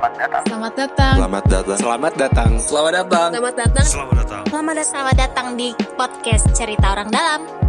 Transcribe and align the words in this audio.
Selamat 0.00 0.16
datang. 0.16 0.42
Selamat 0.48 0.72
datang. 0.72 1.14
Selamat 1.20 1.44
datang. 1.44 1.76
Selamat 1.76 2.12
datang. 2.16 2.50
Selamat 2.56 2.92
datang. 2.96 3.28
Selamat 3.28 3.52
datang. 3.52 3.84
Selamat 3.84 4.14
datang. 4.16 4.44
Selamat 4.48 4.74
datang. 4.80 4.88
Selamat 4.88 5.16
datang 5.20 5.46
di 5.60 5.68
podcast 5.92 6.44
Cerita 6.56 6.96
Orang 6.96 7.12
Dalam. 7.12 7.59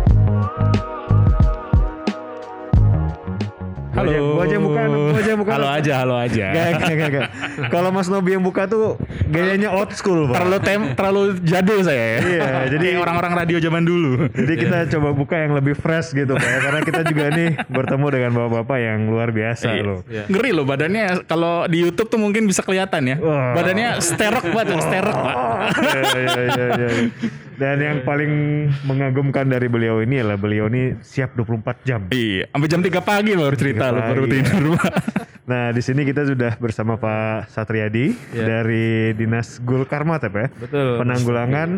Halo. 4.01 4.33
Gua 4.33 4.43
aja 4.43 4.53
yang 4.57 4.65
buka, 4.65 4.81
gua 4.81 5.19
aja 5.21 5.29
yang 5.29 5.41
buka. 5.41 5.51
Halo 5.53 5.67
aja, 5.69 5.93
halo 6.01 6.15
aja. 6.17 6.45
Gak, 6.49 6.67
gak, 6.81 6.95
gak, 6.97 7.09
gak. 7.11 7.27
Kalau 7.69 7.89
Mas 7.93 8.07
Nobi 8.09 8.33
yang 8.33 8.41
buka 8.41 8.65
tuh 8.65 8.97
gayanya 9.29 9.69
old 9.69 9.93
school, 9.93 10.25
Pak. 10.25 10.41
Terlalu 10.41 10.57
tem, 10.59 10.79
terlalu 10.97 11.21
jadul 11.41 11.79
saya 11.85 12.03
ya. 12.03 12.19
Iya, 12.21 12.47
jadi 12.73 12.87
orang-orang 12.97 13.33
radio 13.37 13.57
zaman 13.61 13.85
dulu. 13.85 14.25
Jadi 14.33 14.53
kita 14.57 14.77
coba 14.97 15.09
buka 15.13 15.35
yang 15.37 15.53
lebih 15.53 15.77
fresh 15.77 16.11
gitu 16.11 16.33
Pak 16.33 16.49
ya. 16.49 16.59
Karena 16.59 16.79
kita 16.81 17.01
juga 17.05 17.25
nih 17.29 17.49
bertemu 17.69 18.05
dengan 18.09 18.31
bapak-bapak 18.33 18.77
yang 18.81 18.99
luar 19.05 19.29
biasa 19.29 19.65
Iya. 19.71 19.83
loh. 19.85 19.99
Ngeri 20.03 20.49
loh 20.51 20.65
badannya 20.65 21.05
kalau 21.29 21.69
di 21.69 21.77
YouTube 21.79 22.09
tuh 22.09 22.17
mungkin 22.17 22.49
bisa 22.49 22.65
kelihatan 22.65 23.05
ya. 23.05 23.15
Badannya 23.53 24.01
sterok 24.01 24.49
banget, 24.49 24.81
sterok, 24.81 25.17
Pak. 25.21 25.35
Iya, 25.77 26.01
iya, 26.17 26.41
iya, 26.49 26.65
iya. 26.73 26.89
Dan 27.55 27.77
yang 27.81 27.97
paling 28.03 28.31
mengagumkan 28.87 29.47
dari 29.47 29.67
beliau 29.67 29.99
ini 30.03 30.19
adalah 30.21 30.39
beliau 30.39 30.67
ini 30.71 30.99
siap 31.03 31.35
24 31.35 31.87
jam. 31.87 32.01
Iya, 32.11 32.51
sampai 32.51 32.67
jam 32.69 32.81
3 32.83 33.01
pagi 33.01 33.31
baru 33.35 33.55
cerita 33.55 33.89
3 33.89 33.95
lo 33.95 33.99
baru 34.05 34.23
tidur, 34.27 34.63
Pak. 34.77 34.93
Nah 35.43 35.69
di 35.69 35.79
sini 35.79 36.01
kita 36.01 36.21
sudah 36.23 36.53
bersama 36.55 36.95
Pak 36.95 37.49
Satriadi 37.49 38.13
Iya. 38.31 38.45
dari 38.45 38.87
Dinas 39.11 39.57
Gul 39.59 39.83
Karmat 39.83 40.21
ya 40.21 40.29
Pak 40.29 40.39
ya? 40.39 40.49
Betul. 40.55 40.89
Penanggulangan 40.97 41.69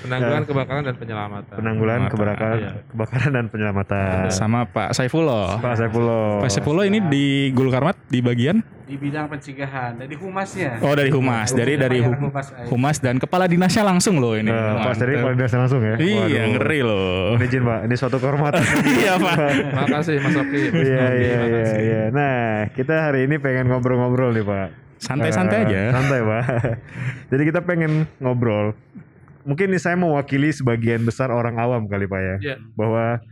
Penanggulangan 0.00 0.42
eh, 0.42 0.48
kebakaran 0.48 0.82
dan 0.82 0.96
penyelamatan. 0.96 1.54
penanggulangan 1.54 2.06
kebakaran, 2.08 2.56
Iya. 2.58 2.70
kebakaran 2.88 3.30
dan 3.30 3.44
penyelamatan. 3.46 4.22
Sama 4.30 4.64
Pak 4.64 4.92
Saifullah. 4.92 5.58
Pak 5.58 5.74
Saifullah. 5.76 6.40
Pak 6.40 6.50
Saifullah 6.50 6.84
ini 6.84 6.98
di 7.02 7.24
Gulkarmat 7.50 7.96
di 8.06 8.20
bagian 8.20 8.58
di 8.82 8.98
bidang 8.98 9.30
pencegahan 9.30 9.94
dari 9.94 10.18
humasnya. 10.18 10.82
Oh 10.82 10.90
dari 10.90 11.14
humas, 11.14 11.54
dari 11.54 11.78
dari 11.78 12.02
hu- 12.02 12.10
Humas 12.10 12.50
humas 12.66 12.96
dan 12.98 13.16
kepala 13.16 13.46
dinasnya 13.46 13.86
langsung 13.86 14.18
loh 14.18 14.34
ini. 14.34 14.50
Nah, 14.50 14.82
Pak 14.82 14.98
Seri 14.98 15.14
Mantep. 15.14 15.22
Pak 15.22 15.32
Dinas 15.38 15.52
langsung 15.54 15.80
ya. 15.80 15.94
Iya 15.94 16.18
Waduh. 16.18 16.50
ngeri 16.50 16.80
loh. 16.82 17.26
Mohon 17.30 17.46
izin 17.46 17.62
Pak, 17.62 17.78
ini 17.86 17.94
suatu 17.94 18.16
kehormatan. 18.18 18.62
Iya 18.98 19.14
Pak. 19.14 19.36
Makasih 19.76 20.16
Mas 20.18 20.34
Oki. 20.34 20.60
Iya 20.74 21.06
iya 21.06 21.38
iya 21.46 21.70
iya. 21.78 22.02
Nah, 22.60 22.68
kita 22.76 23.08
hari 23.08 23.24
ini 23.24 23.40
pengen 23.40 23.72
ngobrol-ngobrol 23.72 24.36
nih, 24.36 24.44
Pak. 24.44 24.68
Santai-santai 25.00 25.64
Eh, 25.64 25.66
aja. 25.72 25.80
Santai, 25.96 26.20
Pak. 26.20 26.42
Jadi 27.32 27.42
kita 27.48 27.64
pengen 27.64 28.04
ngobrol. 28.20 28.76
Mungkin 29.48 29.72
nih 29.72 29.80
saya 29.80 29.96
mewakili 29.96 30.52
sebagian 30.52 31.00
besar 31.08 31.32
orang 31.32 31.56
awam 31.56 31.88
kali, 31.88 32.04
Pak 32.04 32.20
ya. 32.20 32.36
Iya. 32.36 32.56
Bahwa 32.76 33.24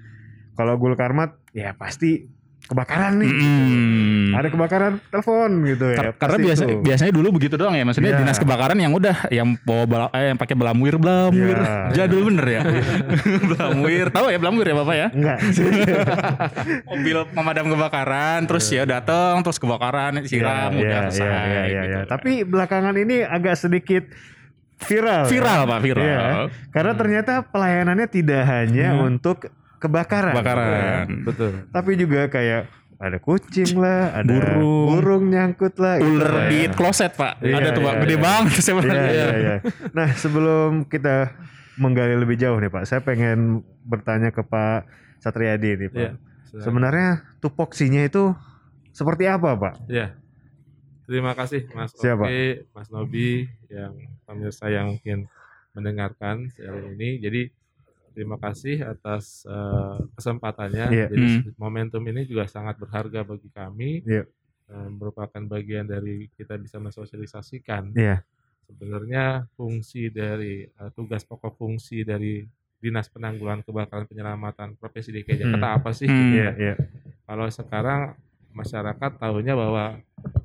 kalau 0.56 0.80
Gul 0.80 0.96
Karmat 0.96 1.36
ya 1.52 1.76
pasti 1.76 2.24
kebakaran 2.68 3.16
nih. 3.16 3.30
Mm. 3.30 4.28
Ada 4.30 4.48
kebakaran, 4.48 4.92
telepon 5.02 5.50
gitu 5.64 5.86
ya. 5.88 5.96
Kar- 5.98 6.16
karena 6.18 6.36
biasa 6.42 6.62
itu. 6.62 6.80
biasanya 6.80 7.10
dulu 7.10 7.28
begitu 7.32 7.54
doang 7.54 7.72
ya 7.72 7.82
maksudnya 7.82 8.12
Iya. 8.12 8.20
dinas 8.20 8.36
kebakaran 8.36 8.76
yang 8.76 8.92
udah 8.92 9.16
yang 9.28 9.56
bawa 9.58 9.84
bala- 9.84 10.12
eh, 10.12 10.28
yang 10.28 10.36
pakai 10.36 10.52
belamwir 10.52 10.94
belamwir 10.94 11.56
Iya. 11.56 11.76
jadul 11.96 12.28
bener 12.28 12.46
ya 12.46 12.60
belamwir 13.50 14.06
tahu 14.08 14.26
ya 14.28 14.38
belamwir 14.38 14.66
ya 14.66 14.76
bapak 14.76 14.94
ya 14.94 15.08
Enggak. 15.10 15.38
mobil 16.86 17.16
pemadam 17.28 17.66
kebakaran 17.68 18.40
terus 18.44 18.66
ya 18.68 18.84
datang 18.84 19.40
terus 19.40 19.56
kebakaran 19.56 20.22
siram 20.24 20.70
Iya, 20.70 20.78
udah 20.78 21.00
iya, 21.00 21.08
selesai 21.08 21.24
iya, 21.24 21.62
iya, 21.64 21.82
gitu. 21.82 21.88
iya. 21.90 22.00
Tapi 22.04 22.32
belakangan 22.44 22.94
ini 22.94 23.16
agak 23.20 23.56
sedikit 23.56 24.04
viral. 24.78 25.24
ya. 25.24 25.26
viral 25.26 25.60
pak 25.64 25.80
viral 25.80 26.04
Iya, 26.04 26.20
karena 26.70 26.92
ternyata 26.94 27.32
pelayanannya 27.44 28.06
tidak 28.06 28.42
hanya 28.44 28.88
Hmm. 28.92 29.08
untuk 29.08 29.50
kebakaran. 29.78 30.34
kebakaran 30.34 31.06
Betul. 31.24 31.50
Tapi 31.70 31.90
juga 31.94 32.26
kayak 32.26 32.70
ada 32.98 33.18
kucing 33.22 33.78
lah, 33.78 34.10
ada 34.10 34.26
Burung. 34.26 34.90
burung, 34.90 35.24
nyangkut 35.30 35.78
lah. 35.78 36.02
gitu 36.02 36.18
ular 36.18 36.30
lah 36.34 36.46
di 36.50 36.66
ya. 36.66 36.74
kloset 36.74 37.14
pak 37.14 37.38
Iya, 37.38 37.54
ada 37.62 37.68
tuh 37.70 37.82
pak 37.86 37.94
iya, 37.94 38.00
gede 38.02 38.16
iya. 38.18 38.24
banget 38.26 38.58
saya 38.58 38.74
Iya, 38.82 39.06
iya, 39.14 39.26
iya. 39.38 39.54
Nah, 39.94 40.08
sebelum 40.18 40.70
kita 40.90 41.30
menggali 41.78 42.18
lebih 42.18 42.34
jauh 42.34 42.58
nih 42.58 42.68
Pak, 42.74 42.84
saya 42.90 43.00
pengen 43.00 43.62
bertanya 43.86 44.34
ke 44.34 44.42
Pak 44.42 44.90
Satriadi 45.22 45.78
nih 45.78 45.88
Pak. 45.94 46.00
Iya. 46.02 46.12
Sebenarnya 46.58 47.22
tupoksinya 47.38 48.02
itu 48.02 48.34
seperti 48.90 49.30
apa 49.30 49.54
Pak? 49.54 49.74
Iya. 49.86 50.18
Terima 51.08 51.32
kasih 51.32 51.70
Mas 51.72 51.94
Siapa? 51.96 52.28
Oki, 52.28 52.68
Mas 52.74 52.90
Nobi 52.92 53.48
yang 53.72 53.96
pemirsa 54.28 54.68
yang 54.68 54.92
mungkin 54.98 55.24
mendengarkan 55.72 56.50
siaran 56.52 56.98
ini. 56.98 57.22
Jadi 57.22 57.48
terima 58.18 58.34
kasih 58.34 58.82
atas 58.82 59.46
eh, 59.46 59.96
kesempatannya. 60.18 60.86
Iya. 60.90 61.06
Jadi 61.06 61.26
Hmm. 61.38 61.54
momentum 61.54 62.02
ini 62.02 62.26
juga 62.26 62.50
sangat 62.50 62.74
berharga 62.74 63.22
bagi 63.22 63.46
kami. 63.48 64.02
Iya. 64.02 64.26
Eh, 64.68 64.88
merupakan 64.90 65.38
bagian 65.46 65.86
dari 65.86 66.26
kita 66.34 66.58
bisa 66.58 66.76
mensosialisasikan 66.76 67.94
Iya. 67.94 68.26
sebenarnya 68.66 69.46
fungsi 69.54 70.10
dari 70.10 70.66
eh, 70.66 70.90
tugas 70.92 71.22
pokok 71.22 71.54
fungsi 71.54 72.02
dari 72.02 72.42
Dinas 72.78 73.06
Penanggulangan 73.06 73.62
Kebakaran 73.62 74.06
Penyelamatan 74.06 74.74
Provinsi 74.74 75.10
DKI 75.10 75.46
Jakarta 75.46 75.68
apa 75.78 75.90
sih? 75.94 76.10
Hmm. 76.10 76.34
Iya, 76.34 76.50
iya. 76.58 76.74
Kalau 77.22 77.46
sekarang 77.48 78.18
masyarakat 78.50 79.10
tahunya 79.18 79.54
bahwa 79.54 79.98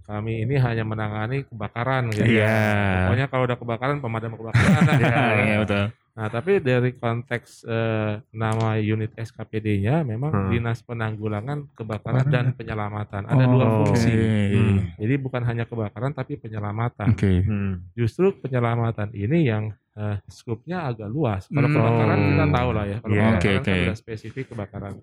kami 0.04 0.46
ini 0.46 0.62
hanya 0.62 0.86
menangani 0.86 1.42
kebakaran 1.44 2.14
gitu. 2.14 2.30
Iya. 2.38 3.10
Pokoknya 3.10 3.28
kalau 3.28 3.44
udah 3.50 3.58
kebakaran 3.58 3.98
pemadam 3.98 4.38
kebakaran. 4.38 4.62
Iya, 5.02 5.18
iya 5.42 5.58
betul 5.66 5.86
Nah, 6.14 6.30
tapi 6.30 6.62
dari 6.62 6.94
konteks 6.94 7.66
eh, 7.66 8.22
nama 8.32 8.78
unit 8.78 9.18
SKPD-nya 9.18 10.02
memang 10.04 10.30
Hmm. 10.30 10.50
Dinas 10.54 10.80
Penanggulangan 10.80 11.74
Kebakaran 11.74 12.30
dan 12.30 12.46
Penyelamatan. 12.54 13.26
Ada 13.26 13.44
dua 13.44 13.66
Oh, 13.66 13.74
fungsi. 13.84 14.14
oke. 14.14 14.30
Hmm. 14.54 14.78
Jadi 14.96 15.14
bukan 15.18 15.42
hanya 15.44 15.66
kebakaran 15.66 16.12
tapi 16.12 16.38
penyelamatan. 16.38 17.10
oke 17.12 17.32
Hmm. 17.44 17.74
Justru 17.94 18.30
penyelamatan 18.36 19.10
ini 19.12 19.40
yang 19.44 19.74
eh, 19.94 20.18
skupnya 20.26 20.86
agak 20.86 21.06
luas. 21.06 21.46
Kalau 21.48 21.66
Hmm. 21.66 21.76
kebakaran 21.76 22.18
Oh. 22.18 22.26
kita 22.28 22.46
tahu 22.52 22.70
lah 22.72 22.86
ya. 22.88 22.98
Kalau 22.98 23.14
Iya. 23.14 23.22
kebakaran 23.24 23.38
Oke, 23.38 23.50
kan 23.52 23.62
oke. 23.64 23.84
udah 23.84 23.96
spesifik 23.96 24.46
kebakaran. 24.48 24.94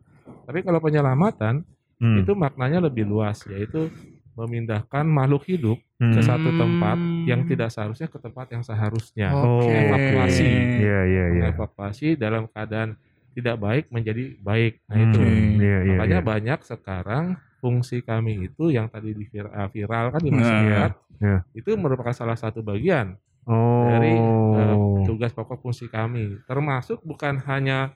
Tapi 0.44 0.58
kalau 0.60 0.80
penyelamatan 0.80 1.54
Hmm. 1.96 2.18
itu 2.18 2.32
maknanya 2.32 2.78
lebih 2.80 3.04
luas 3.04 3.38
yaitu 3.46 3.86
memindahkan 4.32 5.04
makhluk 5.04 5.44
hidup 5.44 5.78
Hmm. 5.96 6.16
ke 6.16 6.20
satu 6.20 6.48
tempat 6.50 6.96
Hmm. 6.96 7.28
yang 7.28 7.44
tidak 7.44 7.68
seharusnya 7.68 8.08
ke 8.08 8.16
tempat 8.16 8.46
yang 8.48 8.62
seharusnya. 8.62 9.28
Oh. 9.30 9.60
Evakuasi. 9.62 10.48
Iya, 10.80 11.00
iya, 11.04 11.24
iya. 11.30 11.44
Evakuasi 11.52 12.16
dalam 12.16 12.48
keadaan 12.48 12.96
tidak 13.30 13.56
baik 13.56 13.84
menjadi 13.88 14.32
baik. 14.38 14.80
Nah 14.86 14.96
itu. 14.96 15.20
Hmm. 15.20 15.60
Iya, 15.60 15.78
iya, 15.84 15.90
Makanya 15.92 16.18
iya. 16.18 16.26
banyak 16.26 16.58
sekarang 16.62 17.24
fungsi 17.60 18.00
kami 18.00 18.48
itu 18.48 18.72
yang 18.72 18.88
tadi 18.88 19.12
di 19.12 19.22
vir- 19.22 19.52
eh, 19.52 19.68
viral 19.68 20.08
kan 20.08 20.20
di 20.20 20.32
Nah, 20.32 20.40
masyarakat 20.40 20.90
iya. 21.20 21.38
itu 21.52 21.70
merupakan 21.76 22.16
salah 22.16 22.32
satu 22.34 22.64
bagian 22.64 23.20
Oh. 23.44 23.84
dari 23.84 24.16
eh, 24.56 24.76
tugas 25.04 25.30
pokok 25.30 25.60
fungsi 25.60 25.84
kami. 25.86 26.40
Termasuk 26.44 27.04
bukan 27.04 27.36
hanya 27.44 27.92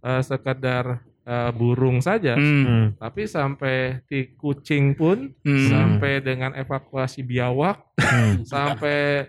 eh, 0.00 0.22
sekedar 0.22 1.02
eh, 1.22 1.50
burung 1.52 1.98
saja, 1.98 2.34
Hmm. 2.34 2.64
Hmm. 2.64 2.86
tapi 2.96 3.24
sampai 3.24 3.76
di 4.04 4.32
kucing 4.34 4.92
pun 4.92 5.30
Hmm. 5.40 5.68
sampai 5.68 6.18
dengan 6.18 6.52
evakuasi 6.52 7.20
biawak, 7.22 7.76
Hmm. 7.96 8.42
sampai 8.52 9.28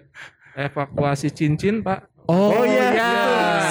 evakuasi 0.54 1.30
cincin, 1.30 1.80
Pak. 1.80 2.08
Oh, 2.26 2.64
iya. 2.64 2.96
iya. 2.96 3.14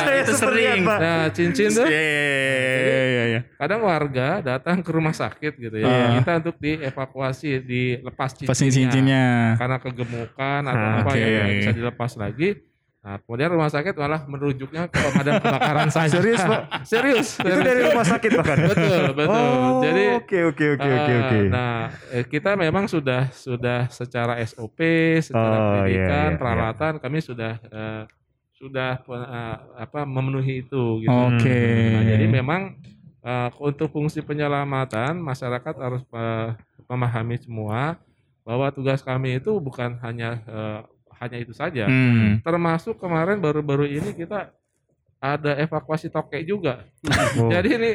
Saya 0.03 0.19
itu 0.20 0.34
sering. 0.34 0.84
Pak. 0.84 0.98
Nah, 1.00 1.25
cincin 1.30 1.70
tuh 1.70 1.86
Iya, 1.86 2.03
iya, 2.03 3.00
iya, 3.06 3.25
iya. 3.26 3.41
kadang 3.56 3.80
warga 3.80 4.42
datang 4.42 4.84
ke 4.84 4.91
rumah 4.91 5.14
sakit 5.14 5.56
gitu 5.56 5.76
ya. 5.76 5.86
Iya. 5.86 6.06
Kita 6.20 6.32
untuk 6.44 6.56
dievakuasi, 6.59 7.62
dilepas 7.62 8.30
cincinnya. 8.36 8.50
Pasti 8.53 8.66
cincinnya. 8.69 9.25
Karena 9.56 9.76
kegemukan 9.78 10.60
atau 10.66 10.86
Ah, 10.92 11.00
apa 11.00 11.10
oke. 11.10 11.20
ya 11.20 11.42
bisa 11.56 11.72
dilepas 11.72 12.12
lagi. 12.16 12.48
Nah, 13.00 13.16
kemudian 13.16 13.48
rumah 13.48 13.72
sakit 13.72 13.96
malah 13.96 14.28
merujuknya 14.28 14.84
ke 14.92 15.00
pemadam 15.00 15.40
kebakaran 15.40 15.88
saja. 15.88 16.20
Serius, 16.20 16.44
Pak? 16.44 16.60
Serius. 16.84 17.28
Itu 17.40 17.60
dari 17.64 17.80
rumah 17.88 18.04
sakit 18.04 18.30
bahkan. 18.36 18.58
Betul, 18.68 19.02
betul. 19.16 19.32
Oh, 19.32 19.80
Jadi 19.80 20.02
oke 20.20 20.38
oke 20.52 20.64
oke 20.76 20.84
oke 20.84 21.08
eh, 21.08 21.20
oke. 21.24 21.38
Nah, 21.48 21.76
eh, 22.12 22.24
kita 22.28 22.60
memang 22.60 22.84
sudah 22.92 23.32
sudah 23.32 23.88
secara 23.88 24.36
SOP, 24.44 24.76
secara 25.24 25.48
Oh, 25.48 25.64
iya, 25.64 25.64
pendidikan, 25.80 26.28
iya, 26.28 26.36
peralatan 26.36 26.92
kami 27.00 27.18
sudah 27.24 27.56
eh, 27.72 28.02
sudah 28.60 29.00
eh, 29.00 29.56
apa 29.80 30.04
memenuhi 30.04 30.68
itu 30.68 31.00
gitu. 31.00 31.08
Oke. 31.08 31.60
Nah, 31.96 32.04
jadi 32.04 32.26
memang 32.28 32.76
eh, 33.24 33.48
untuk 33.64 33.96
fungsi 33.96 34.20
penyelamatan 34.20 35.16
masyarakat 35.16 35.72
harus 35.80 36.04
eh, 36.04 36.53
memahami 36.84 37.41
semua 37.41 37.96
bahwa 38.44 38.68
tugas 38.68 39.00
kami 39.00 39.41
itu 39.41 39.56
bukan 39.56 39.96
hanya 40.04 40.36
eh, 40.44 40.80
hanya 41.20 41.36
itu 41.36 41.52
saja. 41.52 41.84
Hmm. 41.84 42.40
Termasuk 42.40 42.96
kemarin 42.96 43.38
baru-baru 43.38 43.84
ini 43.84 44.10
kita 44.10 44.50
ada 45.16 45.52
evakuasi 45.54 46.08
tokek 46.08 46.42
juga. 46.42 46.88
Oh. 47.36 47.48
Jadi 47.54 47.68
ini 47.70 47.90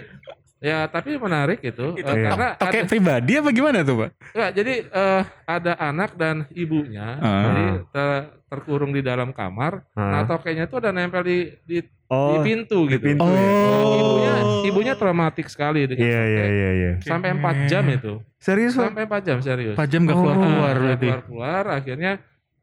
Ya, 0.56 0.88
tapi 0.88 1.13
menarik 1.13 1.62
itu, 1.62 1.94
Itu 1.94 2.10
eh, 2.10 2.16
iya. 2.16 2.31
karena 2.31 2.48
Pakai 2.57 2.81
ada, 2.81 2.89
pribadi 2.89 3.38
apa 3.38 3.50
gimana 3.51 3.86
tuh, 3.86 4.01
Pak? 4.01 4.10
ya, 4.33 4.48
jadi 4.50 4.74
eh, 4.88 5.22
ada 5.45 5.74
anak 5.77 6.16
dan 6.16 6.48
ibunya, 6.50 7.19
jadi 7.22 7.63
ter- 7.86 8.25
terkurung 8.48 8.89
di 8.89 9.04
dalam 9.04 9.30
kamar. 9.30 9.83
Nah, 9.94 10.24
Ah. 10.24 10.25
tokenya 10.25 10.66
itu 10.66 10.80
ada 10.80 10.89
nempel 10.89 11.22
di 11.22 11.38
di, 11.62 11.77
di 11.83 11.89
Oh, 12.07 12.42
pintu 12.42 12.88
di 12.88 12.98
gitu. 12.98 13.04
pintu 13.04 13.30
ya. 13.30 13.45
Ibunya 13.94 14.33
ibunya 14.63 14.94
traumatik 14.95 15.45
sekali 15.48 15.86
dengan 15.86 16.01
Iya 16.07 16.22
iya 16.24 16.24
sampai, 16.24 16.50
iya 16.50 16.69
iya. 16.72 16.92
sampai 17.04 17.30
4 17.36 17.56
jam 17.68 17.83
itu. 17.86 18.13
Serius? 18.39 18.74
Sampai 18.74 19.04
4 19.06 19.22
jam 19.22 19.38
serius. 19.44 19.75
4 19.75 19.86
jam 19.86 20.01
gak 20.01 20.13
Oh. 20.13 20.22
keluar-keluar 20.24 20.56
Nah, 20.72 20.81
berarti. 20.81 21.06
keluar-keluar 21.06 21.63
akhirnya 21.69 22.12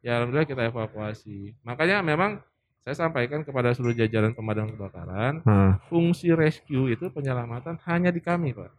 ya 0.02 0.18
alhamdulillah 0.20 0.50
kita 0.50 0.62
evakuasi. 0.68 1.54
Makanya 1.64 2.02
memang 2.02 2.42
saya 2.82 2.98
sampaikan 2.98 3.46
kepada 3.46 3.70
seluruh 3.72 3.94
jajaran 3.94 4.34
pemadam 4.34 4.74
kebakaran, 4.74 5.38
Hah. 5.46 5.78
fungsi 5.86 6.34
rescue 6.34 6.90
itu 6.90 7.06
penyelamatan 7.14 7.78
hanya 7.86 8.10
di 8.10 8.18
kami, 8.18 8.50
Pak. 8.50 8.70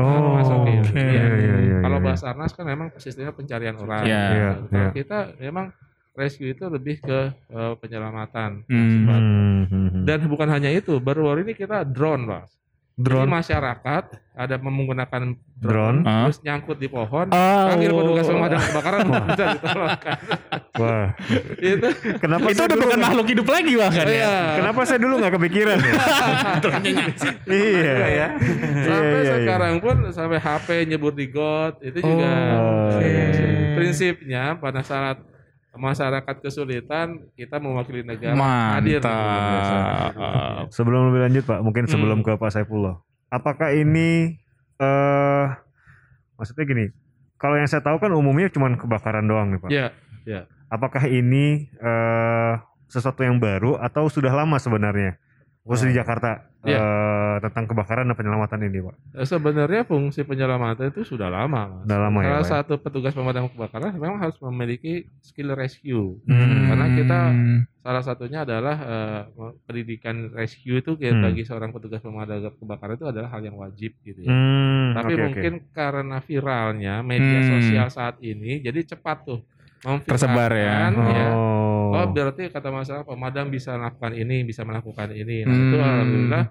Oh, 0.00 0.40
iya. 0.64 0.80
Iya, 0.96 1.24
iya, 1.36 1.54
iya, 1.60 1.76
Kalau 1.84 1.98
iya. 2.00 2.06
Basarnas 2.08 2.56
kan 2.56 2.64
memang 2.64 2.88
sistemnya 2.96 3.36
pencarian 3.36 3.76
orang. 3.76 4.08
Iya, 4.08 4.22
iya, 4.32 4.50
Kalau 4.64 4.88
iya. 4.88 4.90
kita 4.96 5.18
memang 5.36 5.66
rescue 6.16 6.56
itu 6.56 6.64
lebih 6.72 7.04
ke 7.04 7.36
eh, 7.36 7.74
penyelamatan. 7.76 8.64
Hmm. 8.64 9.04
Pak. 9.04 9.18
Hmm, 9.20 9.62
hmm, 9.68 9.88
hmm. 9.92 10.04
Dan 10.08 10.24
bukan 10.24 10.48
hanya 10.48 10.72
itu, 10.72 10.96
baru-baru 10.96 11.44
ini 11.44 11.52
kita 11.52 11.84
drone, 11.84 12.24
Pak. 13.00 13.08
Jadi 13.08 13.16
drone 13.16 13.30
masyarakat 13.32 14.04
ada 14.40 14.56
menggunakan 14.56 15.22
drone. 15.60 16.00
Ah. 16.08 16.24
terus 16.28 16.40
nyangkut 16.40 16.80
di 16.80 16.88
pohon, 16.88 17.28
Oh. 17.28 17.64
panggil 17.68 17.92
petugas 17.92 18.24
pemadam 18.24 18.60
kebakaran 18.60 18.98
bisa 19.04 19.44
ditolongkan. 19.56 20.18
Wah, 20.80 21.06
itu 21.60 21.88
kenapa 22.16 22.46
Itu 22.48 22.56
saya 22.56 22.66
udah 22.72 22.76
dulu 22.76 22.84
bukan 22.88 23.00
makhluk 23.04 23.26
hidup 23.28 23.46
lagi 23.52 23.72
bahkan 23.76 24.04
ya. 24.08 24.14
Iya. 24.16 24.36
Kenapa 24.64 24.80
saya 24.88 24.98
dulu 25.04 25.14
nggak 25.20 25.32
kepikiran 25.36 25.76
ya? 25.76 25.92
iya. 27.52 27.94
ya. 28.08 28.26
Sampai 28.80 29.20
iya, 29.20 29.20
iya. 29.20 29.34
sekarang 29.44 29.74
pun 29.84 29.96
sampai 30.08 30.38
HP 30.40 30.68
nyebur 30.88 31.12
di 31.12 31.26
got 31.28 31.76
itu 31.84 31.98
juga 32.00 32.32
Oh, 32.56 32.96
eh, 32.96 33.04
iya. 33.04 33.26
prinsipnya 33.76 34.44
pada 34.56 34.80
saat 34.80 35.20
masyarakat 35.70 36.36
kesulitan 36.42 37.30
kita 37.38 37.62
mewakili 37.62 38.02
negara 38.02 38.34
hadir. 38.74 38.98
Mantap. 38.98 40.66
Sebelum 40.74 41.10
lebih 41.10 41.20
lanjut 41.30 41.44
Pak, 41.46 41.60
mungkin 41.62 41.84
sebelum 41.86 42.20
Hmm. 42.20 42.26
ke 42.26 42.32
Pak 42.34 42.50
Saifullah. 42.50 42.98
Apakah 43.30 43.70
ini 43.70 44.34
eh 44.80 45.46
maksudnya 46.34 46.64
gini, 46.66 46.84
kalau 47.36 47.54
yang 47.54 47.70
saya 47.70 47.84
tahu 47.84 48.02
kan 48.02 48.10
umumnya 48.10 48.50
cuma 48.50 48.72
kebakaran 48.74 49.22
doang 49.24 49.54
nih 49.54 49.60
Pak. 49.60 49.70
Ya, 50.26 50.40
Apakah 50.66 51.06
ini 51.06 51.70
eh 51.70 52.52
sesuatu 52.90 53.22
yang 53.22 53.38
baru 53.38 53.78
atau 53.78 54.10
sudah 54.10 54.34
lama 54.34 54.58
sebenarnya? 54.58 55.14
Khusus 55.60 55.86
di 55.86 55.94
Jakarta 55.94 56.48
Iya. 56.60 56.76
eh, 56.76 57.36
tentang 57.40 57.64
kebakaran 57.66 58.04
dan 58.04 58.12
penyelamatan 58.14 58.60
ini 58.62 58.80
Pak. 58.80 58.96
eh, 59.14 59.24
sebenarnya 59.24 59.82
fungsi 59.82 60.24
penyelamatan 60.24 60.88
itu 60.88 61.04
sudah 61.06 61.28
lama. 61.28 61.68
Mas. 61.70 61.84
Sudah 61.84 61.98
lama 62.00 62.18
ya, 62.18 62.24
Salah 62.26 62.36
Pak, 62.36 62.40
ya? 62.42 62.52
satu 62.54 62.74
petugas 62.76 63.12
pemadam 63.12 63.44
kebakaran 63.46 63.92
memang 63.94 64.18
harus 64.18 64.36
memiliki 64.42 64.92
skill 65.20 65.52
rescue. 65.52 66.20
Hmm. 66.22 66.68
Karena 66.68 66.86
kita 66.90 67.20
salah 67.78 68.02
satunya 68.02 68.38
adalah 68.42 68.76
eh, 68.76 69.22
pendidikan 69.62 70.16
rescue 70.30 70.78
itu 70.78 70.96
kayak 70.96 71.14
Hmm. 71.14 71.24
bagi 71.24 71.42
seorang 71.44 71.70
petugas 71.70 72.00
pemadam 72.00 72.40
kebakaran 72.50 72.94
itu 72.94 73.06
adalah 73.06 73.28
hal 73.30 73.40
yang 73.42 73.56
wajib 73.56 73.92
gitu 74.02 74.20
ya. 74.20 74.28
Hmm, 74.28 74.92
Tapi 74.92 75.12
oke. 75.12 75.22
mungkin 75.22 75.52
karena 75.70 76.16
viralnya 76.18 76.94
media 77.00 77.38
Hmm. 77.38 77.50
sosial 77.54 77.88
saat 77.88 78.16
ini 78.18 78.60
jadi 78.60 78.84
cepat 78.86 79.24
tuh 79.24 79.40
Tersebar 79.80 80.50
ya. 80.52 80.92
ya. 80.92 81.28
Oh. 81.32 81.90
Oh 81.90 82.06
berarti 82.12 82.52
kata 82.52 82.68
masalah 82.70 83.02
pemadam 83.02 83.50
bisa 83.50 83.74
melakukan 83.74 84.12
ini, 84.14 84.44
bisa 84.44 84.62
melakukan 84.62 85.10
ini. 85.10 85.42
Nah 85.42 85.56
itu 85.56 85.76
Hmm. 85.76 85.88
alhamdulillah 85.90 86.44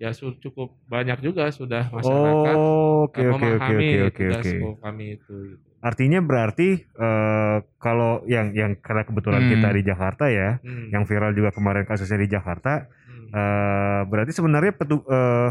ya 0.00 0.10
cukup 0.16 0.80
banyak 0.88 1.20
juga 1.20 1.44
sudah 1.52 1.92
masyarakat 1.92 2.56
Oh, 2.56 3.04
oke 3.04 3.20
oke 3.20 3.28
oke 3.28 3.36
memahami 3.36 3.76
oke 3.76 3.98
oke 4.08 4.24
tugas 4.24 4.44
oke. 4.48 4.80
kami 4.80 5.04
itu. 5.20 5.34
gitu. 5.54 5.66
Artinya 5.80 6.20
berarti 6.20 6.68
eh, 6.80 7.56
kalau 7.76 8.24
yang 8.26 8.52
yang 8.52 8.76
karena 8.80 9.04
kebetulan 9.04 9.44
Hmm. 9.44 9.50
kita 9.52 9.68
di 9.72 9.82
Jakarta 9.84 10.24
ya, 10.28 10.50
Hmm. 10.60 10.88
yang 10.90 11.04
viral 11.04 11.32
juga 11.32 11.52
kemarin 11.52 11.84
kasusnya 11.84 12.20
di 12.20 12.28
Jakarta, 12.28 12.84
Hmm. 12.84 13.28
eh, 13.30 14.00
berarti 14.08 14.32
sebenarnya 14.32 14.72
petu, 14.74 15.00
eh, 15.04 15.48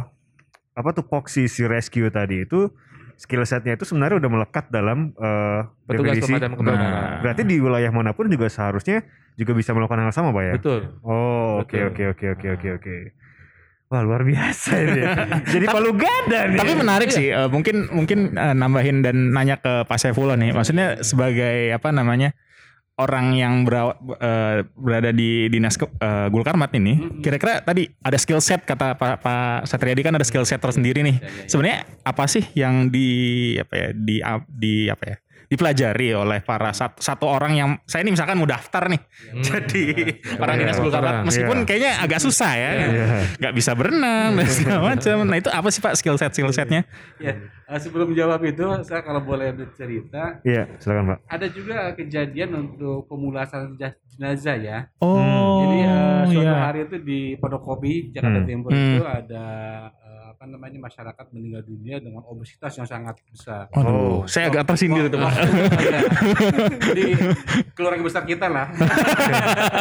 apa 0.75 0.89
tuh 0.93 1.05
poksi 1.05 1.49
si 1.49 1.65
rescue 1.65 2.09
tadi 2.09 2.45
itu 2.45 2.69
skill 3.19 3.43
setnya 3.43 3.75
itu 3.75 3.83
sebenarnya 3.83 4.23
udah 4.23 4.31
melekat 4.31 4.71
dalam 4.71 5.11
Petugas 5.83 6.15
definisi. 6.15 6.31
pemadam 6.31 6.51
kebakaran. 6.55 6.87
Nah. 6.87 7.19
Berarti 7.19 7.41
di 7.43 7.55
wilayah 7.59 7.91
mana 7.91 8.15
pun 8.15 8.31
juga 8.31 8.47
seharusnya 8.47 9.03
juga 9.35 9.51
bisa 9.55 9.75
melakukan 9.75 10.07
hal 10.07 10.11
sama, 10.15 10.31
Pak 10.31 10.43
ya? 10.43 10.53
Betul. 10.55 10.79
Oh, 11.03 11.59
oke 11.63 11.77
oke 11.91 12.03
oke 12.15 12.25
oke 12.39 12.47
oke 12.55 12.67
oke. 12.79 12.95
Wah, 13.89 14.05
luar 14.05 14.21
biasa 14.21 14.69
ini. 14.85 15.01
Jadi 15.57 15.65
palu 15.65 15.97
gada 15.97 16.45
nih. 16.53 16.59
Tapi 16.61 16.73
menarik 16.77 17.09
sih, 17.09 17.33
eh, 17.33 17.49
mungkin 17.49 17.89
mungkin 17.89 18.37
eh, 18.37 18.53
nambahin 18.53 19.01
dan 19.01 19.33
nanya 19.33 19.57
ke 19.57 19.83
Pak 19.89 19.97
Saifullah 19.97 20.37
nih. 20.37 20.53
Maksudnya 20.53 21.01
sebagai 21.01 21.73
apa 21.73 21.89
namanya 21.89 22.37
orang 22.99 23.31
yang 23.31 23.63
berawa- 23.63 23.95
eh, 24.19 24.67
berada 24.75 25.15
di 25.15 25.47
dinas 25.47 25.79
ke, 25.79 25.87
eh, 25.87 26.27
Gulkarmat 26.27 26.75
ini, 26.75 27.23
kira-kira 27.23 27.63
tadi 27.63 27.87
ada 28.03 28.19
skill 28.19 28.43
set 28.43 28.67
kata 28.67 28.99
Pak 28.99 29.23
Pak 29.23 29.63
Satriadi 29.63 30.03
kan 30.03 30.13
ada 30.19 30.27
skill 30.27 30.43
set 30.43 30.59
tersendiri 30.59 30.99
nih. 30.99 31.17
Sebenarnya 31.47 31.87
apa 32.03 32.27
sih 32.27 32.43
yang 32.53 32.91
di 32.91 33.07
apa 33.55 33.73
ya 33.73 33.87
di 33.95 34.15
di 34.51 34.73
apa 34.91 35.03
ya 35.07 35.17
dipelajari 35.49 36.13
oleh 36.13 36.39
para 36.39 36.69
satu, 36.69 37.01
satu 37.01 37.25
orang 37.25 37.53
yang 37.53 37.69
saya 37.83 38.05
ini 38.05 38.13
misalkan 38.13 38.37
mau 38.37 38.45
daftar 38.45 38.85
nih 38.85 39.01
Hmm. 39.01 39.41
jadi 39.41 39.83
orang 40.41 40.55
Iya, 40.55 40.61
dinas 40.63 40.77
Gulkarmat 40.77 40.93
kebakaran. 40.93 41.25
meskipun 41.25 41.57
Iya. 41.57 41.65
kayaknya 41.65 41.91
agak 41.99 42.19
susah 42.19 42.51
ya 42.53 42.71
nggak 43.35 43.53
bisa 43.53 43.71
berenang 43.73 44.29
dan 44.31 44.45
segala 44.53 44.81
macam. 44.87 45.15
Nah 45.23 45.35
itu 45.35 45.49
apa 45.49 45.67
sih 45.67 45.81
Pak 45.81 45.93
skill 45.95 46.15
set 46.15 46.31
skill 46.31 46.49
setnya? 46.49 46.85
Ya, 47.17 47.33
eh, 47.65 47.79
sebelum 47.79 48.13
jawab 48.13 48.39
itu, 48.43 48.61
saya 48.83 49.01
kalau 49.01 49.19
boleh 49.19 49.49
bercerita, 49.51 50.37
Iya, 50.41 50.69
silakan, 50.77 51.05
Pak. 51.09 51.19
ada 51.27 51.47
juga 51.47 51.77
kejadian 51.93 52.49
untuk 52.55 53.05
pemulasaran 53.05 53.73
jas- 53.75 53.97
jenazah 54.09 54.55
ya. 54.55 54.77
Oh, 54.99 55.65
Jadi 55.65 55.77
eh, 55.81 56.21
suatu 56.29 56.45
iya. 56.45 56.61
hari 56.61 56.79
itu 56.83 56.97
di 56.99 57.19
Pondok 57.35 57.63
Kopi, 57.63 58.11
Jakarta 58.11 58.39
Hmm. 58.39 58.47
Timur 58.47 58.69
Hmm. 58.69 58.85
itu 58.91 59.03
ada 59.03 59.45
eh, 59.89 60.18
apa 60.39 60.47
namanya 60.47 60.79
masyarakat 60.79 61.35
meninggal 61.35 61.67
dunia 61.67 61.99
dengan 61.99 62.23
obesitas 62.23 62.71
yang 62.79 62.87
sangat 62.87 63.19
besar. 63.27 63.67
Oh. 63.75 63.83
Aduh, 63.83 64.19
saya 64.23 64.47
agak 64.47 64.71
tersindir 64.71 65.11
Pak. 65.11 65.33
Iya. 65.83 65.99
Jadi 66.79 67.03
keluarga 67.75 67.99
besar 68.07 68.23
kita 68.23 68.47
lah. 68.47 68.71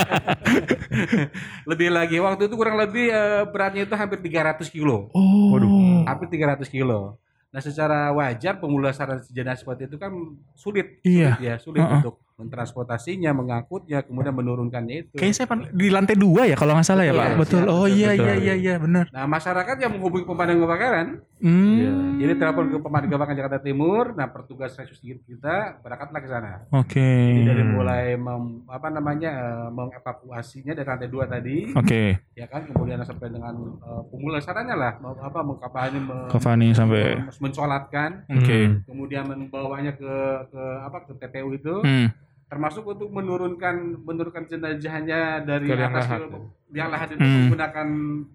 lebih 1.70 1.94
lagi 1.94 2.19
waktu 2.19 2.50
itu 2.50 2.58
kurang 2.58 2.75
lebih 2.75 3.06
eh, 3.06 3.46
beratnya 3.46 3.87
itu 3.87 3.94
hampir 3.94 4.19
300 4.19 4.66
kilo. 4.66 5.06
Oh, 5.14 5.55
Waduh. 5.55 6.02
Hampir 6.10 6.26
300 6.26 6.66
kilo. 6.66 7.22
Nah, 7.55 7.62
secara 7.62 8.10
wajar 8.10 8.58
pemulasaran 8.58 9.22
jenazah 9.31 9.62
seperti 9.62 9.87
itu 9.87 9.94
kan 9.94 10.10
sulit, 10.58 10.99
Iya. 11.06 11.38
sulit 11.38 11.46
ya, 11.46 11.55
sulit 11.62 11.82
Heeh. 11.87 11.96
untuk 12.02 12.19
mentransportasinya, 12.38 13.31
mengangkutnya, 13.32 14.02
kemudian 14.02 14.31
menurunkannya 14.32 14.96
itu. 15.05 15.14
Kayaknya 15.14 15.37
saya 15.37 15.46
pan- 15.46 15.69
di 15.69 15.87
lantai 15.88 16.14
dua 16.14 16.43
ya 16.44 16.55
kalau 16.55 16.73
nggak 16.73 16.87
salah 16.87 17.02
ya 17.02 17.11
Betul, 17.11 17.19
Pak. 17.19 17.26
ya. 17.26 17.37
Betul. 17.37 17.58
Iya, 17.58 17.69
Oh 17.69 17.82
betul, 17.82 17.90
iya 17.90 18.08
betul. 18.08 18.25
iya 18.25 18.35
iya 18.37 18.55
iya 18.56 18.75
benar. 18.76 19.05
Nah, 19.11 19.25
masyarakat 19.26 19.76
yang 19.76 19.93
menghubungi 19.93 20.25
pemadam 20.25 20.56
kebakaran, 20.58 21.06
Hmm. 21.38 22.19
jadi 22.19 22.35
telepon 22.35 22.67
ke 22.69 22.79
pemadam 22.79 23.08
kebakaran 23.08 23.37
Jakarta 23.37 23.58
Timur, 23.61 24.11
nah 24.12 24.26
petugas 24.26 24.75
rescue 24.75 25.19
kita 25.20 25.56
berangkatlah 25.81 26.20
ke 26.20 26.29
sana. 26.29 26.53
Oke. 26.72 27.10
Jadi 27.32 27.43
dari 27.44 27.65
mulai 27.65 28.05
mem- 28.15 28.67
apa 28.67 28.89
namanya 28.89 29.31
eh, 29.31 29.69
mengevakuasinya 29.69 30.72
dari 30.72 30.82
lantai 30.84 31.06
dua 31.06 31.24
tadi, 31.27 31.70
Oke. 31.72 32.19
ya 32.32 32.46
kan, 32.46 32.63
kemudian 32.65 32.98
sampai 33.01 33.29
dengan 33.29 33.55
eh, 33.77 34.03
pemulasarannya 34.08 34.74
lah, 34.74 34.93
apa 34.98 35.39
mengkapani, 35.41 35.98
Fani 36.32 36.69
sampai. 36.70 37.22
mensolatkan, 37.39 38.27
Oke. 38.29 38.58
Hmm. 38.60 38.74
kemudian 38.84 39.24
membawanya 39.24 39.93
ke 39.93 40.13
ke 40.48 40.63
apa 40.81 40.98
ke 41.05 41.13
TPU 41.17 41.51
itu, 41.53 41.74
Hmm. 41.81 42.08
Termasuk 42.48 42.82
untuk 42.82 43.08
menurunkan 43.08 43.76
menurunkan 44.00 44.44
jenazahnya 44.44 45.20
dari 45.40 45.69
liang 45.69 45.93
atas 45.93 46.05
lahat. 46.06 46.20
ke 46.22 46.38
liang 46.69 46.90
lahat 46.90 47.08
itu 47.10 47.20
Hmm. 47.20 47.36
menggunakan 47.44 47.88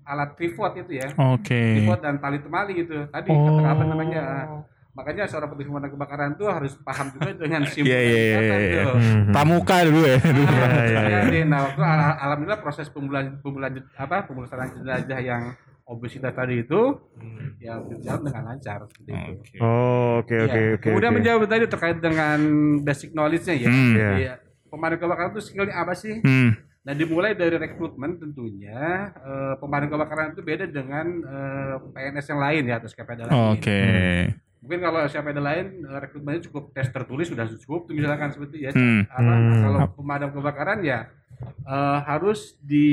alat 0.04 0.30
pivot 0.34 0.74
itu 0.76 0.92
ya. 0.96 1.08
Oke. 1.28 1.62
pivot 1.78 2.00
dan 2.00 2.18
tali 2.18 2.38
temali 2.38 2.72
gitu. 2.76 2.94
Tadi 3.08 3.30
Oh. 3.30 3.58
kata 3.58 3.70
apa 3.70 3.84
namanya? 3.84 4.24
Makanya 4.94 5.26
seorang 5.26 5.50
petugas 5.50 5.66
pemadam 5.68 5.90
kebakaran 5.92 6.32
tuh 6.34 6.46
harus 6.48 6.78
paham 6.80 7.10
juga 7.10 7.34
dengan 7.34 7.66
simbol 7.68 7.90
Iya, 7.90 8.00
iya, 8.00 8.14
iya, 8.14 8.22
kesehatan 8.30 8.60
iya. 8.60 8.84
tuh. 8.84 8.96
Hmm. 8.96 9.26
Pramuka 9.28 9.76
dulu 9.84 10.02
ya. 10.04 10.18
dulu. 10.20 10.42
Iya, 10.46 10.68
iya, 10.70 10.82
iya. 10.86 11.20
Jadi, 11.24 11.40
Nah, 11.44 11.60
waktu 11.64 11.82
al- 11.84 12.18
alhamdulillah 12.20 12.62
proses 12.62 12.88
pemulaan 12.88 13.28
pemulaan 13.40 13.74
apa 13.92 14.16
pemulasaran 14.24 14.70
jenazah 14.76 15.20
yang 15.20 15.44
obesitas 15.86 16.32
tadi 16.32 16.60
itu 16.60 16.82
Hmm. 17.14 17.56
ya 17.58 17.76
berjalan 17.78 18.22
dengan 18.24 18.44
lancar 18.46 18.80
seperti 18.86 19.10
itu. 19.10 19.32
Oke. 19.34 19.56
Oh, 19.58 20.20
oke 20.20 20.34
Ya, 20.34 20.44
oke 20.44 20.60
oke. 20.74 20.86
Kemudian 20.86 21.12
oke. 21.12 21.18
menjawab 21.18 21.42
tadi 21.46 21.66
terkait 21.66 21.98
dengan 21.98 22.40
basic 22.80 23.10
knowledge-nya 23.12 23.56
ya. 23.58 23.68
Hmm. 23.68 23.94
Iya. 23.94 24.10
Jadi, 24.10 24.24
pemadam 24.68 24.98
kebakaran 24.98 25.30
itu 25.32 25.42
skillnya 25.42 25.76
apa 25.76 25.94
sih? 25.94 26.18
Hmm. 26.20 26.52
Nah 26.84 26.94
dimulai 26.94 27.32
dari 27.32 27.56
rekrutmen 27.56 28.18
tentunya 28.18 28.84
eh, 29.14 29.54
pemadam 29.56 29.88
kebakaran 29.90 30.32
itu 30.32 30.42
beda 30.42 30.66
dengan 30.66 31.06
eh, 31.22 31.76
PNS 31.90 32.26
yang 32.28 32.42
lain 32.42 32.64
ya 32.66 32.76
atau 32.78 32.88
SKPD 32.88 33.20
lain. 33.24 33.36
Oke. 33.54 33.80
Mungkin 34.60 34.80
kalau 34.82 35.00
SKPD 35.02 35.38
lain 35.38 35.66
eh, 35.82 36.00
rekrutmennya 36.02 36.42
cukup 36.44 36.72
tes 36.72 36.88
tertulis 36.90 37.28
sudah 37.28 37.48
cukup 37.58 37.88
misalkan 37.90 38.32
seperti 38.32 38.64
ya. 38.64 38.72
Hmm. 38.72 39.04
Apa, 39.06 39.32
Hmm. 39.32 39.62
Kalau 39.62 39.80
pemadam 39.94 40.30
kebakaran 40.32 40.80
ya 40.82 41.08
eh, 41.42 42.00
harus 42.04 42.56
di 42.60 42.88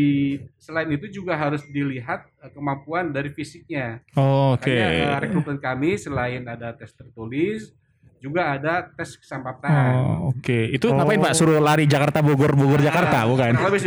selain 0.57 0.89
itu 0.91 1.23
juga 1.23 1.37
harus 1.37 1.65
dilihat 1.67 2.27
eh, 2.41 2.51
kemampuan 2.51 3.11
dari 3.11 3.31
fisiknya. 3.31 4.01
Oke. 4.15 4.73
Makanya 4.73 5.17
eh, 5.17 5.21
rekrutmen 5.27 5.59
kami 5.59 5.97
selain 5.97 6.43
ada 6.47 6.73
tes 6.77 6.93
tertulis 6.93 7.73
juga 8.21 8.53
ada 8.53 8.85
tes 8.85 9.17
kesempatan. 9.17 9.73
Oh, 9.97 10.37
oke. 10.37 10.77
Itu 10.77 10.93
ngapain 10.93 11.17
Pak? 11.25 11.33
Suruh 11.33 11.57
lari 11.57 11.89
Jakarta 11.89 12.21
Bogor 12.21 12.53
Bogor 12.53 12.85
Jakarta 12.85 13.25
bukan? 13.25 13.57
Lebih. 13.57 13.81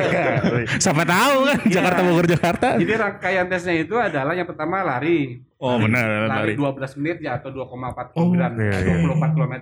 Siapa 0.82 1.04
tahu 1.04 1.36
kan 1.44 1.58
Jakarta 1.68 2.00
Bogor 2.00 2.24
Jakarta. 2.24 2.68
Jadi 2.80 2.92
rangkaian 2.96 3.46
tesnya 3.52 3.76
itu 3.76 4.00
adalah 4.00 4.32
yang 4.32 4.48
pertama 4.48 4.80
lari. 4.80 5.44
Oh, 5.60 5.76
benar, 5.76 6.32
lari, 6.32 6.56
lari. 6.56 6.72
12 6.88 6.96
menit 7.04 7.20
ya 7.20 7.36
atau 7.36 7.52
2,4 7.52 8.16
Oh, 8.16 8.32
km, 8.32 8.56
iya, 8.64 8.80
iya. 8.80 9.04
24 9.04 9.36
km. 9.36 9.54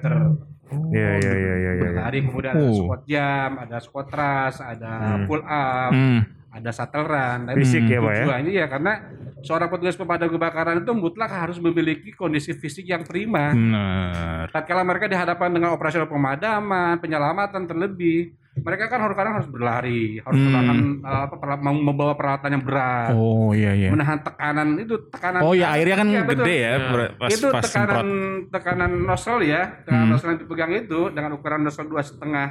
Iya 0.68 1.10
iya 1.18 1.32
iya 1.32 1.54
iya 1.56 1.72
iya. 1.80 1.90
Lari 1.96 2.18
kemudian 2.22 2.52
ada 2.52 2.64
Oh. 2.64 2.76
squat 2.76 3.02
jam, 3.04 3.50
ada 3.56 3.76
squat 3.80 4.06
thrust, 4.08 4.60
ada 4.60 4.90
Hmm. 5.16 5.24
pull 5.24 5.40
up, 5.40 5.92
Hmm. 5.92 6.20
ada 6.48 6.70
shuttle 6.70 7.06
run. 7.06 7.38
Nah, 7.48 7.52
Fisik 7.56 7.84
ya, 7.84 7.98
Pak, 7.98 8.12
ya? 8.12 8.22
Tujuannya 8.24 8.52
ya 8.52 8.66
karena 8.66 8.92
seorang 9.38 9.68
petugas 9.68 9.94
pemadam 9.94 10.28
kebakaran 10.28 10.82
itu 10.82 10.92
mutlak 10.92 11.30
harus 11.30 11.56
memiliki 11.56 12.10
kondisi 12.12 12.52
fisik 12.52 12.84
yang 12.84 13.06
prima. 13.06 13.54
Benar. 13.54 14.50
Tatkala 14.50 14.82
mereka 14.82 15.06
dihadapkan 15.06 15.48
dengan 15.48 15.72
operasional 15.72 16.10
pemadaman, 16.10 16.98
penyelamatan 16.98 17.64
terlebih, 17.64 18.34
mereka 18.60 18.84
kan 18.86 19.00
harus 19.00 19.14
kadang 19.14 19.34
harus 19.34 19.46
berlari, 19.46 20.18
harus 20.18 20.38
Hmm. 20.38 21.00
eh, 21.00 21.20
apa, 21.24 21.34
perla- 21.34 21.58
mem- 21.58 21.84
membawa 21.84 22.12
peralatan 22.12 22.50
yang 22.52 22.64
berat, 22.64 23.10
Oh 23.12 23.50
iya 23.50 23.72
iya. 23.72 23.88
menahan 23.88 24.18
tekanan 24.18 24.76
itu 24.76 24.94
tekanan. 25.08 25.40
Oh 25.40 25.52
ya 25.52 25.72
airnya 25.72 25.96
kan 25.96 26.06
Iya, 26.06 26.22
betul. 26.22 26.44
gede 26.44 26.56
ya 26.56 26.68
Ya. 26.68 26.78
ber- 26.88 27.12
pas 27.16 27.28
itu 27.28 27.46
pas 27.48 27.62
tekanan 27.62 27.88
semprot. 27.88 28.06
tekanan 28.50 28.92
nozzle 29.00 29.42
ya, 29.42 29.62
tekanan 29.82 30.02
Hmm. 30.02 30.12
nozzle 30.12 30.30
yang 30.30 30.40
dipegang 30.40 30.72
itu 30.74 31.00
dengan 31.10 31.30
ukuran 31.32 31.60
nozzle 31.60 31.86
dua 31.86 32.00
setengah 32.00 32.48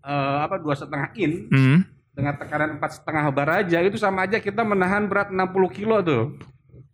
eh, 0.00 0.38
apa 0.40 0.56
dua 0.56 0.72
setengah 0.72 1.10
in 1.14 1.32
Hmm. 1.48 1.78
dengan 2.10 2.34
tekanan 2.34 2.70
empat 2.72 2.90
setengah 2.94 3.26
bar 3.28 3.50
aja 3.56 3.78
itu 3.80 3.96
sama 3.96 4.22
aja 4.22 4.38
kita 4.38 4.62
menahan 4.62 5.04
berat 5.04 5.28
60 5.28 5.66
kilo 5.68 5.98
tuh. 5.98 6.38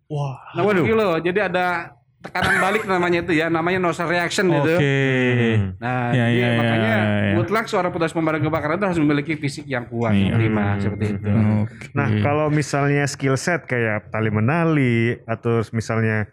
Wah. 0.05 0.37
60 0.53 0.83
kilo. 0.83 1.15
Jadi 1.17 1.39
ada 1.39 1.93
tekanan 2.23 2.55
balik 2.57 2.83
namanya 2.87 3.19
itu 3.19 3.33
ya, 3.35 3.51
namanya 3.51 3.83
nozzle 3.83 4.07
reaction 4.07 4.47
Oke. 4.47 4.57
itu. 4.57 4.73
Hmm. 4.79 5.75
Nah, 5.77 6.15
Ya, 6.15 6.25
jadi 6.31 6.39
ya, 6.39 6.47
ya, 6.47 6.57
makanya 6.57 6.87
ya, 6.87 7.01
ya. 7.03 7.33
mutlak 7.35 7.65
seorang 7.67 7.91
petugas 7.91 8.15
pemadam 8.15 8.41
kebakaran 8.41 8.79
itu 8.79 8.85
harus 8.87 8.99
memiliki 9.03 9.33
fisik 9.35 9.65
yang 9.67 9.83
kuat, 9.85 10.15
Iya. 10.15 10.31
yang 10.31 10.39
prima 10.39 10.65
seperti 10.79 11.05
itu. 11.19 11.27
Oke. 11.27 11.91
Nah, 11.91 12.07
kalau 12.23 12.47
misalnya 12.47 13.03
skill 13.05 13.35
set 13.35 13.67
kayak 13.67 14.07
tali 14.09 14.31
menali 14.31 15.19
atau 15.27 15.59
misalnya 15.75 16.31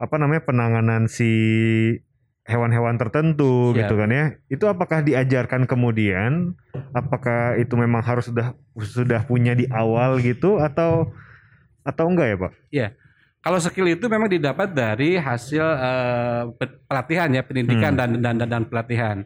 apa 0.00 0.14
namanya 0.16 0.48
penanganan 0.48 1.06
si 1.06 1.28
hewan-hewan 2.48 2.96
tertentu 2.96 3.76
Siap. 3.76 3.84
gitu 3.84 3.94
kan 4.00 4.08
ya. 4.08 4.24
Itu 4.48 4.64
apakah 4.66 5.04
diajarkan 5.04 5.68
kemudian? 5.68 6.56
Apakah 6.96 7.60
itu 7.60 7.76
memang 7.76 8.00
harus 8.00 8.32
sudah 8.32 8.56
sudah 8.80 9.28
punya 9.28 9.52
di 9.52 9.68
awal 9.68 10.16
gitu 10.24 10.56
atau 10.56 11.12
atau 11.84 12.04
enggak 12.08 12.26
ya, 12.32 12.36
Pak? 12.40 12.52
Kalau 13.38 13.58
skill 13.58 13.86
itu 13.88 14.06
memang 14.10 14.26
didapat 14.26 14.74
dari 14.74 15.14
hasil 15.14 15.64
pe- 16.54 16.78
pelatihan 16.84 17.30
ya, 17.30 17.42
pendidikan 17.46 17.94
Hmm. 17.94 18.00
dan, 18.00 18.10
dan 18.18 18.34
dan 18.36 18.48
dan 18.50 18.64
pelatihan. 18.66 19.18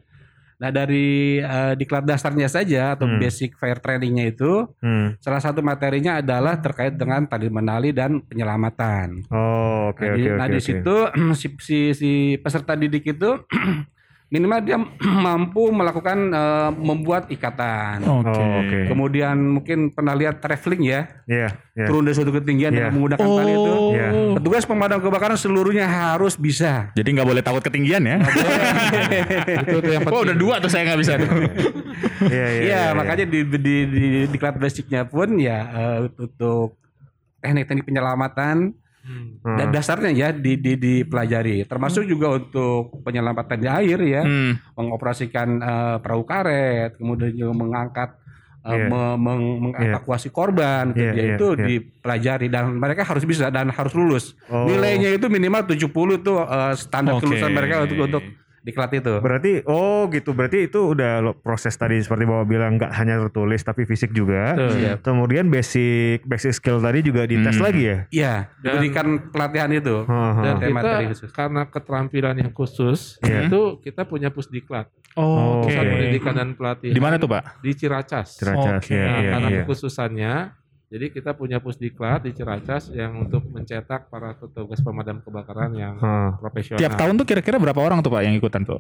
Nah 0.63 0.71
dari 0.71 1.41
eh, 1.43 1.75
diklat 1.75 2.07
dasarnya 2.07 2.47
saja 2.47 2.95
atau 2.95 3.11
Hmm. 3.11 3.19
basic 3.19 3.59
fire 3.59 3.83
trainingnya 3.83 4.31
itu, 4.31 4.69
Hmm. 4.79 5.19
salah 5.19 5.43
satu 5.43 5.59
materinya 5.59 6.23
adalah 6.23 6.55
terkait 6.55 6.95
dengan 6.95 7.27
tali 7.27 7.51
menali 7.51 7.91
dan 7.91 8.23
penyelamatan. 8.23 9.27
Oh, 9.27 9.91
oke 9.91 9.99
nah, 9.99 10.15
oke 10.15 10.19
di, 10.19 10.23
oke. 10.23 10.39
nah, 10.39 10.47
di 10.47 10.61
oke. 10.61 10.63
situ 10.63 10.95
si, 11.41 11.47
si, 11.59 11.79
si 11.93 12.11
peserta 12.39 12.79
didik 12.79 13.03
itu 13.11 13.31
minimal 14.33 14.59
dia 14.65 14.81
mampu 15.29 15.69
melakukan 15.69 16.33
eh, 16.33 16.71
membuat 16.73 17.29
ikatan. 17.29 18.01
Oke. 18.01 18.33
Oh, 18.33 18.53
oke. 18.65 18.79
Kemudian 18.89 19.37
mungkin 19.37 19.93
pernah 19.93 20.17
lihat 20.17 20.41
traveling 20.41 20.89
ya, 20.89 21.01
Iya, 21.29 21.49
iya. 21.77 21.87
turun 21.87 22.09
dari 22.09 22.17
suatu 22.17 22.33
ketinggian 22.33 22.73
Iya. 22.73 22.89
dengan 22.89 22.93
menggunakan 22.97 23.29
tali 23.29 23.53
itu. 23.53 23.73
Oh. 23.77 23.93
Iya. 23.93 24.09
Petugas 24.41 24.65
pemadam 24.65 24.99
kebakaran 25.05 25.37
seluruhnya 25.37 25.85
harus 25.85 26.41
bisa. 26.41 26.89
Jadi 26.97 27.09
nggak 27.13 27.29
boleh 27.29 27.43
takut 27.45 27.61
ketinggian 27.61 28.03
ya? 28.09 28.17
itu 29.69 29.77
tuh 29.79 29.93
yang 29.93 30.03
penting. 30.03 30.17
Oh 30.17 30.25
udah 30.25 30.37
dua 30.37 30.55
tuh 30.65 30.71
saya 30.73 30.89
nggak 30.89 31.01
bisa 31.05 31.13
tuh. 31.21 31.29
Iya, 32.23 32.31
iya. 32.31 32.47
Iya, 32.47 32.47
iya, 32.63 32.83
makanya 32.95 33.27
di 33.27 33.43
di 33.43 33.59
di, 33.59 33.99
di 34.31 34.37
kelas 34.39 34.55
basicnya 34.55 35.03
pun 35.03 35.35
ya 35.43 35.59
eh, 35.75 35.97
untuk 36.07 36.79
teknik-teknik 37.43 37.83
penyelamatan 37.83 38.71
Hmm. 39.03 39.43
Hmm. 39.43 39.59
dan 39.59 39.69
dasarnya 39.69 40.11
ya 40.11 40.29
di, 40.31 40.55
di 40.57 40.79
dipelajari. 40.79 41.67
Termasuk 41.67 42.07
juga 42.07 42.33
untuk 42.33 43.03
penyelamatan 43.03 43.59
di 43.59 43.67
air 43.67 43.99
ya, 44.01 44.23
Hmm. 44.23 44.55
mengoperasikan 44.73 45.49
eh, 45.59 45.97
perahu 45.99 46.23
karet, 46.23 46.95
kemudian 46.97 47.33
juga 47.33 47.53
mengangkat 47.53 48.11
eh, 48.63 48.79
Iya. 48.79 48.87
me- 48.87 49.19
meng- 49.19 49.59
mengevakuasi 49.61 50.31
korban 50.31 50.95
gitu 50.95 51.03
Iya, 51.03 51.13
ya, 51.13 51.23
iya, 51.25 51.35
itu 51.35 51.47
iya. 51.53 51.65
dipelajari 51.67 52.47
dan 52.47 52.71
mereka 52.73 53.03
harus 53.03 53.23
bisa 53.23 53.51
dan 53.51 53.69
harus 53.69 53.91
lulus. 53.91 54.39
Oh. 54.47 54.71
Nilainya 54.71 55.11
itu 55.11 55.27
minimal 55.27 55.67
70 55.67 55.91
tuh 56.19 56.39
eh, 56.41 56.75
standar 56.79 57.19
Oke. 57.19 57.27
kelulusan 57.27 57.51
mereka 57.51 57.83
untuk 57.83 57.99
untuk 57.99 58.23
diklat 58.63 58.95
itu. 58.95 59.19
Berarti 59.19 59.53
oh 59.65 60.07
gitu. 60.09 60.33
Berarti 60.33 60.67
itu 60.67 60.81
udah 60.89 61.19
lo- 61.21 61.35
proses 61.35 61.75
tadi 61.75 61.99
seperti 61.99 62.23
Bapak 62.23 62.47
bilang 62.47 62.75
nggak 62.75 62.93
hanya 62.93 63.19
tertulis 63.21 63.61
tapi 63.61 63.83
fisik 63.83 64.11
juga. 64.11 64.55
Betul. 64.55 64.71
Iya. 64.79 64.93
Kemudian 64.99 65.47
basic 65.47 66.23
basic 66.25 66.55
skill 66.55 66.79
tadi 66.79 67.03
juga 67.03 67.27
dites 67.27 67.53
Hmm. 67.53 67.65
lagi 67.65 67.83
ya. 67.83 67.99
Iya, 68.09 68.35
diberikan 68.59 69.07
pelatihan 69.29 69.71
itu. 69.71 70.03
Heeh. 70.03 70.33
Dan 70.39 70.55
kita 70.57 70.71
materi 70.73 71.05
khusus. 71.09 71.31
karena 71.31 71.63
keterampilan 71.67 72.37
yang 72.39 72.51
khusus 72.51 73.19
Iya. 73.21 73.47
itu 73.47 73.61
kita 73.81 74.03
punya 74.05 74.31
pusdiklat 74.31 74.87
Oh, 75.13 75.61
Oke. 75.61 75.69
pusat 75.69 75.85
pendidikan 75.85 76.33
dan 76.33 76.49
pelatihan 76.55 76.97
Di 76.97 77.03
mana 77.03 77.21
tuh 77.21 77.29
pak? 77.29 77.61
di 77.61 77.77
Ciracas. 77.77 78.33
Ciracas 78.35 78.81
Oke. 78.81 78.97
ya, 78.97 79.05
Nah, 79.05 79.19
iya, 79.19 79.31
karena 79.31 79.49
iya. 79.51 79.59
kekhususannya 79.61 80.33
jadi 80.93 81.09
kita 81.09 81.33
punya 81.33 81.57
pusdiklat 81.57 82.29
di 82.29 82.37
Ciracas 82.37 82.93
yang 82.93 83.17
untuk 83.25 83.49
mencetak 83.49 84.13
para 84.13 84.37
petugas 84.37 84.77
pemadam 84.85 85.25
kebakaran 85.25 85.73
yang 85.73 85.97
Heeh. 85.97 86.31
profesional. 86.37 86.81
Tiap 86.85 87.01
tahun 87.01 87.17
tuh 87.17 87.25
kira-kira 87.25 87.57
berapa 87.57 87.81
orang 87.81 88.05
tuh 88.05 88.13
pak 88.13 88.29
yang 88.29 88.37
ikutan 88.37 88.61
tuh? 88.61 88.77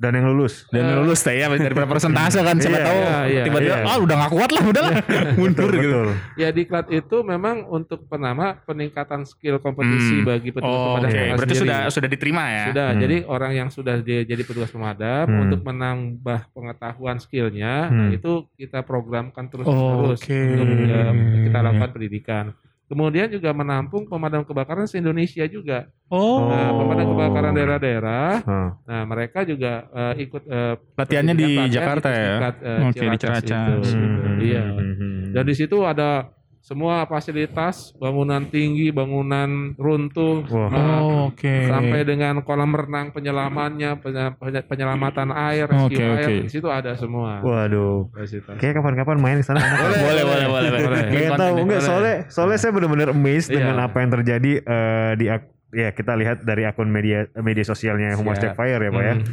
Dan 0.00 0.16
yang 0.16 0.32
lulus. 0.32 0.64
Dan 0.66 0.96
lulus 0.96 1.20
teh 1.20 1.36
ya 1.36 1.44
dari 1.46 1.76
persentase 1.92 2.40
kan 2.40 2.56
siapa 2.56 2.72
Iya, 2.72 2.86
tahu 2.88 2.96
iya, 2.96 3.18
iya, 3.28 3.42
tiba-tiba 3.44 3.76
iya. 3.76 3.84
ah 3.84 3.98
udah 4.00 4.14
gak 4.16 4.32
kuat 4.32 4.50
lah 4.50 4.62
udahlah 4.64 4.92
mundur 5.38 5.68
Betul, 5.68 5.76
gitu. 5.76 5.92
betul. 5.92 6.08
Ya 6.34 6.48
diklat 6.50 6.86
itu 6.88 7.16
memang 7.22 7.68
untuk 7.68 8.08
penama 8.08 8.56
peningkatan 8.64 9.22
skill 9.22 9.60
kompetisi 9.60 10.16
Hmm. 10.16 10.24
bagi 10.24 10.50
petugas 10.50 10.72
Oh, 10.72 10.96
pemadam 10.96 11.04
kebakaran 11.06 11.36
Berarti 11.36 11.52
sendiri. 11.52 11.62
sudah 11.68 11.78
sudah 11.92 12.08
diterima 12.08 12.44
ya? 12.48 12.64
Sudah, 12.66 12.88
Hmm. 12.88 12.98
jadi 12.98 13.16
orang 13.26 13.52
yang 13.54 13.68
sudah 13.68 13.94
di- 14.00 14.24
jadi 14.24 14.40
petugas 14.40 14.70
pemadam 14.70 15.24
Hmm. 15.26 15.42
untuk 15.44 15.60
menambah 15.60 16.40
pengetahuan 16.50 17.16
skillnya, 17.18 17.74
nah 17.86 18.08
itu 18.08 18.32
kita 18.54 18.80
programkan 18.80 19.46
terus 19.46 19.68
Oh, 19.68 20.08
terus 20.08 20.24
oke. 20.24 20.32
untuk 20.32 20.64
ya, 20.82 21.12
kita 21.44 21.58
lakukan 21.60 21.90
pendidikan. 21.92 22.44
Kemudian 22.90 23.30
juga 23.30 23.54
menampung 23.54 24.02
pemadam 24.02 24.42
kebakaran 24.42 24.82
se 24.90 24.98
Indonesia 24.98 25.46
juga. 25.46 25.86
Oh. 26.10 26.50
Nah, 26.50 26.74
pemadam 26.74 27.06
kebakaran 27.14 27.54
daerah-daerah, 27.54 28.42
Heeh. 28.42 28.68
nah 28.82 29.02
mereka 29.06 29.46
juga 29.46 29.86
eh, 29.94 30.26
ikut 30.26 30.42
eh, 30.42 30.74
Latihannya 30.98 31.34
di 31.38 31.50
Jakarta 31.70 32.08
ya? 32.10 32.50
Eh, 32.50 32.90
Oke, 32.90 32.98
di 32.98 33.18
Ciracas. 33.22 33.46
itu. 33.46 33.94
Hmm, 33.94 34.42
Iya. 34.42 34.64
hmm, 34.74 34.94
hmm. 34.98 35.18
Dan 35.30 35.44
di 35.46 35.54
situ 35.54 35.86
ada 35.86 36.34
semua 36.60 37.02
fasilitas, 37.04 37.96
bangunan 37.96 38.44
tinggi, 38.44 38.92
bangunan 38.92 39.72
runtuh, 39.74 40.44
Wah. 40.44 40.68
nah, 40.68 40.98
Oh, 41.00 41.20
oke. 41.28 41.48
sampai 41.66 42.04
dengan 42.04 42.40
kolam 42.40 42.68
renang 42.70 43.10
penyelamannya, 43.10 43.96
penye- 43.96 44.36
penye- 44.36 44.64
penyelamatan 44.64 45.32
air, 45.32 45.64
Oke, 45.66 45.96
rescue 45.96 46.04
air, 46.04 46.28
oke. 46.28 46.36
di 46.44 46.50
situ 46.50 46.68
ada 46.68 46.92
semua. 46.94 47.40
Waduh. 47.40 48.12
fasilitas. 48.12 48.54
Kayak 48.56 48.74
kapan-kapan 48.76 49.16
main 49.18 49.36
ke 49.36 49.44
sana. 49.44 49.56
boleh, 49.58 49.98
boleh, 49.98 50.24
boleh, 50.46 50.68
boleh. 50.70 50.70
Boleh. 51.08 51.28
Tahu 51.32 51.54
enggak 51.58 51.80
soalnya 51.80 52.14
soalnya 52.28 52.58
saya 52.58 52.72
benar-benar 52.72 53.08
amazed 53.10 53.48
Iya. 53.48 53.56
dengan 53.58 53.76
apa 53.80 53.96
yang 53.98 54.10
terjadi 54.12 54.52
eh, 54.60 55.12
di 55.16 55.26
ak- 55.26 55.50
ya 55.72 55.88
kita 55.90 56.12
lihat 56.14 56.42
dari 56.42 56.66
akun 56.66 56.86
media 56.86 57.24
media 57.36 57.62
sosialnya 57.62 58.14
Humas 58.14 58.36
Siap. 58.36 58.52
Jack 58.52 58.54
Fire 58.54 58.78
ya 58.78 58.90
Pak 58.90 59.02
ya. 59.02 59.14
Hmm. 59.16 59.24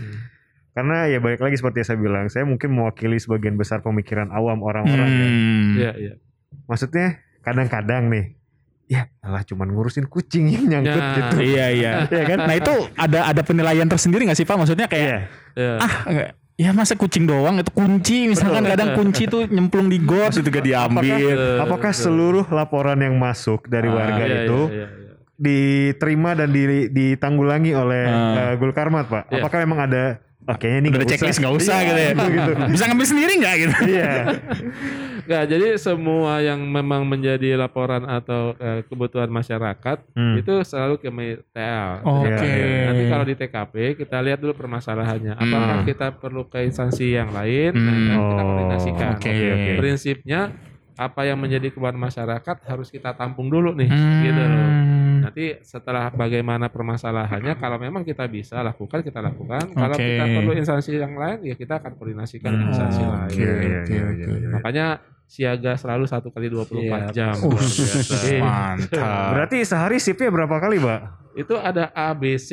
Karena 0.72 0.98
ya 1.06 1.18
balik 1.18 1.42
lagi 1.42 1.58
seperti 1.58 1.82
yang 1.82 1.88
saya 1.88 2.00
bilang, 2.00 2.26
saya 2.30 2.46
mungkin 2.46 2.70
mewakili 2.70 3.18
sebagian 3.18 3.58
besar 3.58 3.82
pemikiran 3.82 4.30
awam 4.30 4.62
orang-orang 4.62 5.10
ya. 5.10 5.26
Hmm. 5.26 5.70
Iya, 5.76 5.92
iya. 5.98 6.14
Maksudnya 6.66 7.08
kadang-kadang 7.40 8.10
nih 8.10 8.26
ya 8.88 9.12
alah 9.20 9.44
cuman 9.44 9.68
ngurusin 9.68 10.08
kucing 10.08 10.48
yang 10.48 10.64
nyangkut 10.66 10.96
Ya, 10.98 11.12
gitu. 11.14 11.36
Iya, 11.38 11.66
iya. 11.70 11.92
Iya 12.08 12.24
kan? 12.32 12.38
Nah 12.42 12.56
itu 12.56 12.74
ada 12.94 13.20
ada 13.28 13.42
penilaian 13.42 13.84
tersendiri 13.84 14.24
nggak 14.24 14.36
sih 14.36 14.44
Pak? 14.44 14.56
Maksudnya 14.56 14.88
kayak 14.88 15.06
Iya. 15.06 15.20
Iya. 15.54 15.74
ah 15.78 15.94
enggak. 16.06 16.30
Ya 16.58 16.74
masa 16.74 16.96
kucing 16.96 17.24
doang 17.24 17.60
itu 17.60 17.70
kunci 17.70 18.26
misalkan 18.26 18.66
kadang 18.66 18.98
kunci 18.98 19.28
tuh 19.28 19.46
nyemplung 19.46 19.86
di 19.88 20.00
got 20.00 20.34
itu 20.34 20.42
gak 20.44 20.66
diambil. 20.66 21.62
Apakah 21.62 21.94
seluruh 21.94 22.50
laporan 22.50 22.98
yang 22.98 23.14
masuk 23.14 23.68
dari 23.68 23.86
Ah, 23.86 23.94
warga 23.94 24.24
Iya, 24.24 24.38
itu 24.42 24.60
iya, 24.68 24.74
iya, 24.74 24.88
iya. 24.90 25.14
diterima 25.38 26.34
dan 26.34 26.50
di- 26.50 26.90
ditanggulangi 26.90 27.72
oleh 27.72 28.04
Ah. 28.04 28.38
eh, 28.42 28.54
Gul 28.58 28.74
Karmat, 28.74 29.06
Pak? 29.06 29.24
Iya. 29.30 29.38
Apakah 29.38 29.58
memang 29.62 29.80
ada 29.82 30.18
kayaknya 30.56 30.80
ini 30.80 30.88
Udah 30.88 30.98
nggak 30.98 31.10
checklist 31.12 31.40
nggak 31.44 31.56
usah 31.58 31.76
Iya, 31.76 31.84
gitu 31.84 32.00
ya. 32.00 32.12
gitu. 32.32 32.52
Bisa 32.72 32.84
ngambil 32.88 33.08
sendiri 33.08 33.32
nggak 33.36 33.56
gitu? 33.58 33.76
Iya. 33.84 34.12
Nggak, 35.28 35.44
jadi 35.44 35.68
semua 35.76 36.40
yang 36.40 36.64
memang 36.64 37.04
menjadi 37.04 37.60
laporan 37.60 38.08
atau 38.08 38.56
eh, 38.56 38.80
kebutuhan 38.88 39.28
masyarakat 39.28 40.00
Hmm. 40.16 40.40
itu 40.40 40.64
selalu 40.64 40.96
ke 40.98 41.12
TL. 41.52 41.92
Oke. 42.00 42.48
Iya. 42.48 42.88
Nanti 42.88 43.04
kalau 43.12 43.26
di 43.28 43.36
TKP 43.36 43.74
kita 44.00 44.24
lihat 44.24 44.40
dulu 44.40 44.56
permasalahannya. 44.56 45.36
Apakah 45.36 45.84
Hmm. 45.84 45.86
kita 45.86 46.08
perlu 46.16 46.48
ke 46.48 46.64
instansi 46.64 47.12
yang 47.12 47.36
lain? 47.36 47.76
Nah, 47.76 47.92
Hmm. 47.92 48.08
kan 48.08 48.18
kita 48.24 48.40
Oh, 48.40 48.48
koordinasikan. 48.48 49.12
oke. 49.20 49.36
Prinsipnya 49.76 50.42
apa 50.98 51.22
yang 51.24 51.38
menjadi 51.38 51.70
kebutuhan 51.70 51.94
masyarakat 51.96 52.58
harus 52.66 52.90
kita 52.90 53.14
tampung 53.14 53.48
dulu 53.48 53.72
nih, 53.72 53.86
Hmm. 53.86 54.22
gitu 54.22 54.42
loh. 54.42 54.70
Nanti 55.18 55.46
setelah 55.62 56.10
bagaimana 56.10 56.68
permasalahannya, 56.68 57.54
kalau 57.56 57.78
memang 57.78 58.02
kita 58.02 58.26
bisa 58.26 58.60
lakukan 58.60 59.02
kita 59.02 59.20
lakukan. 59.20 59.70
Kalau 59.70 59.94
Oke. 59.94 60.02
kita 60.04 60.26
perlu 60.26 60.52
instansi 60.52 60.92
yang 60.94 61.14
lain, 61.14 61.40
ya 61.44 61.54
kita 61.54 61.78
akan 61.78 61.92
koordinasikan 61.96 62.52
Hmm. 62.52 62.68
instansi 62.68 63.02
Oh, 63.02 63.14
lain. 63.14 63.30
oke, 63.30 63.46
oke, 63.46 63.68
oke. 63.78 63.94
iya, 63.94 64.06
iya. 64.18 64.50
Makanya 64.52 64.86
siaga 65.28 65.76
selalu 65.76 66.06
satu 66.08 66.32
kali 66.32 66.48
24 66.48 67.12
jam. 67.12 67.36
Uh, 67.36 67.52
mantap. 68.40 69.36
Berarti 69.36 69.58
sehari 69.62 69.98
shiftnya 69.98 70.30
berapa 70.30 70.58
kali, 70.58 70.78
Pak? 70.80 71.02
itu 71.38 71.54
ada 71.54 71.94
ABC. 71.94 72.50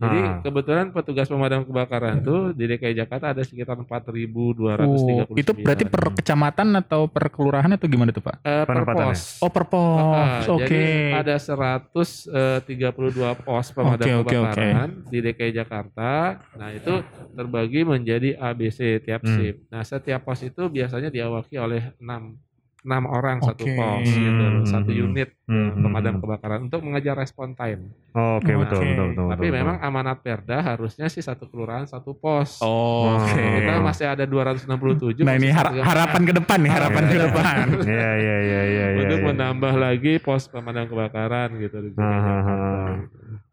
Jadi 0.00 0.18
Ah. 0.18 0.40
kebetulan 0.40 0.86
petugas 0.90 1.28
pemadam 1.28 1.60
kebakaran 1.60 2.18
tuh 2.18 2.50
di 2.50 2.64
DKI 2.64 2.96
Jakarta 2.96 3.30
ada 3.30 3.44
sekitar 3.44 3.76
4.239. 3.76 5.28
Oh, 5.28 5.36
itu 5.36 5.52
berarti 5.52 5.84
per 5.84 6.00
kecamatan 6.16 6.66
atau 6.74 7.04
per 7.04 7.28
kelurahan 7.28 7.68
atau 7.70 7.84
gimana 7.84 8.08
tuh 8.08 8.22
Pak? 8.22 8.40
Eh, 8.40 8.64
per 8.64 8.80
penempatannya? 8.80 9.12
pos. 9.12 9.20
Oh 9.38 9.48
per 9.48 9.64
pos, 9.68 10.16
Ah, 10.16 10.40
oke. 10.48 10.64
Jadi 10.64 10.80
ada 11.12 11.34
132 11.36 13.36
pos 13.36 13.66
pemadam 13.70 14.06
oke. 14.16 14.24
kebakaran 14.24 14.88
di 15.04 15.18
DKI 15.20 15.52
Jakarta. 15.52 16.40
Nah, 16.56 16.68
itu 16.72 17.04
terbagi 17.30 17.80
menjadi 17.84 18.34
ABC 18.34 18.98
tiap 19.00 19.20
Hmm. 19.20 19.30
shift. 19.30 19.58
Nah, 19.68 19.82
setiap 19.82 20.20
pos 20.22 20.40
itu 20.40 20.62
biasanya 20.66 21.08
diawaki 21.08 21.54
oleh 21.56 21.92
6 21.98 22.34
enam 22.80 23.04
orang 23.06 23.38
satu 23.38 23.60
Oke. 23.60 23.74
pos 23.74 24.08
gitu 24.08 24.24
loh, 24.42 24.64
satu 24.64 24.88
Hmm. 24.88 25.04
unit 25.04 25.28
Hmm. 25.44 25.76
pemadam 25.78 26.16
kebakaran 26.16 26.64
untuk 26.64 26.80
mengejar 26.80 27.12
respon 27.14 27.52
time. 27.52 27.92
Oh, 28.10 28.36
Oke, 28.36 28.50
Oke. 28.50 28.64
betul, 28.64 28.80
betul, 28.82 29.06
betul. 29.10 29.26
Tapi 29.28 29.44
betul, 29.44 29.56
memang 29.58 29.76
amanat 29.78 30.18
Perda 30.18 30.58
harusnya 30.64 31.06
sih 31.06 31.20
satu 31.20 31.44
kelurahan 31.46 31.84
satu 31.84 32.14
pos. 32.14 32.56
Oh, 32.58 33.14
Oke. 33.14 33.30
Oh. 33.30 33.52
Kita 33.54 33.72
masih 33.80 34.06
ada 34.08 34.24
267. 34.24 35.20
Nah 35.20 35.34
ini 35.34 35.48
har- 35.48 35.68
satu- 35.68 35.82
harapan 35.82 36.22
ke 36.22 36.32
depan 36.34 36.58
nih, 36.58 36.72
harapan 36.72 37.02
Iya. 37.02 37.10
ke 37.10 37.18
depan. 37.20 37.54
betul. 37.70 37.84
Iya, 37.90 38.10
iya, 38.16 38.36
iya, 38.38 38.60
iya, 38.64 38.86
iya. 38.86 38.86
untuk 38.98 39.18
iya. 39.18 39.26
menambah 39.26 39.72
lagi 39.74 40.12
pos 40.18 40.42
pemadam 40.46 40.84
kebakaran 40.86 41.48
gitu 41.56 41.76
di 41.78 41.88
Ah, 41.94 42.08
ah, 42.08 42.40
ah. 42.42 42.88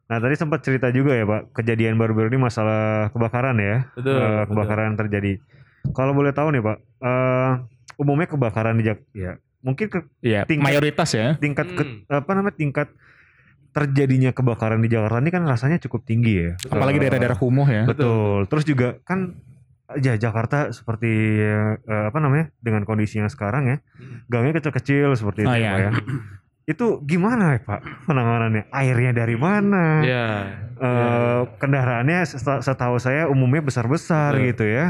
Nah 0.08 0.18
tadi 0.18 0.34
sempat 0.34 0.64
cerita 0.64 0.88
juga 0.88 1.12
ya 1.12 1.26
Pak, 1.26 1.52
kejadian 1.54 1.96
baru-baru 1.96 2.32
ini 2.32 2.40
masalah 2.40 3.12
kebakaran 3.12 3.58
ya, 3.58 3.92
Betul, 3.92 4.16
betul. 4.16 4.44
kebakaran 4.48 4.96
terjadi. 4.96 5.34
Kalau 5.90 6.12
boleh 6.12 6.32
tahu 6.32 6.48
nih 6.50 6.62
Pak, 6.62 6.78
eh, 7.02 7.52
umumnya 7.98 8.26
kebakaran 8.26 8.78
di 8.78 8.86
Jak, 8.86 9.00
ya 9.12 9.36
mungkin 9.60 9.90
ke 9.90 10.00
Iya, 10.22 10.46
Tingkat- 10.46 10.64
mayoritas 10.64 11.10
ya. 11.12 11.34
tingkat 11.36 11.68
ke- 11.70 11.84
Hmm. 11.84 12.06
apa 12.14 12.32
namanya 12.32 12.56
tingkat 12.56 12.88
terjadinya 13.70 14.32
kebakaran 14.32 14.80
di 14.80 14.90
Jakarta 14.90 15.20
ini 15.20 15.30
kan 15.30 15.44
rasanya 15.44 15.78
cukup 15.78 16.02
tinggi 16.02 16.34
ya. 16.40 16.52
Apalagi 16.66 16.98
daerah-daerah 16.98 17.38
kumuh 17.38 17.68
ya. 17.68 17.84
Betul. 17.86 18.46
Terus 18.48 18.64
juga 18.64 18.98
kan 19.02 19.38
ya 19.98 20.14
Jakarta 20.16 20.72
seperti 20.72 21.10
eh, 21.40 21.76
apa 22.06 22.18
namanya 22.18 22.50
dengan 22.58 22.84
kondisi 22.84 23.18
yang 23.18 23.30
sekarang 23.30 23.68
ya, 23.68 23.78
Hmm. 23.78 24.26
gangnya 24.26 24.58
kecil-kecil 24.58 25.14
seperti 25.14 25.46
itu 25.46 25.50
Oh, 25.50 25.54
ya, 25.54 25.60
iya. 25.60 25.72
Pak 25.72 25.80
ya. 25.80 25.92
Itu 26.68 27.00
gimana 27.02 27.56
ya 27.56 27.60
Pak 27.62 27.80
penanganannya? 28.06 28.68
Airnya 28.70 29.12
dari 29.12 29.36
mana? 29.36 29.86
Iya. 30.04 30.28
Eh, 30.78 31.42
kendaraannya 31.58 32.20
seta- 32.24 32.60
setahu 32.60 32.98
saya 32.98 33.26
umumnya 33.26 33.62
besar-besar 33.62 34.36
Betul. 34.36 34.46
gitu 34.52 34.66
ya. 34.68 34.86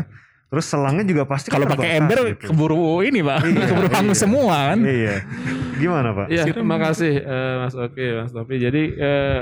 Terus 0.48 0.64
selangnya 0.64 1.04
juga 1.04 1.28
pasti 1.28 1.52
Kalau 1.52 1.68
pakai 1.68 2.00
ember 2.00 2.32
gitu. 2.32 2.56
keburu 2.56 3.04
ini 3.04 3.20
pak, 3.20 3.44
Iya, 3.44 3.68
keburu 3.68 3.88
hangus 3.92 4.16
iya. 4.16 4.24
semua 4.24 4.56
kan. 4.72 4.78
Iya. 4.80 5.16
Gimana 5.78 6.10
Pak? 6.16 6.28
Iya, 6.32 6.44
terima 6.48 6.78
kasih 6.80 7.14
eh, 7.20 7.54
Mas 7.60 7.76
Oki, 7.76 8.06
Mas 8.16 8.32
Topi. 8.32 8.56
Jadi 8.58 8.84
eh, 8.96 9.42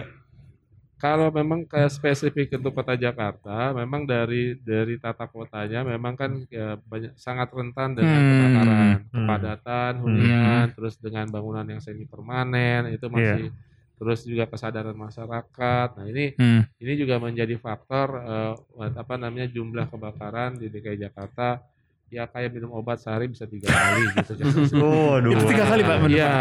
kalau 0.95 1.29
memang 1.29 1.63
kayak 1.63 1.91
spesifik 1.91 2.57
untuk 2.57 2.73
kota 2.73 2.97
Jakarta, 2.97 3.69
memang 3.71 4.03
dari 4.03 4.57
dari 4.57 4.97
tata 4.97 5.29
kotanya 5.29 5.85
memang 5.85 6.17
kan 6.17 6.31
ya, 6.49 6.81
banyak 6.81 7.13
sangat 7.15 7.53
rentan 7.53 7.93
dengan 7.93 8.17
Hmm. 8.17 8.31
kebakaran, 8.31 8.87
Hmm. 8.89 9.05
kepadatan, 9.13 9.91
hunian, 10.01 10.65
terus 10.73 10.97
dengan 10.97 11.29
bangunan 11.29 11.63
yang 11.63 11.77
semi 11.77 12.03
permanen 12.03 12.89
itu 12.89 13.05
masih 13.07 13.53
terus 13.95 14.23
juga 14.23 14.45
kesadaran 14.45 14.93
masyarakat. 14.93 15.87
Nah 15.95 16.05
ini 16.05 16.35
Hmm. 16.35 16.61
ini 16.77 16.93
juga 16.95 17.15
menjadi 17.17 17.55
faktor 17.55 18.07
eh, 18.19 18.53
apa 18.95 19.15
namanya 19.15 19.47
jumlah 19.47 19.87
kebakaran 19.87 20.59
di 20.59 20.67
DKI 20.67 21.07
Jakarta 21.07 21.63
ya 22.07 22.29
kayak 22.29 22.53
minum 22.53 22.71
obat 22.71 23.01
sehari 23.01 23.27
bisa 23.27 23.49
tiga 23.49 23.71
kali 23.71 24.03
gitu. 24.13 24.31
Oh, 24.85 25.17
aduh. 25.17 25.33
Itu 25.33 25.43
tiga 25.49 25.65
kali, 25.67 25.81
Pak, 25.81 25.97
Iya. 26.07 26.35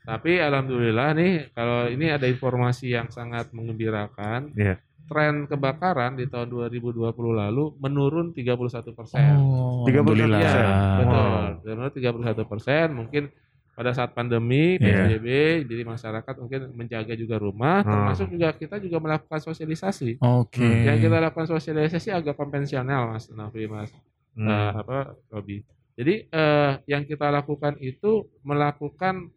Tapi 0.00 0.32
alhamdulillah 0.40 1.08
nih 1.14 1.32
kalau 1.52 1.86
ini 1.86 2.08
ada 2.08 2.26
informasi 2.26 2.90
yang 2.90 3.08
sangat 3.08 3.52
mengembirakan. 3.52 4.52
Iya. 4.56 4.80
Tren 5.10 5.50
kebakaran 5.50 6.14
di 6.14 6.30
tahun 6.30 6.46
2020 6.54 7.10
lalu 7.34 7.74
menurun 7.82 8.30
31 8.30 8.94
persen. 8.94 9.34
Oh, 9.42 9.82
31%. 9.82 9.90
alhamdulillah. 9.90 10.38
Iya, 10.38 10.62
betul. 11.02 11.18
Wow. 11.18 11.66
Menurun 11.66 11.90
31 11.90 12.44
persen. 12.46 12.86
Mungkin 12.94 13.22
pada 13.70 13.90
saat 13.90 14.10
pandemi 14.10 14.76
Iya. 14.76 15.06
PSBB, 15.08 15.26
jadi 15.64 15.82
masyarakat 15.84 16.34
mungkin 16.36 16.60
menjaga 16.74 17.14
juga 17.14 17.36
rumah, 17.36 17.80
Hmm. 17.80 17.90
termasuk 17.90 18.26
juga 18.28 18.52
kita 18.52 18.76
juga 18.76 18.98
melakukan 18.98 19.40
sosialisasi. 19.40 20.20
Oke. 20.20 20.60
Yang 20.84 21.08
kita 21.08 21.16
lakukan 21.18 21.48
sosialisasi 21.48 22.08
agak 22.10 22.34
konvensional, 22.34 23.10
Mas 23.10 23.26
Nafi, 23.28 23.64
Mas 23.64 23.90
Hmm. 24.32 24.46
eh, 24.46 24.70
apa 24.76 24.98
Robi. 25.28 25.64
Jadi 25.96 26.14
eh, 26.24 26.72
yang 26.86 27.02
kita 27.02 27.28
lakukan 27.28 27.76
itu 27.78 28.24
melakukan 28.40 29.28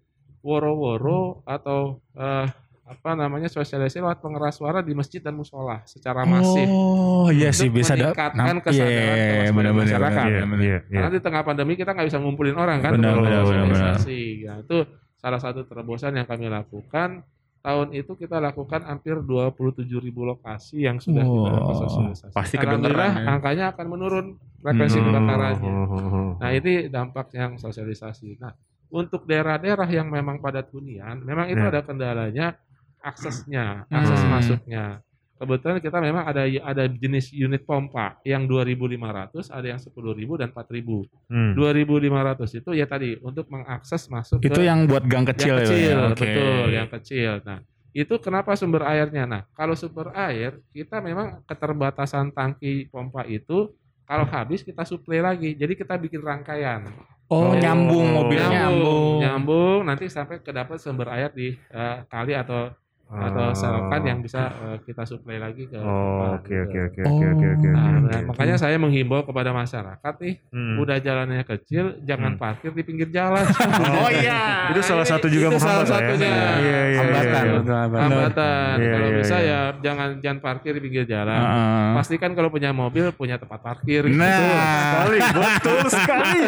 woro-woro 0.43 1.41
atau 1.45 2.03
eh, 2.13 2.47
apa 2.83 3.15
namanya 3.15 3.47
sosialisasi 3.47 4.03
lewat 4.03 4.19
pengeras 4.19 4.59
suara 4.59 4.83
di 4.83 4.91
masjid 4.91 5.23
dan 5.23 5.33
musola 5.33 5.79
secara 5.87 6.27
masif. 6.27 6.67
Oh 6.67 7.31
iya 7.31 7.49
sih 7.49 7.71
bisa 7.71 7.95
meningkatkan 7.95 8.35
Nah, 8.35 8.59
kesadaran 8.59 8.91
iya, 8.91 9.07
kewaspadaan 9.07 9.55
benar-benar, 9.55 9.87
masyarakat. 9.87 10.23
Iya, 10.27 10.35
benar-benar. 10.35 10.59
iya, 10.59 10.77
iya. 10.83 10.99
Karena 10.99 11.09
di 11.09 11.21
tengah 11.23 11.41
pandemi 11.41 11.73
kita 11.73 11.91
nggak 11.95 12.07
bisa 12.11 12.19
ngumpulin 12.19 12.55
orang 12.55 12.77
kan 12.79 12.91
benar, 12.93 13.15
benar, 13.17 13.41
sosialisasi. 13.47 14.21
Ya, 14.43 14.53
itu 14.59 14.77
salah 15.15 15.39
satu 15.39 15.63
terobosan 15.63 16.11
yang 16.13 16.27
kami 16.27 16.51
lakukan. 16.51 17.23
Tahun 17.63 17.95
itu 17.95 18.19
kita 18.19 18.43
lakukan 18.43 18.83
hampir 18.83 19.23
27 19.23 19.87
ribu 19.95 20.27
lokasi 20.27 20.83
yang 20.83 20.99
sudah 20.99 21.23
kita 21.23 21.31
Wow, 21.39 21.55
lakukan 21.55 21.75
sosialisasi. 21.87 22.33
pasti 22.35 22.55
Alhamdulillah 22.59 23.11
ya. 23.15 23.27
angkanya 23.31 23.65
akan 23.71 23.85
menurun 23.87 24.25
frekuensi 24.59 24.99
Hmm. 24.99 25.07
kebakarannya. 25.07 25.71
Oh, 25.71 25.87
oh, 25.87 26.03
oh. 26.03 26.29
Nah 26.43 26.51
ini 26.51 26.91
dampak 26.91 27.31
yang 27.31 27.55
sosialisasi. 27.55 28.35
Nah 28.35 28.51
untuk 28.91 29.23
daerah-daerah 29.23 29.87
yang 29.87 30.11
memang 30.11 30.37
padat 30.37 30.67
hunian, 30.69 31.23
memang 31.23 31.47
itu 31.47 31.63
Ya. 31.63 31.71
ada 31.71 31.81
kendalanya 31.81 32.59
aksesnya, 33.03 33.83
akses 33.91 34.21
Hmm. 34.23 34.31
masuknya. 34.31 34.85
Kebetulan 35.33 35.83
kita 35.83 35.99
memang 35.99 36.23
ada 36.23 36.47
ada 36.47 36.87
jenis 36.87 37.35
unit 37.35 37.67
pompa 37.67 38.15
yang 38.23 38.47
2.500, 38.47 39.51
ada 39.51 39.67
yang 39.67 39.75
10.000 39.75 40.39
dan 40.39 40.55
4.000. 40.55 41.03
Hmm. 41.27 41.51
2.500 41.51 42.55
itu 42.55 42.71
ya 42.71 42.87
tadi 42.87 43.19
untuk 43.19 43.51
mengakses 43.51 44.07
masuk 44.07 44.39
Itu 44.39 44.55
ke 44.55 44.63
yang 44.63 44.87
buat 44.87 45.03
gang 45.03 45.27
kecil, 45.27 45.59
yang 45.59 45.59
itu 45.59 45.67
kecil, 45.67 45.91
ya? 45.91 46.07
Betul, 46.15 46.65
yang 46.71 46.87
kecil. 46.87 47.31
Nah, 47.43 47.59
itu 47.91 48.13
kenapa 48.23 48.55
sumber 48.55 48.87
airnya? 48.87 49.27
Nah, 49.27 49.41
kalau 49.51 49.75
sumber 49.75 50.15
air 50.15 50.63
kita 50.71 51.03
memang 51.03 51.43
keterbatasan 51.43 52.31
tangki 52.31 52.87
pompa 52.87 53.27
itu 53.27 53.67
kalau 54.03 54.23
habis 54.23 54.63
kita 54.63 54.87
suplai 54.87 55.19
lagi. 55.19 55.53
Jadi 55.53 55.73
kita 55.75 55.99
bikin 55.99 56.23
rangkaian. 56.23 56.87
Oh, 57.27 57.49
Oh, 57.49 57.53
nyambung 57.55 58.13
mobilnya 58.13 58.69
nyambung. 58.69 59.17
nyambung, 59.19 59.79
nanti 59.83 60.05
sampai 60.07 60.39
ke 60.39 60.53
dapat 60.53 60.77
sumber 60.77 61.09
air 61.09 61.33
di 61.33 61.51
eh, 61.51 61.97
kali 62.05 62.31
atau 62.31 62.69
atau 63.13 63.53
selokan 63.53 64.01
yang 64.01 64.19
bisa 64.19 64.49
eh, 64.49 64.77
kita 64.83 65.05
suplai 65.05 65.37
lagi 65.37 65.69
ke 65.69 65.77
Oh, 65.77 66.33
oke 66.35 66.49
oke 66.49 66.77
oke 66.89 67.01
oke 67.05 67.25
oke 67.29 67.47
oke. 67.59 67.69
Nah, 67.69 67.85
oke. 67.93 68.07
nah, 68.09 68.19
makanya 68.33 68.55
saya 68.57 68.75
menghimbau 68.81 69.21
kepada 69.21 69.53
masyarakat 69.53 70.13
nih, 70.17 70.35
Hmm. 70.49 70.81
udah 70.81 70.97
jalannya 70.97 71.43
kecil, 71.45 72.01
jangan 72.01 72.35
Hmm. 72.35 72.41
parkir 72.41 72.71
di 72.73 72.83
pinggir 72.83 73.09
jalan. 73.13 73.43
Oh, 74.03 74.09
iya. 74.09 74.73
Itu 74.73 74.81
salah 74.83 75.05
satu 75.05 75.29
juga 75.29 75.53
itu 75.53 75.59
salah 75.61 75.85
lah 75.85 75.85
ya. 75.85 75.91
satunya. 75.93 76.27
Iya, 76.33 76.79
iya, 76.89 76.99
Hambatan. 76.99 77.43
iya. 77.45 77.81
hambatan. 78.03 78.75
Iya, 78.81 78.91
kalau 78.91 79.07
iya, 79.07 79.17
bisa 79.21 79.35
iya. 79.37 79.47
ya 79.53 79.59
jangan 79.79 80.09
jangan 80.19 80.39
parkir 80.41 80.71
di 80.75 80.81
pinggir 80.81 81.05
jalan. 81.05 81.39
Heeh. 81.39 81.89
Pastikan 81.95 82.31
kalau 82.33 82.49
punya 82.49 82.73
mobil 82.73 83.13
punya 83.13 83.37
tempat 83.37 83.59
parkir. 83.61 84.09
Nah. 84.09 84.25
gitu. 84.33 84.45
sekali, 84.49 85.17
betul 85.21 85.79
sekali. 85.87 86.41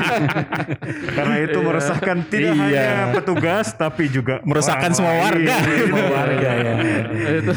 Karena 1.17 1.35
itu 1.41 1.57
meresahkan 1.61 2.17
tidak 2.27 2.53
hanya 2.55 2.91
petugas 3.13 3.67
tapi 3.75 4.09
juga 4.09 4.41
Meresahkan 4.43 4.91
semua 4.93 5.13
warga. 5.21 5.55
Semua 5.63 6.07
warga 6.11 6.49
ya. 6.57 6.73
itu. 7.41 7.53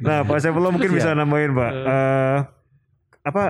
Nah, 0.00 0.18
Pak 0.22 0.38
Saifullah 0.38 0.70
mungkin 0.70 0.90
Iya. 0.90 0.96
bisa 0.96 1.08
nambahin, 1.12 1.52
Pak. 1.52 1.72
Eh, 1.72 2.38
apa 3.24 3.44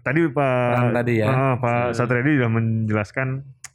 tadi 0.00 0.20
Pak 0.28 0.92
tadi 0.92 1.14
ya. 1.18 1.26
Ah, 1.26 1.54
Pak 1.56 1.92
Satriadi 1.92 2.36
sudah 2.36 2.50
menjelaskan 2.50 3.28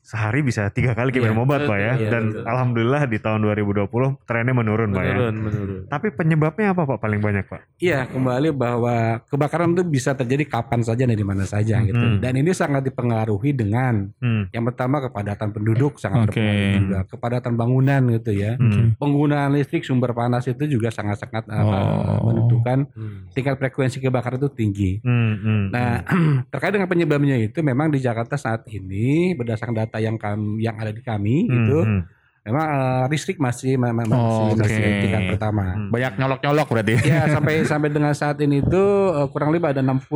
sehari 0.10 0.42
bisa 0.42 0.66
tiga 0.70 0.92
kali 0.92 1.12
Iya, 1.12 1.22
minum 1.22 1.46
obat 1.46 1.64
pak 1.64 1.78
ya. 1.78 1.94
betul, 1.94 2.10
Dan 2.10 2.24
betul. 2.32 2.44
alhamdulillah 2.44 3.02
di 3.06 3.18
tahun 3.18 3.40
2020 3.46 3.86
trennya 4.24 4.54
menurun 4.54 4.90
pak 4.90 5.04
ya. 5.04 5.14
menurun 5.14 5.36
menurun 5.38 5.82
Tapi 5.86 6.08
penyebabnya 6.12 6.74
apa 6.74 6.82
pak 6.84 6.98
paling 6.98 7.20
banyak 7.20 7.46
pak? 7.46 7.62
Iya, 7.78 8.10
kembali 8.10 8.50
bahwa 8.52 8.96
kebakaran 9.24 9.72
itu 9.72 9.84
bisa 9.84 10.12
terjadi 10.12 10.50
kapan 10.50 10.82
saja 10.82 11.04
dan 11.04 11.14
di 11.14 11.22
mana 11.22 11.46
saja 11.46 11.78
gitu. 11.80 11.94
Hmm. 11.96 12.18
Dan 12.18 12.34
ini 12.36 12.50
sangat 12.52 12.82
dipengaruhi 12.84 13.54
dengan 13.54 14.10
Hmm. 14.18 14.50
yang 14.50 14.66
pertama 14.66 14.98
kepadatan 15.00 15.50
penduduk 15.52 15.96
sangat 15.96 16.26
Oke. 16.26 16.34
berpengaruh 16.34 16.74
juga, 16.80 17.00
kepadatan 17.08 17.54
bangunan 17.54 18.02
gitu 18.12 18.32
ya. 18.34 18.56
Hmm. 18.56 18.96
Penggunaan 18.96 19.54
listrik 19.54 19.84
sumber 19.84 20.12
panas 20.12 20.44
itu 20.44 20.66
juga 20.66 20.90
sangat-sangat 20.90 21.46
uh, 21.46 21.58
Oh. 21.60 22.26
menentukan 22.26 22.90
Hmm. 22.90 23.30
tingkat 23.30 23.56
frekuensi 23.58 24.00
kebakaran 24.00 24.38
itu 24.38 24.50
tinggi. 24.50 24.92
Hmm, 25.00 25.34
hmm, 25.36 25.64
Nah, 25.70 26.02
terkait 26.50 26.72
dengan 26.72 26.88
penyebabnya 26.88 27.36
itu 27.38 27.60
memang 27.60 27.90
di 27.90 28.00
Jakarta 28.00 28.34
saat 28.34 28.66
ini 28.66 29.36
berdasarkan 29.36 29.76
data 29.78 29.99
yang 30.00 30.16
kami 30.16 30.60
yang 30.60 30.76
ada 30.76 30.90
di 30.90 31.00
kami 31.00 31.44
hmm, 31.44 31.56
itu 31.60 31.78
hmm. 31.80 32.02
memang 32.42 32.66
eh, 32.66 33.06
listrik 33.08 33.38
masih 33.38 33.76
ma- 33.76 33.92
ma- 33.92 34.08
Oh, 34.08 34.50
masih, 34.50 34.58
masih 34.58 34.82
oke. 34.82 35.02
tingkat 35.02 35.22
pertama. 35.30 35.66
Hmm. 35.70 35.90
Banyak 35.90 36.14
nyolok-nyolok 36.16 36.68
berarti. 36.68 36.94
Ya 37.04 37.22
sampai 37.28 37.54
sampai 37.70 37.90
dengan 37.90 38.12
saat 38.12 38.40
ini 38.40 38.60
itu 38.60 38.84
eh, 39.12 39.28
kurang 39.30 39.50
lebih 39.50 39.70
ada 39.70 39.80
60% 39.80 40.08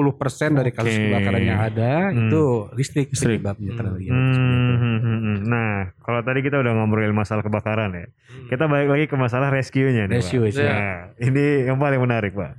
dari 0.53 0.71
kasus 0.71 0.95
kebakaran 0.97 1.43
yang 1.43 1.61
ada 1.61 1.91
Hmm. 2.09 2.17
itu 2.23 2.41
listrik, 2.73 3.07
penyebabnya. 3.11 3.75
Hmm, 4.09 4.73
hmm, 4.73 4.97
hmm, 4.97 5.19
hmm. 5.19 5.37
Nah, 5.45 5.73
kalau 5.99 6.19
tadi 6.19 6.39
kita 6.41 6.57
udah 6.57 6.73
ngobrolin 6.73 7.13
masalah 7.13 7.41
kebakaran 7.41 7.91
ya, 7.91 8.05
Hmm. 8.07 8.47
kita 8.47 8.63
balik 8.65 8.89
lagi 8.89 9.05
ke 9.05 9.15
masalah 9.15 9.47
rescue-nya 9.47 10.07
nih. 10.07 10.17
Rescue, 10.17 10.41
Pak. 10.41 10.55
ya. 10.55 10.65
Nah, 10.65 10.93
ini 11.19 11.45
yang 11.65 11.77
paling 11.77 11.99
menarik, 11.99 12.33
Pak. 12.33 12.55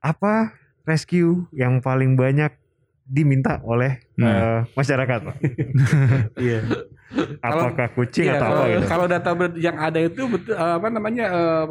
Apa 0.00 0.52
rescue 0.82 1.48
yang 1.50 1.80
paling 1.80 2.12
banyak 2.14 2.52
diminta 3.04 3.60
oleh 3.62 4.00
Nah. 4.16 4.32
eh, 4.32 4.60
masyarakat? 4.72 5.20
Iya. 6.40 6.60
Apakah 7.38 7.88
kucing 7.92 8.26
Iya, 8.26 8.36
atau 8.36 8.46
kalau, 8.48 8.58
apa 8.58 8.72
gitu? 8.72 8.86
kalau 8.88 9.06
data 9.06 9.30
yang 9.54 9.76
ada 9.76 9.98
itu 9.98 10.22
betul 10.26 10.52
eh, 10.52 10.74
apa 10.74 10.88
namanya 10.88 11.24
eh, 11.28 11.66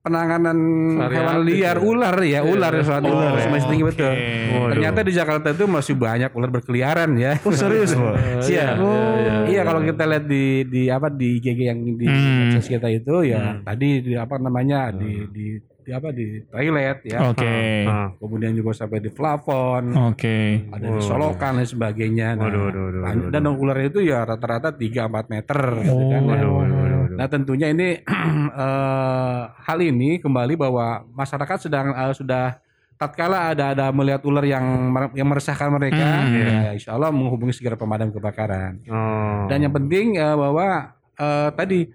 penanganan 0.00 0.56
Variatif 0.96 1.12
hewan 1.12 1.38
liar 1.44 1.76
ya. 1.76 1.84
ular 1.84 2.16
ya, 2.24 2.40
ular 2.40 2.72
ya 2.72 2.82
soal 2.82 3.02
ular 3.04 3.36
ya. 3.36 3.48
masih 3.48 3.68
tinggi 3.68 3.84
betul. 3.84 4.08
Waduh. 4.08 4.68
Ternyata 4.72 5.00
di 5.04 5.12
Jakarta 5.12 5.48
itu 5.50 5.64
masih 5.66 5.94
banyak 5.94 6.30
ular 6.32 6.48
berkeliaran 6.50 7.10
ya. 7.14 7.36
Oh 7.38 7.52
serius, 7.52 7.92
Pak? 7.92 8.14
Iya. 8.48 8.80
Oh. 8.80 9.44
Iya 9.44 9.60
kalau 9.60 9.84
kita 9.84 10.02
lihat 10.06 10.24
di 10.24 10.44
di 10.64 10.82
apa 10.88 11.12
di 11.12 11.36
GG 11.36 11.60
yang 11.60 11.80
di 11.84 12.06
Hmm. 12.06 12.56
kita 12.56 12.88
itu 12.88 13.14
ya 13.26 13.40
Hmm. 13.52 13.62
tadi 13.62 14.00
di 14.00 14.12
apa 14.16 14.36
namanya 14.36 14.88
di 14.90 15.28
di 15.28 15.46
di 15.90 15.92
apa 15.92 16.08
di 16.14 16.26
toilet 16.46 16.98
ya. 17.02 17.18
Oke. 17.26 17.56
Ah. 17.82 18.14
Kemudian 18.14 18.54
juga 18.54 18.70
sampai 18.72 19.02
di 19.02 19.10
plafon, 19.10 19.90
Oke. 20.06 20.70
ada 20.70 20.86
di 20.86 21.02
solokan 21.02 21.58
dan 21.58 21.66
sebagainya. 21.66 22.38
Nah, 22.38 22.46
Waduh, 22.46 22.62
waduh, 22.64 22.82
waduh, 22.84 23.00
waduh. 23.02 23.28
dan 23.28 23.42
ular 23.50 23.78
itu 23.80 23.98
ya 24.00 24.22
rata-rata 24.22 24.70
3 24.70 25.10
4 25.10 25.26
meter 25.28 25.58
gitu 25.82 25.90
kan. 26.06 26.22
ya. 26.22 26.30
Waduh, 26.30 26.50
waduh, 26.52 26.76
waduh, 26.78 26.98
waduh. 27.02 27.16
Nah 27.18 27.26
tentunya 27.26 27.66
ini 27.68 27.88
eh, 28.64 29.40
hal 29.60 29.78
ini 29.80 30.18
kembali 30.18 30.54
bahwa 30.54 30.86
masyarakat 31.10 31.58
sedang 31.60 31.90
eh, 31.90 32.14
sudah 32.14 32.62
tatkala 32.94 33.50
ada 33.50 33.72
ada 33.72 33.90
melihat 33.90 34.22
ular 34.22 34.44
yang 34.44 34.62
mer- 34.86 35.10
yang 35.12 35.26
meresahkan 35.26 35.72
mereka, 35.72 35.98
Hmm. 36.20 36.36
ya 36.36 36.70
insya 36.70 36.94
Allah 36.94 37.10
menghubungi 37.10 37.50
segera 37.50 37.74
pemadam 37.74 38.12
kebakaran. 38.12 38.78
Oh. 38.86 39.48
Dan 39.48 39.64
yang 39.64 39.74
penting 39.74 40.14
eh, 40.14 40.36
bahwa 40.36 40.94
eh, 41.16 41.48
tadi 41.50 41.90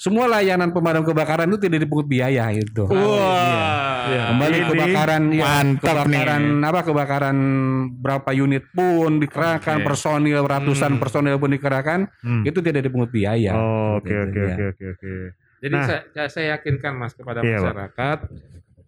semua 0.00 0.24
layanan 0.24 0.72
pemadam 0.72 1.04
kebakaran 1.04 1.44
itu 1.44 1.60
tidak 1.60 1.84
dipungut 1.84 2.08
biaya 2.08 2.48
itu. 2.50 2.88
Wah. 2.88 4.32
Kembali 4.32 4.56
Ini 4.56 4.66
kebakaran 4.66 5.22
ya, 5.28 5.44
mantap 5.44 5.94
kebakaran 6.02 6.42
nih. 6.56 6.66
apa 6.66 6.80
kebakaran 6.82 7.36
berapa 7.94 8.30
unit 8.32 8.64
pun 8.72 9.20
dikerahkan 9.20 9.76
Oke. 9.76 9.86
personil 9.86 10.40
ratusan 10.42 10.96
Hmm. 10.96 11.00
personil 11.00 11.36
pun 11.36 11.52
dikerahkan 11.52 12.08
Hmm. 12.18 12.42
itu 12.42 12.58
tidak 12.58 12.82
dipungut 12.82 13.12
biaya. 13.12 13.52
Oh, 13.52 14.00
oke 14.00 14.08
Gitu, 14.08 14.24
oke 14.24 14.40
ya. 14.40 14.48
oke 14.48 14.64
oke 14.66 14.84
oke. 14.96 15.12
Jadi 15.60 15.74
Nah. 15.76 15.84
saya, 15.84 16.26
saya 16.26 16.46
yakinkan 16.56 16.96
mas 16.96 17.12
kepada 17.12 17.44
Iya, 17.44 17.60
masyarakat 17.60 18.18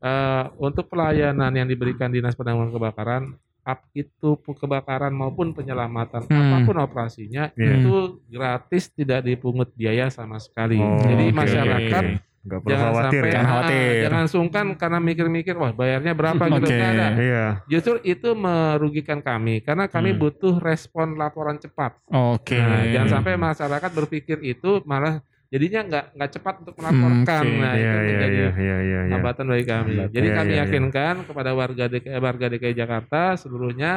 eh, 0.01 0.45
untuk 0.59 0.89
pelayanan 0.89 1.53
yang 1.53 1.69
diberikan 1.69 2.09
dinas 2.09 2.33
penanggulangan 2.33 2.73
kebakaran, 2.73 3.23
ap- 3.63 3.87
itu 3.93 4.29
kebakaran 4.43 5.11
maupun 5.11 5.53
penyelamatan 5.53 6.27
Hmm. 6.27 6.35
apa 6.37 6.57
pun 6.65 6.77
operasinya 6.77 7.55
Iya. 7.55 7.79
itu 7.79 7.95
gratis 8.27 8.91
tidak 8.91 9.23
dipungut 9.23 9.71
biaya 9.73 10.09
sama 10.09 10.37
sekali. 10.37 10.77
Oh, 10.77 10.99
Jadi 11.01 11.25
oke, 11.25 11.37
masyarakat 11.37 12.05
perlu 12.43 12.67
jangan 12.67 12.91
khawatir 12.91 13.07
sampai 13.15 13.23
ya. 13.23 13.33
Jangan 13.33 13.39
ah, 13.41 13.51
khawatir. 13.55 14.01
jangan 14.03 14.27
sungkan 14.27 14.67
karena 14.75 14.99
mikir-mikir 14.99 15.55
wah 15.55 15.71
bayarnya 15.71 16.13
berapa 16.13 16.43
gitu. 16.51 16.67
Nggak 16.67 16.91
ada. 16.91 17.09
Iya. 17.15 17.45
Justru 17.69 17.95
itu 18.03 18.29
merugikan 18.35 19.23
kami 19.23 19.63
karena 19.63 19.87
kami 19.87 20.11
Hmm. 20.11 20.21
butuh 20.21 20.59
respon 20.59 21.15
laporan 21.15 21.57
cepat. 21.57 22.03
Oke. 22.09 22.59
Nah, 22.59 22.83
jangan 22.85 23.09
sampai 23.17 23.39
masyarakat 23.39 23.91
berpikir 23.93 24.43
itu 24.43 24.83
malah 24.83 25.23
jadinya 25.53 25.81
nggak 25.85 26.05
nggak 26.17 26.31
cepat 26.33 26.55
untuk 26.65 26.75
melaporkan. 26.75 27.43
oke. 27.45 27.61
Nah, 27.61 27.73
Iya 27.73 27.85
itu 27.85 27.85
iya 27.85 28.01
menjadi 28.03 28.33
iya 28.33 28.51
iya 28.57 28.79
iya. 28.81 29.01
iya. 29.05 29.13
hambatan 29.13 29.45
bagi 29.47 29.65
kami. 29.65 29.93
Hambatan. 29.93 30.11
Jadi 30.11 30.27
Iya, 30.27 30.35
kami 30.35 30.49
iya, 30.49 30.57
iya. 30.57 30.65
yakinkan 30.65 31.15
kepada 31.29 31.51
warga 31.53 31.85
DKI, 31.87 32.17
warga 32.19 32.47
DKI 32.49 32.75
Jakarta 32.75 33.21
seluruhnya 33.37 33.93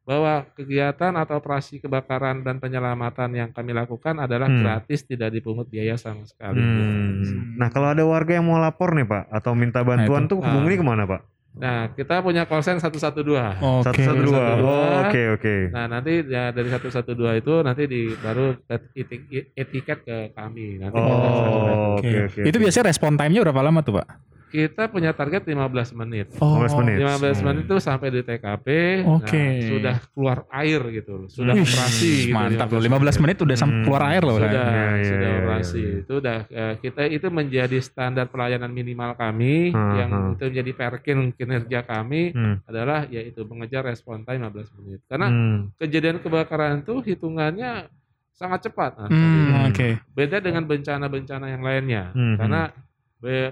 bahwa 0.00 0.42
kegiatan 0.54 1.12
atau 1.14 1.38
operasi 1.38 1.78
kebakaran 1.78 2.40
dan 2.40 2.56
penyelamatan 2.56 3.30
yang 3.30 3.50
kami 3.50 3.70
lakukan 3.70 4.16
adalah 4.16 4.46
Hmm. 4.46 4.58
gratis, 4.58 5.02
tidak 5.02 5.30
dipungut 5.30 5.66
biaya 5.66 5.94
sama 5.94 6.24
sekali. 6.24 6.58
Hmm. 6.58 7.54
Nah 7.54 7.68
kalau 7.68 7.90
ada 7.90 8.02
warga 8.02 8.34
yang 8.34 8.46
mau 8.46 8.56
lapor 8.56 8.94
nih 8.94 9.04
Pak 9.04 9.28
atau 9.28 9.52
minta 9.52 9.82
bantuan 9.82 10.24
itu. 10.24 10.30
tuh 10.30 10.38
hubungi 10.40 10.78
ke 10.78 10.84
mana 10.84 11.04
Pak? 11.04 11.20
Nah, 11.50 11.90
kita 11.90 12.22
punya 12.22 12.46
call 12.46 12.62
center 12.62 12.78
112. 12.78 13.58
Oke. 13.58 13.82
Satu 13.82 14.00
satu 14.06 14.22
dua. 14.22 14.44
112. 14.54 14.62
Oh, 14.62 14.98
Oke 15.02 15.22
oke. 15.34 15.56
Nah, 15.74 15.84
nanti 15.90 16.12
ya 16.22 16.54
dari 16.54 16.68
112 16.70 17.10
itu 17.36 17.54
nanti 17.60 17.82
di 17.84 18.02
baru 18.14 18.54
eti- 18.70 19.50
etiket 19.52 19.98
ke 20.06 20.30
kami. 20.30 20.78
Nanti 20.78 20.94
Oh 20.94 21.98
Oke. 21.98 22.06
oke 22.06 22.16
oke. 22.30 22.40
Itu 22.46 22.56
biasanya 22.56 22.94
respon 22.94 23.18
time-nya 23.18 23.42
berapa 23.42 23.60
lama 23.60 23.82
tuh, 23.82 23.98
Pak? 23.98 24.06
Kita 24.50 24.90
punya 24.90 25.10
target 25.10 25.46
15 25.46 25.94
menit. 25.94 26.26
15 26.34 26.74
menit. 26.76 26.98
15 26.98 27.38
Hmm. 27.38 27.46
menit 27.46 27.62
itu 27.64 27.76
sampai 27.78 28.08
di 28.10 28.20
TKP, 28.20 28.66
Oke. 29.06 29.38
nah, 29.38 29.62
sudah 29.64 29.96
keluar 30.10 30.38
air 30.50 30.80
gitu, 30.90 31.30
sudah 31.30 31.54
Wih, 31.54 31.62
operasi. 31.62 32.10
gitu, 32.26 32.34
mantap 32.34 32.66
loh. 32.68 32.82
15 32.82 33.16
menit 33.16 33.38
udah 33.38 33.54
sam- 33.54 33.70
Hmm. 33.70 33.84
keluar 33.86 34.02
air 34.10 34.22
loh. 34.22 34.36
Sudah. 34.36 34.50
Iya, 34.66 34.84
iya, 34.92 35.04
sudah 35.06 35.22
iya, 35.24 35.38
operasi. 35.38 35.78
iya. 35.78 35.94
Itu 36.02 36.12
udah 36.18 36.38
eh, 36.50 36.74
kita 36.76 37.02
itu 37.06 37.26
menjadi 37.28 37.78
standar 37.78 38.26
pelayanan 38.26 38.68
minimal 38.68 39.14
kami 39.14 39.70
Hmm, 39.70 39.94
yang 39.94 40.10
hmm. 40.10 40.32
itu 40.34 40.44
menjadi 40.50 40.72
perkin 40.74 41.18
kinerja 41.30 41.80
kami 41.80 42.22
Hmm. 42.30 42.58
adalah 42.64 43.06
yaitu 43.06 43.46
mengejar 43.46 43.82
respon 43.82 44.22
time 44.22 44.42
15 44.42 44.74
menit. 44.76 45.00
Karena 45.06 45.30
Hmm. 45.30 45.70
kejadian 45.76 46.18
kebakaran 46.18 46.82
itu 46.82 46.98
hitungannya 47.00 47.86
sangat 48.32 48.66
cepat. 48.66 48.96
Nah, 48.96 49.06
Hmm, 49.06 49.68
oke. 49.68 49.88
Beda 50.10 50.40
dengan 50.40 50.64
bencana-bencana 50.64 51.46
yang 51.48 51.60
lainnya. 51.60 52.10
Hmm. 52.10 52.34
Karena 52.34 52.66
be- 52.66 52.89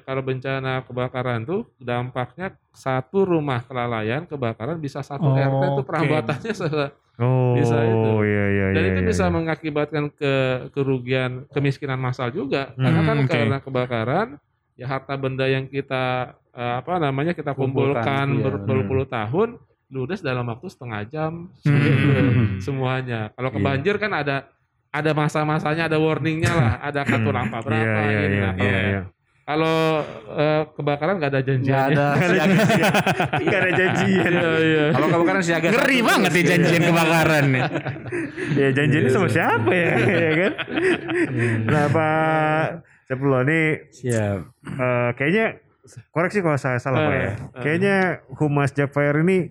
kalau 0.01 0.23
bencana 0.23 0.81
kebakaran 0.81 1.45
tuh 1.45 1.69
dampaknya 1.77 2.51
satu 2.71 3.23
rumah 3.23 3.61
kelalaian 3.61 4.25
kebakaran 4.25 4.77
bisa 4.77 5.01
satu 5.01 5.29
RT 5.31 5.63
itu 5.69 5.83
perambatannya 5.83 6.53
se- 6.53 6.73
Oh 7.19 7.51
Bisa 7.53 7.75
itu. 7.75 8.11
iya 8.23 8.45
iya 8.49 8.67
dan 8.71 8.79
iya. 8.79 8.91
itu 8.91 9.01
iya, 9.03 9.09
bisa 9.11 9.25
iya. 9.27 9.35
mengakibatkan 9.35 10.05
ke 10.09 10.35
kerugian 10.71 11.51
kemiskinan 11.51 11.99
massal 11.99 12.31
juga. 12.31 12.71
Karena 12.73 13.01
Hmm, 13.03 13.09
kan 13.11 13.17
oke. 13.19 13.27
karena 13.29 13.57
kebakaran 13.59 14.29
ya 14.73 14.87
harta 14.87 15.19
benda 15.19 15.45
yang 15.45 15.67
kita 15.67 16.31
eh, 16.55 16.75
apa 16.79 17.03
namanya 17.03 17.35
kita 17.35 17.59
Kumpulkan, 17.59 18.07
kumpulkan 18.07 18.27
iya. 18.31 18.43
ber- 18.47 18.63
berpuluh 18.63 19.03
tahun 19.05 19.59
ludes 19.91 20.23
dalam 20.23 20.47
waktu 20.47 20.71
setengah 20.71 21.03
jam 21.05 21.51
Hmm. 21.67 22.63
semuanya. 22.65 23.35
Kalau 23.35 23.51
Iya. 23.51 23.57
kebanjir 23.57 23.95
kan 23.99 24.13
ada 24.15 24.37
ada 24.89 25.11
masa-masanya, 25.13 25.85
ada 25.85 25.99
warningnya 25.99 26.49
lah, 26.49 26.73
ada 26.81 27.03
kartu 27.03 27.29
lampa 27.29 27.59
berapa 27.61 27.83
Iya 27.83 28.07
iya 28.07 28.21
ini. 28.23 28.31
iya 28.31 28.41
Nah, 28.41 28.53
kalau 28.55 28.71
iya. 28.71 29.01
Iya. 29.49 29.55
kalau 29.57 30.05
eh, 30.37 30.63
kebakaran 30.77 31.15
nggak 31.17 31.31
ada 31.33 31.41
Nggak 31.41 31.49
janjiannya. 31.49 32.07
ada 32.13 32.25
siaga. 32.29 32.91
Gak 33.41 33.61
ada 33.65 33.71
janjian. 33.73 34.33
Iya, 34.37 34.51
iya. 34.61 34.85
Kalau 34.93 35.07
kebakaran 35.09 35.41
siaga 35.41 35.67
Ngeri 35.73 35.99
banget 36.05 36.31
nih 36.37 36.45
janjian 36.45 36.83
kebakaran 36.85 37.45
nih. 37.49 37.63
ya 38.55 38.69
janjiannya 38.77 39.11
sama 39.11 39.29
siapa 39.33 39.71
ya, 39.73 39.89
ya 39.97 40.31
kan? 40.37 40.53
Nah 41.65 41.85
Pak 41.89 42.65
Ceplo 43.09 43.41
nih 43.41 43.69
Siap. 43.89 44.39
eh, 44.69 45.11
kayaknya 45.17 45.47
koreksi 46.13 46.45
kalau 46.45 46.61
saya 46.61 46.77
salah 46.77 47.09
Pak 47.09 47.15
ya. 47.17 47.25
Eh, 47.25 47.25
eh. 47.25 47.35
Kayaknya 47.65 47.97
Humas 48.37 48.77
Japfire 48.77 49.25
ini 49.25 49.49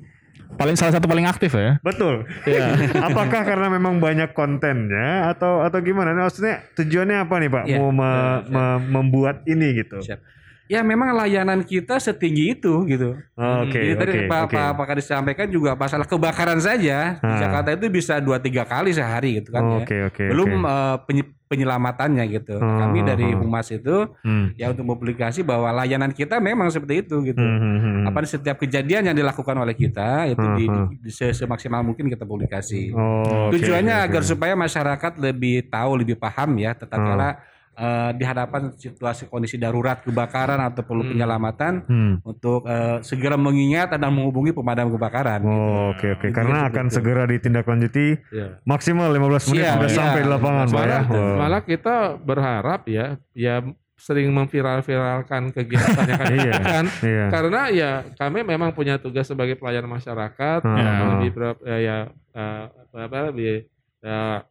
Paling 0.56 0.74
salah 0.74 0.96
satu 0.96 1.06
paling 1.06 1.26
aktif 1.26 1.52
ya. 1.52 1.78
betul. 1.82 2.24
Iya. 2.44 2.74
Apakah 3.08 3.44
karena 3.44 3.68
memang 3.68 4.00
banyak 4.00 4.32
kontennya 4.32 5.28
atau 5.28 5.60
atau 5.62 5.78
gimana? 5.80 6.12
Nah, 6.12 6.26
Maksudnya 6.26 6.64
tujuannya 6.74 7.18
apa 7.20 7.36
nih 7.38 7.50
Pak? 7.52 7.64
Iya. 7.68 7.78
Mau 7.78 7.92
me- 7.92 8.42
me- 8.48 8.82
membuat 8.90 9.44
ini 9.44 9.76
gitu? 9.76 10.00
Siap. 10.00 10.37
Ya 10.68 10.80
memang 10.82 11.12
layanan 11.14 11.60
kita 11.62 11.98
setinggi 11.98 12.54
itu 12.54 12.86
gitu. 12.86 13.16
Oh, 13.34 13.64
Oke, 13.64 13.76
Jadi 13.78 13.94
tadi 13.96 14.12
oke, 14.14 14.22
Pak 14.26 14.42
oke. 14.44 14.54
Pak- 14.54 14.74
Pak 14.74 14.86
Kadis 14.88 15.06
sampaikan 15.06 15.48
juga 15.48 15.74
masalah 15.74 16.04
kebakaran 16.04 16.60
saja 16.60 17.16
di 17.16 17.26
Ah. 17.26 17.40
Jakarta 17.40 17.70
itu 17.74 17.88
bisa 17.90 18.20
dua 18.20 18.38
tiga 18.38 18.64
kali 18.64 18.92
sehari 18.92 19.38
gitu 19.38 19.50
kan 19.50 19.62
Oh, 19.62 19.72
ya. 19.74 19.78
Oke, 19.82 19.98
oke. 20.06 20.24
Belum 20.28 20.50
oke. 20.58 20.68
eh, 20.68 20.96
penye- 21.04 21.32
penyelamatannya 21.48 22.24
gitu. 22.30 22.56
Oh, 22.56 22.78
Kami 22.78 23.00
oh, 23.00 23.06
dari 23.06 23.28
oh. 23.30 23.40
Humas 23.40 23.68
itu 23.70 23.96
Hmm. 24.20 24.52
ya 24.54 24.68
untuk 24.68 24.84
publikasi 24.86 25.42
bahwa 25.42 25.72
layanan 25.74 26.12
kita 26.12 26.38
memang 26.38 26.68
seperti 26.68 27.02
itu 27.02 27.24
gitu. 27.24 27.40
Hmm, 27.40 27.58
hmm, 27.58 27.78
hmm. 27.80 28.04
Apa 28.06 28.20
di 28.20 28.30
setiap 28.30 28.58
kejadian 28.58 29.08
yang 29.08 29.16
dilakukan 29.16 29.56
oleh 29.56 29.72
kita 29.72 30.28
itu 30.28 30.44
di, 30.54 30.66
Hmm, 30.66 30.92
di- 30.92 31.00
di 31.02 31.10
se- 31.10 31.32
semaksimal 31.34 31.80
mungkin 31.82 32.06
kita 32.06 32.24
publikasi. 32.24 32.92
Oh, 32.92 33.48
Tujuannya 33.50 33.96
oke. 33.98 34.06
agar 34.06 34.22
supaya 34.22 34.54
masyarakat 34.54 35.16
lebih 35.18 35.66
tahu, 35.66 35.96
lebih 35.98 36.16
paham 36.16 36.52
ya, 36.58 36.76
tetapi 36.76 37.10
Hmm. 37.10 37.36
Eh, 37.78 38.12
di 38.12 38.24
hadapan 38.24 38.74
situasi 38.74 39.26
kondisi 39.26 39.56
darurat 39.56 40.02
kebakaran 40.02 40.58
atau 40.60 40.82
perlu 40.82 41.06
Hmm. 41.06 41.12
penyelamatan 41.14 41.74
Hmm. 41.86 42.14
untuk 42.22 42.66
eh, 42.66 42.98
segera 43.02 43.38
mengingat 43.38 43.94
dan 43.94 44.10
menghubungi 44.10 44.50
pemadam 44.50 44.90
kebakaran. 44.90 45.40
gitu. 45.40 45.54
Oh, 45.54 45.94
oke 45.94 46.08
oke. 46.12 46.26
Intinya 46.26 46.34
Karena 46.34 46.58
seperti 46.58 46.72
akan 46.74 46.86
itu. 46.86 46.96
segera 46.98 47.24
ditindaklanjuti 47.24 48.08
Ya. 48.32 48.48
maksimal 48.64 49.08
15 49.08 49.46
menit 49.48 49.62
Siap, 49.64 49.76
sudah 49.78 49.88
iya. 49.88 49.96
sampai 49.96 50.20
di 50.20 50.30
lapangan, 50.30 50.66
Pak 50.66 50.74
ya. 50.74 50.82
Malah, 50.82 51.04
Wow. 51.08 51.36
malah 51.38 51.62
kita 51.64 51.96
berharap 52.20 52.82
ya, 52.88 53.06
ya 53.32 53.56
sering 53.96 54.30
memviral-viralkan 54.30 55.50
kegiatannya 55.52 56.16
kan, 56.22 56.34
Iya. 56.34 56.54
kan? 56.60 56.86
Iya. 57.02 57.26
Karena 57.30 57.62
ya 57.70 57.90
kami 58.14 58.42
memang 58.42 58.70
punya 58.72 58.98
tugas 58.98 59.26
sebagai 59.26 59.56
pelayan 59.56 59.86
masyarakat, 59.86 60.60
Hmm. 60.62 60.78
ya, 60.78 60.92
lebih 61.16 61.30
ya, 61.64 61.78
ya 61.78 61.98
eh, 62.32 62.64
apa, 62.68 62.98
apa, 63.04 63.18
lebih 63.30 63.66
ya, 64.00 64.46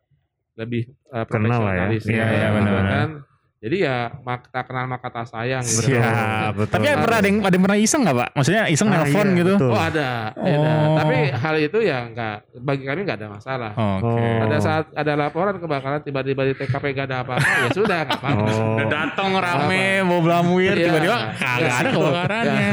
lebih 0.57 0.83
eh, 0.89 1.25
Kenal 1.29 1.61
lah 1.61 1.73
ya. 1.73 1.87
profesionalis 1.87 2.03
Iya, 2.05 2.17
ya, 2.17 2.27
iya, 2.27 2.49
benar-benar. 2.51 2.91
kan. 2.91 3.11
Jadi 3.57 3.83
ya 3.83 3.97
mak- 4.21 4.53
tak 4.53 4.69
kenal 4.69 4.85
maka 4.85 5.09
tak 5.09 5.27
sayang 5.27 5.65
gitu. 5.65 5.89
Siap, 5.89 6.53
betul. 6.55 6.77
Tapi 6.77 6.87
pernah 6.95 7.19
ada 7.19 7.27
yang, 7.27 7.39
ada 7.41 7.51
yang 7.51 7.65
pernah 7.65 7.79
iseng 7.81 8.03
nggak 8.05 8.15
pak? 8.15 8.29
Maksudnya 8.37 8.63
iseng 8.69 8.87
Ah, 8.87 8.93
nelfon 8.95 9.27
iya, 9.27 9.35
gitu? 9.35 9.55
betul. 9.57 9.71
Oh 9.73 9.81
ada, 9.81 10.09
ada. 10.31 10.57
Oh. 10.61 10.95
Tapi 10.95 11.17
hal 11.33 11.55
itu 11.59 11.79
ya 11.81 11.99
enggak 12.05 12.37
bagi 12.55 12.83
kami 12.85 13.01
enggak 13.01 13.19
ada 13.19 13.29
masalah. 13.33 13.71
Oke. 13.73 14.07
Oh. 14.13 14.37
Pada 14.45 14.57
saat 14.61 14.85
ada 14.93 15.13
laporan 15.17 15.57
kebakaran 15.57 15.99
tiba-tiba 15.99 16.43
di 16.45 16.55
TKP 16.55 16.85
gak 16.95 17.07
ada 17.09 17.17
apa-apa 17.25 17.49
ya 17.59 17.69
sudah 17.73 17.99
nggak 18.05 18.21
apa-apa. 18.21 18.45
Oh. 18.45 18.75
Udah 18.77 18.87
datang 18.87 19.31
rame, 19.35 19.85
mau 20.05 20.21
belamuir, 20.21 20.73
Iya. 20.73 20.85
tiba-tiba 20.87 21.17
kagak 21.35 21.57
ada 21.57 21.67
Resiko. 21.81 21.99
kebakarannya. 21.99 22.69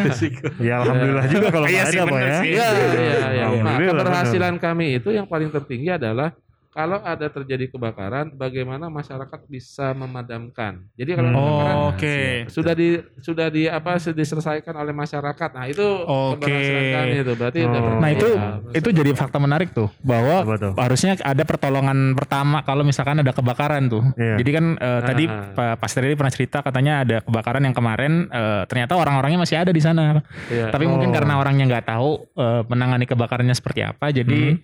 Ya 0.62 0.74
alhamdulillah 0.78 1.26
juga 1.26 1.48
kalau 1.50 1.66
Iya 1.66 1.82
nggak 1.82 1.90
ada, 1.90 2.04
Pak 2.06 2.20
ya. 2.20 2.38
Iya, 2.44 2.68
iya, 2.70 3.28
iya. 3.32 3.46
Nah, 3.56 3.78
keberhasilan 3.82 4.54
kami 4.58 5.00
itu 5.00 5.10
yang 5.10 5.26
paling 5.26 5.48
tertinggi 5.50 5.90
adalah 5.90 6.36
kalau 6.74 6.98
ada 7.00 7.30
terjadi 7.30 7.70
kebakaran, 7.70 8.34
bagaimana 8.34 8.90
masyarakat 8.90 9.40
bisa 9.46 9.94
memadamkan. 9.94 10.82
Jadi 10.94 11.12
kalau 11.14 11.30
Hmm. 11.30 11.38
kebakaran 11.38 11.76
Oh, 11.76 11.90
Oke. 11.90 12.18
sudah 12.48 12.74
di 12.74 12.88
sudah 13.18 13.48
di 13.48 13.64
apa 13.66 13.96
sudah 13.96 14.18
diselesaikan 14.18 14.74
oleh 14.74 14.90
masyarakat. 14.92 15.50
Nah 15.52 15.66
itu 15.66 15.86
Oke. 16.02 16.42
keberhasilan 16.42 16.84
kami 16.92 17.16
itu 17.16 17.34
berarti. 17.34 17.60
Oh. 17.60 17.70
udah 17.70 17.82
Nah 17.96 18.10
itu 18.10 18.28
Ya, 18.34 18.50
itu 18.74 18.90
jadi 18.90 19.12
fakta 19.14 19.38
menarik 19.38 19.70
tuh 19.72 19.94
bahwa 20.00 20.42
tuh? 20.56 20.74
harusnya 20.76 21.14
ada 21.16 21.44
pertolongan 21.44 22.14
pertama 22.14 22.62
kalau 22.62 22.82
misalkan 22.82 23.22
ada 23.22 23.30
kebakaran 23.30 23.86
tuh. 23.86 24.02
Iya. 24.16 24.42
Jadi 24.42 24.50
kan 24.52 24.66
eh, 24.76 25.02
tadi 25.04 25.24
Ah. 25.30 25.54
Pak 25.54 25.76
Pastor 25.80 26.04
ini 26.04 26.16
pernah 26.16 26.32
cerita 26.32 26.58
katanya 26.60 26.94
ada 27.00 27.22
kebakaran 27.22 27.62
yang 27.62 27.72
kemarin 27.72 28.26
eh, 28.28 28.64
ternyata 28.66 28.98
orang-orangnya 28.98 29.40
masih 29.40 29.62
ada 29.62 29.70
di 29.70 29.80
sana. 29.80 30.26
Iya. 30.50 30.70
Tapi 30.70 30.86
mungkin 30.86 31.10
Oh. 31.10 31.14
karena 31.14 31.38
orangnya 31.38 31.66
nggak 31.68 31.86
tahu 31.88 32.10
eh, 32.34 32.62
menangani 32.66 33.06
kebakarannya 33.06 33.54
seperti 33.54 33.82
apa, 33.82 34.10
jadi 34.10 34.58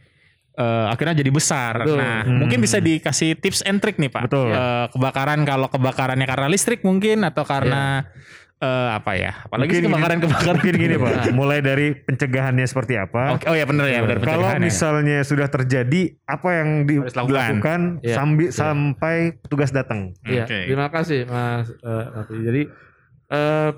eh, 0.60 0.86
akhirnya 0.90 1.16
jadi 1.16 1.32
besar. 1.32 1.74
Betul. 1.80 1.98
Nah, 1.98 2.22
Hmm. 2.22 2.38
mungkin 2.38 2.60
bisa 2.60 2.78
dikasih 2.78 3.34
tips 3.34 3.64
and 3.64 3.80
trick 3.80 3.96
nih 3.96 4.08
Pak. 4.08 4.28
Betul. 4.28 4.52
Eh, 4.52 4.86
kebakaran 4.92 5.40
kalau 5.42 5.68
kebakarannya 5.68 6.28
karena 6.28 6.48
listrik 6.48 6.84
mungkin 6.84 7.24
atau 7.24 7.42
karena 7.42 8.04
eh, 8.60 8.90
apa 8.92 9.16
ya? 9.16 9.40
Apalagi 9.42 9.72
sih 9.72 9.80
Mungkin 9.80 9.80
gini- 9.80 9.88
kebakaran-kebakaran 9.88 10.56
Mungkin 10.60 10.76
gini 10.76 10.92
Iya. 10.92 11.00
Pak, 11.00 11.14
mulai 11.40 11.60
dari 11.60 11.88
pencegahannya 11.96 12.68
seperti 12.68 12.94
apa. 12.94 13.24
Oke, 13.34 13.48
oh 13.48 13.56
ya 13.56 13.64
benar 13.64 13.88
ya, 13.88 14.04
benar 14.04 14.20
Kalau 14.20 14.52
ya. 14.52 14.60
misalnya 14.60 15.24
sudah 15.24 15.48
terjadi, 15.48 16.02
apa 16.22 16.50
yang 16.54 16.70
dilakukan. 16.84 17.24
dilakukan 17.56 17.80
Iya. 18.04 18.16
sambi- 18.20 18.52
Iya. 18.52 18.60
sampai 18.60 19.16
petugas 19.40 19.72
datang? 19.72 20.12
Iya, 20.22 20.44
Oke. 20.44 20.60
terima 20.68 20.92
kasih 20.92 21.24
Mas 21.24 21.72
eh, 21.72 22.06
Raffi. 22.12 22.36
Jadi 22.38 22.62
eh, 23.30 23.70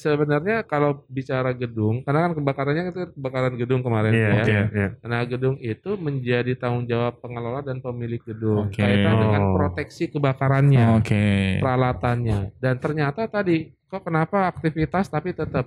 sebenarnya 0.00 0.64
kalau 0.64 1.04
bicara 1.06 1.52
gedung, 1.52 2.00
karena 2.00 2.24
kan 2.24 2.32
kebakarannya 2.40 2.84
itu 2.88 3.00
kebakaran 3.12 3.54
gedung 3.60 3.84
kemarin 3.84 4.12
Iya, 4.16 4.28
ya. 4.32 4.44
iya, 4.48 4.62
iya. 4.72 4.88
Nah, 5.04 5.20
gedung 5.28 5.60
itu 5.60 5.90
menjadi 6.00 6.52
tanggung 6.56 6.88
jawab 6.88 7.20
pengelola 7.20 7.60
dan 7.60 7.84
pemilik 7.84 8.24
gedung 8.24 8.72
Oke. 8.72 8.80
kaitan 8.80 9.16
dengan 9.20 9.42
Oh. 9.44 9.52
proteksi 9.60 10.08
kebakarannya, 10.08 10.86
Oke. 10.96 11.24
peralatannya. 11.60 12.56
Dan 12.56 12.74
ternyata 12.80 13.28
tadi 13.28 13.68
kok 13.90 14.02
kenapa 14.02 14.46
aktivitas 14.46 15.06
tapi 15.06 15.34
tetap 15.34 15.66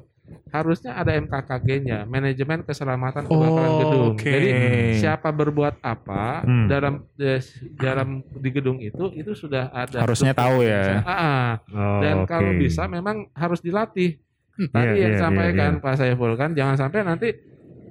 harusnya 0.49 0.95
ada 0.95 1.11
MKKG-nya, 1.13 2.05
manajemen 2.05 2.63
keselamatan 2.63 3.25
kebakaran 3.25 3.67
Oh, 3.69 3.79
gedung. 3.81 4.07
oke. 4.13 4.23
Jadi 4.25 4.49
siapa 4.95 5.29
berbuat 5.29 5.81
apa 5.81 6.41
Hmm. 6.41 6.65
dalam 6.65 6.93
eh, 7.13 7.41
dalam 7.73 8.07
di 8.23 8.49
gedung 8.49 8.79
itu 8.79 9.11
itu 9.11 9.33
sudah 9.33 9.67
ada 9.69 9.99
Harusnya 9.99 10.31
tahu 10.31 10.63
ya. 10.63 11.01
Ah, 11.01 11.11
ah. 11.11 11.47
Oh, 11.67 11.99
dan 11.99 12.15
kalau 12.23 12.51
oke. 12.51 12.61
bisa 12.61 12.87
memang 12.87 13.27
harus 13.33 13.59
dilatih. 13.59 14.15
Iya, 14.53 14.69
Tadi 14.69 14.85
yang 14.85 14.93
iya, 14.93 15.03
iya, 15.03 15.11
disampaikan 15.11 15.71
iya. 15.71 15.81
Pak 15.81 15.93
Saiful 15.97 16.31
kan 16.33 16.53
jangan 16.53 16.77
sampai 16.77 17.01
nanti 17.01 17.29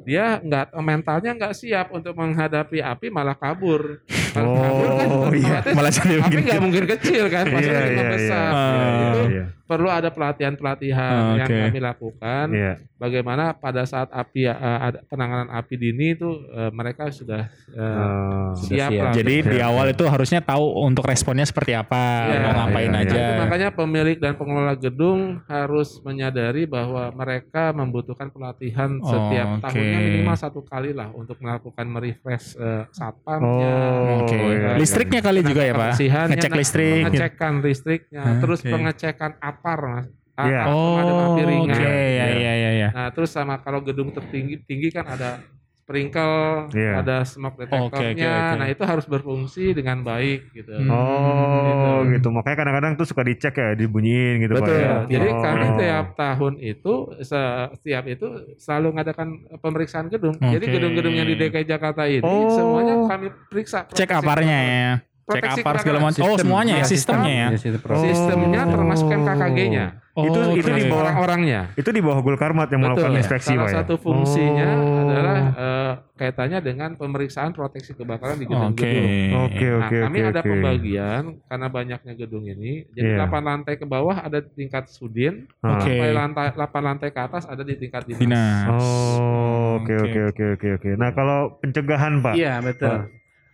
dia 0.02 0.38
nggak 0.38 0.74
mentalnya 0.76 1.30
nggak 1.32 1.54
siap 1.54 1.90
untuk 1.90 2.14
menghadapi 2.14 2.78
api 2.78 3.06
malah 3.06 3.34
kabur. 3.34 4.02
Kalau 4.32 4.48
Oh, 4.48 4.56
kabur 4.56 4.88
kan 4.92 5.08
iya. 5.32 5.58
Malah 5.68 5.92
jadi 5.92 6.14
api 6.20 6.38
nggak 6.40 6.60
mungkin 6.60 6.84
kecil 6.88 7.24
kan, 7.26 7.44
pasti 7.46 7.66
Iya, 7.66 7.76
makin 7.76 7.86
iya, 7.88 7.98
membesar. 7.98 8.46
iya. 8.46 8.54
Ya, 8.54 8.62
Ah. 8.62 9.02
itu 9.04 9.22
Iya, 9.28 9.44
perlu 9.72 9.88
ada 9.88 10.12
pelatihan-pelatihan 10.12 11.16
Ah, 11.32 11.36
yang 11.40 11.48
kami 11.48 11.80
lakukan. 11.80 12.46
iya. 12.52 12.74
Bagaimana 12.94 13.50
pada 13.52 13.82
saat 13.82 14.12
api 14.12 14.44
eh, 14.44 14.52
ada 14.54 15.02
penanganan 15.04 15.50
api 15.50 15.74
dini 15.74 16.12
itu 16.12 16.28
eh, 16.46 16.70
mereka 16.70 17.08
sudah 17.08 17.48
eh, 17.48 17.80
Oh. 17.82 18.52
siap, 18.54 18.92
siap. 18.92 19.02
lah. 19.02 19.12
Jadi 19.12 19.34
di 19.42 19.58
awal 19.58 19.90
itu 19.90 20.04
harusnya 20.04 20.38
tahu 20.38 20.62
untuk 20.78 21.02
responnya 21.02 21.42
seperti 21.42 21.72
apa, 21.72 22.28
Iya, 22.28 22.38
mau 22.42 22.52
ngapain 22.62 22.90
iya, 22.90 23.00
aja. 23.02 23.16
Nah, 23.16 23.36
makanya 23.42 23.68
pemilik 23.72 24.16
dan 24.16 24.32
pengelola 24.34 24.74
gedung 24.74 25.20
harus 25.46 25.98
menyadari 26.02 26.62
bahwa 26.64 27.08
mereka 27.12 27.72
membutuhkan 27.72 28.28
pelatihan 28.28 29.00
Oh, 29.00 29.08
setiap 29.08 29.46
oke. 29.56 29.62
tahunnya 29.64 29.98
minimal 29.98 30.36
satu 30.36 30.60
kali 30.62 30.92
lah 30.92 31.08
untuk 31.10 31.40
melakukan 31.40 31.86
merefresh 31.88 32.54
eh, 32.54 32.84
satpamnya, 32.92 33.72
Oh, 33.72 34.22
Oke. 34.22 34.36
iya. 34.36 34.76
Listriknya 34.76 35.20
kali 35.20 35.40
juga 35.40 35.62
ya, 35.62 35.72
Pak. 35.72 35.92
Ngecek 35.96 36.50
nah, 36.50 36.58
listrik. 36.58 37.02
pengecekan 37.06 37.52
listriknya, 37.60 38.22
terus 38.38 38.60
pengecekan 38.60 39.32
apar 39.62 39.78
mas, 39.78 40.06
Ah, 40.32 40.48
Iya. 40.48 40.58
ah, 40.58 40.66
pemadam 40.66 41.12
Oh, 41.14 41.22
api 41.22 41.30
oke. 41.38 41.42
ringan. 41.46 41.76
Ya, 41.76 41.92
ya, 42.32 42.52
ya, 42.56 42.70
ya. 42.74 42.88
Nah, 42.90 43.08
terus 43.12 43.30
sama 43.30 43.60
kalau 43.60 43.78
gedung 43.78 44.10
tertinggi 44.10 44.64
tinggi 44.64 44.88
kan 44.88 45.04
ada 45.06 45.44
sprinkle, 45.76 46.72
Iya. 46.72 47.04
ada 47.04 47.16
smoke 47.22 47.60
Oke, 47.60 47.68
oke, 47.68 47.76
detectornya. 48.00 48.32
oke. 48.32 48.56
Nah, 48.56 48.66
itu 48.66 48.82
harus 48.82 49.04
berfungsi 49.04 49.64
dengan 49.70 50.00
baik 50.00 50.40
gitu. 50.52 50.72
Hmm. 50.72 50.88
Oh 50.88 52.00
Gitu. 52.00 52.16
gitu. 52.16 52.28
Makanya 52.32 52.56
kadang-kadang 52.56 52.92
tuh 52.96 53.04
suka 53.04 53.22
dicek 53.22 53.52
ya, 53.52 53.76
dibunyiin 53.76 54.40
gitu 54.40 54.56
Pak 54.56 54.64
Betul. 54.64 54.78
ya. 54.80 54.94
Jadi 55.04 55.28
Oh. 55.28 55.42
kami 55.44 55.66
tiap 55.76 56.06
tahun 56.16 56.52
itu 56.58 56.92
se- 57.20 57.68
setiap 57.76 58.04
itu 58.08 58.26
selalu 58.56 58.86
mengadakan 58.88 59.28
pemeriksaan 59.58 60.08
gedung. 60.08 60.34
Jadi 60.38 60.64
Oke. 60.64 60.72
gedung-gedung 60.72 61.12
yang 61.12 61.28
di 61.28 61.36
DKI 61.36 61.66
Jakarta 61.68 62.08
ini 62.08 62.24
Oh. 62.24 62.48
semuanya 62.48 62.94
kami 63.04 63.28
periksa. 63.46 63.84
Cek 63.84 64.16
aparnya 64.16 64.58
ya. 64.64 64.90
Cek 65.34 65.44
apar 65.58 65.74
segala 65.78 65.98
macam. 66.00 66.20
Oh, 66.22 66.36
semuanya 66.36 66.72
ya 66.74 66.78
Iya, 66.78 66.86
sistemnya 66.86 67.32
ya. 67.32 67.48
Iya. 67.50 67.78
Sistemnya 68.02 68.60
termasuk 68.64 69.06
MKKG-nya. 69.06 69.86
Itu 70.12 70.28
Oh, 70.36 70.52
itu 70.52 70.68
di 70.68 70.76
oke. 70.78 70.92
bawah 70.92 71.08
Orang-orangnya. 71.08 71.72
itu 71.72 71.88
di 71.88 72.04
bawah 72.04 72.20
Gulkarmat 72.20 72.68
yang 72.68 72.84
melakukan 72.84 73.10
Betul. 73.10 73.20
inspeksi 73.24 73.48
Salah 73.48 73.64
Pak 73.64 73.68
ya. 73.70 73.76
satu 73.80 73.94
fungsinya 73.96 74.68
Oh. 74.68 75.00
adalah 75.08 75.36
eh, 75.54 75.92
kaitannya 76.14 76.58
dengan 76.60 76.90
pemeriksaan 76.94 77.50
proteksi 77.50 77.96
kebakaran 77.96 78.36
di 78.36 78.44
Oke. 78.44 78.52
gedung-gedung. 78.52 79.08
Oke 79.40 79.64
Nah, 79.64 79.78
oke 79.80 79.96
kami 80.02 80.18
oke. 80.18 80.28
ada 80.28 80.40
oke. 80.42 80.50
pembagian 80.52 81.22
karena 81.42 81.66
banyaknya 81.66 82.12
gedung 82.14 82.44
ini. 82.44 82.84
Jadi 82.90 83.08
Iya. 83.08 83.24
8 83.24 83.40
lantai 83.42 83.74
ke 83.74 83.86
bawah 83.86 84.16
ada 84.18 84.38
di 84.38 84.50
tingkat 84.54 84.84
sudin, 84.86 85.48
Ah. 85.58 85.80
Oke. 85.80 85.88
sampai 85.88 86.08
lantai 86.12 86.46
8 86.50 86.82
lantai 86.84 87.08
ke 87.08 87.20
atas 87.22 87.48
ada 87.48 87.62
di 87.62 87.74
tingkat 87.74 88.04
dinas. 88.04 88.20
Dinas. 88.20 88.68
Oh, 88.68 89.80
oke 89.80 89.94
Oke. 89.96 90.04
oke 90.04 90.20
oke 90.28 90.44
oke 90.52 90.68
oke. 90.76 90.90
Nah, 90.92 91.10
kalau 91.10 91.56
pencegahan, 91.58 92.20
Pak. 92.20 92.36
Iya 92.36 92.60
betul. 92.60 93.08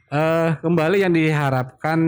Eh, 0.09 0.51
kembali 0.59 0.97
yang 0.99 1.13
diharapkan 1.13 1.99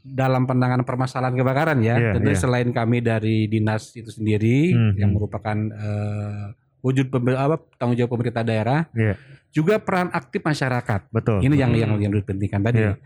dalam 0.00 0.42
penanganan 0.42 0.82
permasalahan 0.82 1.36
kebakaran 1.36 1.78
ya, 1.78 1.94
Iya, 1.94 2.12
tentu 2.16 2.32
iya. 2.32 2.40
selain 2.40 2.68
kami 2.70 2.98
dari 2.98 3.44
dinas 3.44 3.92
itu 3.92 4.08
sendiri 4.08 4.72
Hmm, 4.72 4.92
yang 4.96 5.12
hmm. 5.12 5.16
merupakan 5.16 5.56
eh, 5.60 6.44
wujud 6.80 7.12
pembe- 7.12 7.36
apa, 7.36 7.60
tanggung 7.76 7.94
jawab 7.94 8.16
pemerintah 8.16 8.40
daerah, 8.40 8.88
Iya. 8.90 9.20
juga 9.50 9.76
peran 9.76 10.08
aktif 10.08 10.40
masyarakat. 10.40 11.12
Betul. 11.12 11.44
Ini 11.44 11.54
yang 11.54 11.70
Hmm. 11.70 11.80
yang 11.94 12.08
yang 12.08 12.12
dipentingkan 12.14 12.60
tadi. 12.62 12.80
Iya. 12.80 12.96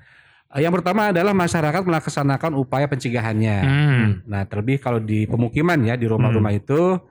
Eh, 0.55 0.63
Yang 0.63 0.79
pertama 0.79 1.11
adalah 1.11 1.35
masyarakat 1.35 1.83
melaksanakan 1.83 2.53
upaya 2.55 2.87
pencegahannya. 2.87 3.57
Hmm. 3.61 4.07
Nah, 4.25 4.47
terlebih 4.47 4.79
kalau 4.79 5.03
di 5.03 5.27
pemukiman 5.27 5.83
ya 5.83 5.99
di 5.99 6.07
rumah-rumah 6.07 6.55
itu 6.55 7.03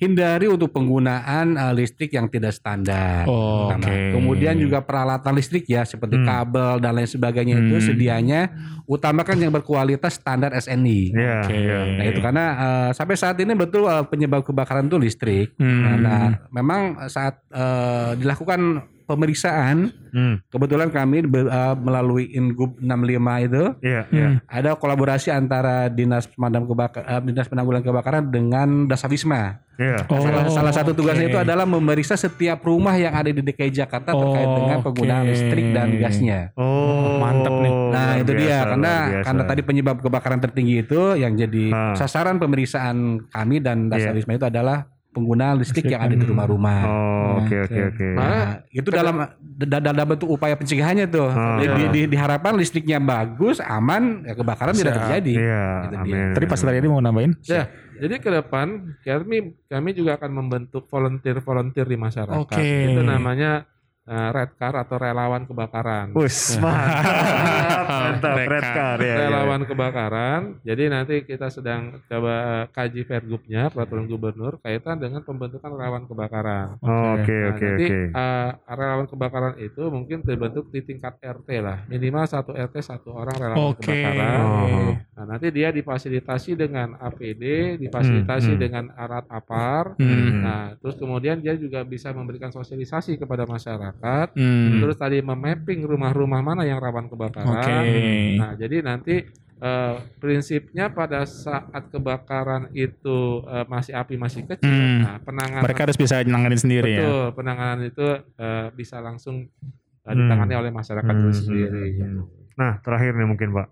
hindari 0.00 0.48
untuk 0.48 0.72
penggunaan 0.72 1.54
eh, 1.54 1.72
listrik 1.76 2.10
yang 2.10 2.26
tidak 2.26 2.56
standar. 2.56 3.28
Oh, 3.28 3.68
oke. 3.68 4.16
Kemudian 4.16 4.56
juga 4.56 4.80
peralatan 4.80 5.36
listrik 5.36 5.68
ya 5.68 5.84
seperti 5.84 6.16
Hmm. 6.16 6.26
kabel 6.26 6.80
dan 6.80 6.96
lain 6.96 7.06
sebagainya 7.06 7.60
itu 7.60 7.76
Hmm. 7.76 7.84
sedianya 7.84 8.40
utamakan 8.88 9.36
yang 9.38 9.52
berkualitas 9.52 10.16
standar 10.16 10.50
SNI. 10.50 11.12
Iya, 11.12 11.36
Oke. 11.44 11.54
iya. 11.54 11.78
Nah 12.00 12.04
itu 12.08 12.18
karena 12.18 12.44
eh, 12.56 12.90
sampai 12.96 13.14
saat 13.14 13.36
ini 13.38 13.52
betul 13.52 13.84
eh, 13.84 14.04
penyebab 14.08 14.40
kebakaran 14.40 14.88
itu 14.88 14.96
listrik. 14.96 15.52
Hmm. 15.60 16.00
Nah, 16.00 16.24
memang 16.48 16.80
saat 17.06 17.36
eh, 17.52 18.16
dilakukan 18.16 18.82
pemeriksaan, 19.10 19.90
Hmm, 20.10 20.42
kebetulan 20.46 20.90
kami 20.90 21.22
eh, 21.22 21.74
melalui 21.76 22.30
Ingub 22.30 22.74
65 22.76 23.06
itu 23.40 23.64
Iya, 23.80 24.02
Hmm. 24.04 24.10
iya. 24.12 24.28
ada 24.44 24.74
kolaborasi 24.74 25.30
antara 25.30 25.86
dinas 25.86 26.26
pemadam 26.26 26.64
kebakaran, 26.64 27.22
dinas 27.22 27.46
penanggulangan 27.46 27.86
kebakaran 27.86 28.24
dengan 28.26 28.68
Dasawisma. 28.86 29.62
Iya. 29.76 30.04
Oh, 30.06 30.18
salah, 30.18 30.44
salah 30.46 30.72
satu 30.72 30.92
tugasnya 30.92 31.24
oke. 31.24 31.32
itu 31.32 31.40
adalah 31.40 31.64
memeriksa 31.64 32.12
setiap 32.12 32.60
rumah 32.60 32.92
yang 32.94 33.10
ada 33.12 33.26
di 33.26 33.40
DKI 33.40 33.70
Jakarta 33.72 34.12
terkait 34.12 34.44
Oh, 34.44 34.56
dengan 34.58 34.78
penggunaan 34.80 35.22
oke. 35.22 35.30
listrik 35.30 35.66
dan 35.70 35.88
gasnya. 35.96 36.40
Oh, 36.54 37.16
mantep 37.16 37.54
nih. 37.56 37.72
Nah 37.88 38.10
itu 38.18 38.32
dia 38.34 38.56
karena 38.66 38.92
biasa. 39.08 39.24
karena 39.24 39.42
tadi 39.46 39.60
penyebab 39.62 39.96
kebakaran 40.00 40.36
tertinggi 40.38 40.74
itu 40.80 41.00
yang 41.14 41.32
jadi 41.32 41.64
Ah. 41.70 41.94
sasaran 41.94 42.36
pemeriksaan 42.36 42.96
kami 43.26 43.56
dan 43.58 43.86
Iya. 43.86 44.10
Dasawisma 44.10 44.36
itu 44.36 44.44
adalah 44.44 44.84
penggunaan 45.10 45.58
listrik 45.58 45.86
yang 45.86 46.00
ada 46.00 46.14
di 46.14 46.22
rumah-rumah. 46.22 46.78
Oh, 46.86 47.42
oke 47.42 47.56
oke 47.66 47.80
oke. 47.90 48.06
Nah, 48.14 48.62
itu 48.70 48.88
dalam 48.88 49.14
da- 49.42 49.82
dalam 49.82 50.06
bentuk 50.06 50.30
upaya 50.30 50.54
pencegahannya 50.54 51.10
tuh. 51.10 51.26
Ah. 51.26 51.58
Di, 51.58 51.66
di- 51.66 51.90
di- 51.90 52.08
diharapkan 52.08 52.54
listriknya 52.54 53.02
bagus, 53.02 53.58
aman, 53.58 54.22
ya 54.22 54.34
kebakaran 54.34 54.70
tidak 54.72 54.94
Siap. 54.94 55.00
terjadi. 55.04 55.32
Iya, 55.34 55.64
Itu 55.82 55.90
dia. 55.90 56.00
amin. 56.00 56.26
Tadi 56.32 56.44
Pak 56.46 56.56
Sudaryadi 56.56 56.86
mau 56.86 57.02
nambahin? 57.02 57.32
Ya, 57.42 57.66
jadi 57.98 58.14
ke 58.16 58.30
depan 58.30 58.66
kami 59.00 59.36
kami 59.66 59.90
juga 59.92 60.14
akan 60.14 60.30
membentuk 60.30 60.86
volunteer-volunteer 60.86 61.86
di 61.86 61.98
masyarakat. 61.98 62.38
Oke. 62.38 62.94
Itu 62.94 63.02
namanya 63.02 63.66
eh, 64.04 64.28
red 64.30 64.50
car 64.54 64.74
atau 64.74 64.96
relawan 64.96 65.44
kebakaran. 65.44 66.12
Us, 66.14 66.56
mantap, 66.56 67.86
mantap, 67.90 68.36
Red 68.40 68.64
card 68.64 68.98
ya. 69.00 69.06
ya. 69.06 69.16
relawan 69.26 69.62
kebakaran. 69.64 70.40
Jadi 70.62 70.84
nanti 70.86 71.14
kita 71.22 71.48
sedang 71.48 72.00
coba 72.04 72.34
kaji 72.70 73.02
Pergubnya 73.02 73.68
peraturan 73.68 74.06
gubernur 74.06 74.58
kaitan 74.58 74.96
dengan 74.96 75.20
pembentukan 75.20 75.70
relawan 75.70 76.04
kebakaran. 76.04 76.78
Oh, 76.80 77.16
Oke 77.16 77.28
Nah, 77.30 77.52
oke 77.52 77.66
nanti 77.66 77.84
oke. 77.86 77.98
eh, 78.12 78.50
relawan 78.70 79.06
kebakaran 79.06 79.54
itu 79.58 79.82
mungkin 79.86 80.18
terbentuk 80.20 80.68
di 80.68 80.80
tingkat 80.80 81.18
RT 81.18 81.48
lah, 81.58 81.78
minimal 81.86 82.24
satu 82.24 82.52
RT 82.52 82.76
satu 82.80 83.12
orang 83.12 83.36
relawan 83.36 83.66
Oke. 83.70 83.84
kebakaran. 83.84 84.38
Oh. 84.40 84.92
Nah, 85.16 85.24
nanti 85.26 85.48
dia 85.50 85.68
difasilitasi 85.70 86.54
dengan 86.54 86.96
APD, 86.96 87.76
difasilitasi 87.78 88.18
Hmm, 88.40 88.56
hmm. 88.56 88.62
dengan 88.62 88.84
alat 88.94 89.26
APAR. 89.26 89.84
Hmm. 89.96 90.40
Nah, 90.40 90.62
terus 90.76 90.96
kemudian 90.96 91.38
dia 91.38 91.52
juga 91.54 91.82
bisa 91.82 92.08
memberikan 92.10 92.48
sosialisasi 92.48 93.16
kepada 93.16 93.44
masyarakat. 93.44 93.99
Hmm. 94.32 94.80
Terus 94.80 94.96
tadi 94.96 95.20
memapping 95.20 95.84
rumah-rumah 95.84 96.40
mana 96.40 96.62
yang 96.64 96.76
rawan 96.76 97.06
kebakaran. 97.06 97.52
Oke. 97.52 98.36
Nah, 98.36 98.52
jadi 98.54 98.76
nanti 98.80 99.14
eh, 99.60 99.94
prinsipnya 100.16 100.88
pada 100.88 101.22
saat 101.22 101.88
kebakaran 101.88 102.72
itu 102.72 103.18
eh, 103.44 103.64
masih 103.66 103.92
api 103.92 104.16
masih 104.16 104.48
kecil, 104.48 104.72
Hmm. 104.72 105.04
nah 105.04 105.16
penanganan 105.20 105.60
Mereka 105.62 105.84
harus 105.84 105.96
bisa 105.96 106.24
nanganin 106.24 106.56
sendiri 106.56 106.88
ya. 106.90 107.04
betul 107.04 107.24
penanganan 107.34 107.80
itu 107.84 108.06
eh, 108.34 108.66
bisa 108.72 108.98
langsung 108.98 109.52
Hmm. 110.00 110.16
ditangani 110.16 110.54
oleh 110.56 110.72
masyarakat 110.72 111.06
Hmm, 111.06 111.22
itu 111.22 111.30
sendiri. 111.36 111.82
hmm, 111.86 111.94
gitu. 111.94 112.20
Nah, 112.56 112.80
terakhir 112.80 113.12
nih 113.12 113.28
mungkin 113.28 113.52
Pak. 113.52 113.68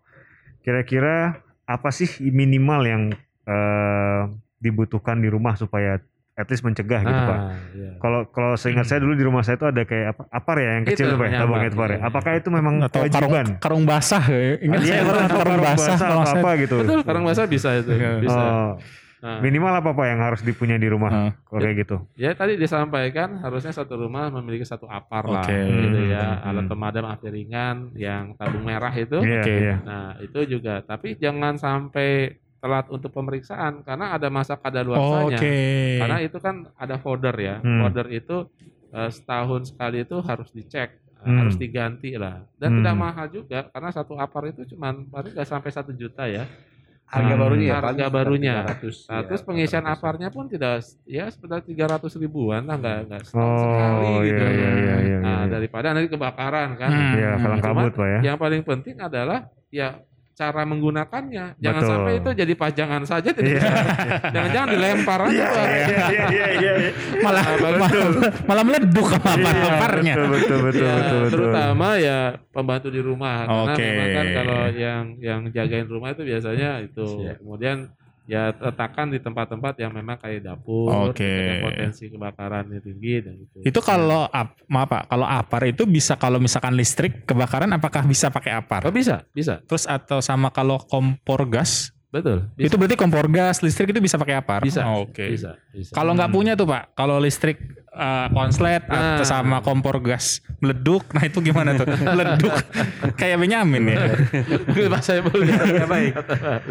Kira-kira 0.60 1.40
apa 1.64 1.88
sih 1.88 2.06
minimal 2.22 2.80
yang 2.84 3.02
eh, 3.48 4.22
dibutuhkan 4.60 5.16
di 5.16 5.32
rumah 5.32 5.56
supaya 5.56 5.96
at 6.38 6.46
least 6.46 6.62
mencegah 6.62 7.02
gitu 7.02 7.22
Pak? 7.24 7.34
Ah, 7.36 7.50
iya. 7.72 7.90
Kalau 7.98 8.20
kalau 8.28 8.54
seingat 8.54 8.86
saya 8.86 9.02
dulu 9.02 9.12
di 9.12 9.22
rumah 9.22 9.42
saya 9.42 9.58
itu 9.58 9.66
ada 9.66 9.82
kayak 9.82 10.06
apa 10.14 10.22
apar 10.30 10.56
ya 10.56 10.70
yang 10.72 10.84
Itu 10.84 10.90
kecil 10.94 11.04
tuh 11.04 11.16
Pak, 11.16 11.26
namanya 11.26 11.40
tabung 11.40 11.56
apar, 11.56 11.66
apar 11.68 11.88
ya. 11.88 11.92
iya. 11.92 12.06
Apakah 12.06 12.32
itu 12.32 12.48
memang 12.48 12.74
Atau 12.78 12.88
karung, 12.88 13.10
kewajiban? 13.10 13.46
karung 13.58 13.84
basah 13.84 14.24
ya. 14.24 14.38
Ingat 14.60 14.78
Iya, 14.78 14.86
saya 14.88 15.02
pernah 15.04 15.24
atau 15.24 15.36
karung 15.36 15.58
basah 15.60 15.96
kalau 15.96 16.14
atau 16.16 16.30
saya. 16.30 16.40
apa 16.40 16.50
gitu. 16.56 16.76
Betul, 16.78 16.98
karang 17.02 17.24
basah 17.24 17.44
bisa 17.44 17.68
itu, 17.74 17.90
Iya. 17.92 18.10
bisa. 18.18 18.38
Oh, 18.40 18.72
Nah, 19.18 19.42
minimal 19.42 19.74
apa 19.74 19.90
Pak 19.90 20.06
yang 20.06 20.20
harus 20.22 20.40
dipunya 20.40 20.78
di 20.78 20.86
rumah 20.86 21.10
Ah. 21.10 21.30
kalau 21.42 21.58
kayak 21.58 21.82
gitu? 21.82 22.06
ya 22.14 22.30
tadi 22.32 22.54
disampaikan 22.54 23.42
harusnya 23.42 23.74
satu 23.74 23.98
rumah 23.98 24.30
memiliki 24.30 24.62
satu 24.62 24.86
apar 24.86 25.26
lah, 25.26 25.42
Oke. 25.42 25.58
gitu 25.58 26.06
ya, 26.06 26.38
Hmm. 26.38 26.46
alat 26.46 26.64
pemadam 26.64 27.02
api 27.04 27.26
ringan 27.26 27.90
yang 27.92 28.38
tabung 28.38 28.62
merah 28.62 28.94
itu. 28.94 29.18
Iya, 29.18 29.42
Oke. 29.42 29.54
iya. 29.58 29.74
Nah, 29.82 30.14
itu 30.22 30.38
juga. 30.48 30.86
Tapi 30.86 31.18
jangan 31.18 31.58
sampai 31.58 32.38
telat 32.58 32.86
untuk 32.88 33.10
pemeriksaan 33.10 33.80
karena 33.80 34.12
ada 34.12 34.26
masa 34.28 34.54
kadaluarsanya. 34.54 35.38
Oke. 35.38 35.56
Karena 35.98 36.18
itu 36.18 36.38
kan 36.38 36.66
ada 36.74 36.96
folder 36.96 37.34
ya. 37.34 37.56
Hmm. 37.58 37.80
Folder 37.80 38.06
itu 38.10 38.36
eh, 38.88 39.10
setahun 39.10 39.68
sekali 39.68 40.00
itu 40.00 40.16
harus 40.18 40.48
dicek, 40.48 40.96
eh, 40.96 41.22
Hmm. 41.22 41.38
harus 41.38 41.54
diganti 41.54 42.16
lah. 42.16 42.40
Dan 42.54 42.68
Hmm. 42.72 42.76
tidak 42.80 42.96
mahal 42.96 43.26
juga 43.28 43.58
karena 43.68 43.90
satu 43.90 44.16
apar 44.16 44.48
itu 44.48 44.64
cuman 44.66 45.04
paling 45.06 45.32
nggak 45.32 45.44
sampai 45.44 45.68
satu 45.68 45.92
juta 45.92 46.24
ya. 46.24 46.48
Harga 47.04 47.34
Hmm. 47.34 47.40
barunya 47.40 47.66
ya, 47.66 47.76
Harga 47.80 48.06
barunya. 48.08 48.54
300, 48.64 48.96
Nah, 49.08 49.12
ya, 49.14 49.20
terus 49.24 49.40
pengisian 49.40 49.80
300. 49.80 49.96
aparnya 49.96 50.28
pun 50.28 50.44
tidak 50.44 50.74
ya 51.04 51.24
sekitar 51.28 51.60
300 51.62 52.12
ribuan 52.16 52.64
lah 52.64 52.76
nggak 52.76 52.98
nggak 53.06 53.22
setahun 53.24 53.48
Oh, 53.48 53.60
sekali 53.60 54.04
iya 54.04 54.20
gitu. 54.24 54.44
iya 54.44 54.50
iya 54.52 54.94
iya. 55.00 55.18
Nah, 55.18 55.36
iya. 55.38 55.48
daripada 55.48 55.86
nanti 55.92 56.08
kebakaran 56.08 56.68
kan. 56.74 56.90
Hmm. 56.90 57.12
Iya, 57.12 57.30
Cuman 57.36 57.60
kabut 57.60 57.92
Pak 57.92 58.06
ya. 58.08 58.20
Yang 58.24 58.36
paling 58.38 58.62
penting 58.62 58.96
adalah 58.98 59.38
ya 59.68 59.88
cara 60.38 60.62
menggunakannya. 60.62 61.58
Jangan 61.58 61.82
Betul. 61.82 61.90
sampai 61.90 62.12
itu 62.22 62.30
jadi 62.38 62.52
pajangan 62.54 63.02
saja. 63.02 63.30
tidak 63.34 63.42
Iya. 63.42 63.58
bisa. 63.58 63.70
Jangan-jangan 64.38 64.68
dilempar 64.70 65.20
aja. 65.26 65.44
Pak. 65.50 65.66
Iya 65.66 66.06
iya 66.30 66.46
iya 66.54 66.72
iya. 66.78 66.90
malah 67.18 67.44
malah, 67.58 67.90
malah 68.46 68.64
meleduk 68.64 69.06
sama 69.10 69.34
Iya, 69.34 69.50
apar-aparnya. 69.50 70.14
Betul 70.14 70.28
betul 70.30 70.58
betul 70.62 70.86
Ya, 70.86 70.94
betul 70.94 71.18
betul. 71.18 71.32
terutama 71.34 71.88
ya 71.98 72.18
pembantu 72.54 72.88
di 72.88 73.00
rumah 73.02 73.34
karena 73.42 73.74
Oke. 73.74 73.82
memang 73.82 74.08
kan 74.14 74.26
kalau 74.30 74.60
yang 74.70 75.04
yang 75.18 75.40
jagain 75.50 75.86
rumah 75.90 76.14
itu 76.14 76.22
biasanya 76.22 76.70
itu 76.86 77.06
kemudian 77.42 77.90
ya 78.28 78.52
letakkan 78.52 79.08
di 79.08 79.24
tempat-tempat 79.24 79.80
yang 79.80 79.88
memang 79.96 80.20
kayak 80.20 80.44
dapur 80.44 81.16
yang 81.16 81.64
potensi 81.64 82.12
kebakarannya 82.12 82.76
tinggi 82.84 83.24
dan 83.24 83.40
gitu. 83.40 83.64
Itu 83.64 83.80
kalau 83.80 84.28
ap, 84.28 84.52
maaf 84.68 84.92
Pak, 84.92 85.02
kalau 85.08 85.24
apar 85.24 85.64
itu 85.64 85.88
bisa 85.88 86.20
kalau 86.20 86.36
misalkan 86.36 86.76
listrik 86.76 87.24
kebakaran 87.24 87.72
apakah 87.72 88.04
bisa 88.04 88.28
pakai 88.28 88.52
apar? 88.52 88.84
oh, 88.84 88.92
bisa 88.92 89.24
bisa 89.32 89.64
Terus 89.64 89.88
atau 89.88 90.20
sama 90.20 90.52
kalau 90.52 90.76
kompor 90.76 91.48
gas? 91.48 91.96
Betul 92.08 92.48
bisa 92.56 92.66
Itu 92.66 92.76
berarti 92.76 92.96
kompor 92.96 93.28
gas, 93.28 93.60
listrik 93.60 93.92
itu 93.92 94.00
bisa 94.00 94.16
pakai 94.16 94.36
apar? 94.36 94.60
bisa 94.60 94.80
Oh, 94.82 95.04
Oke. 95.04 95.28
bisa 95.28 95.60
bisa 95.68 95.92
Kalau 95.92 96.12
nggak 96.12 96.30
punya 96.30 96.52
tuh 96.52 96.64
Pak, 96.64 96.92
kalau 96.92 97.20
listrik 97.20 97.60
eh, 97.88 98.26
konslet 98.30 98.80
atau 98.82 99.20
Nah. 99.20 99.26
sama 99.26 99.58
kompor 99.58 99.98
gas 99.98 100.38
meleduk, 100.58 101.04
nah 101.10 101.20
itu 101.20 101.38
gimana 101.40 101.74
tuh? 101.74 101.84
meleduk 102.14 102.54
kayak 103.14 103.36
Benyamin 103.36 103.82
ya. 103.88 103.98
Boleh 104.64 105.46
ya 105.50 105.86
baik. 105.86 106.12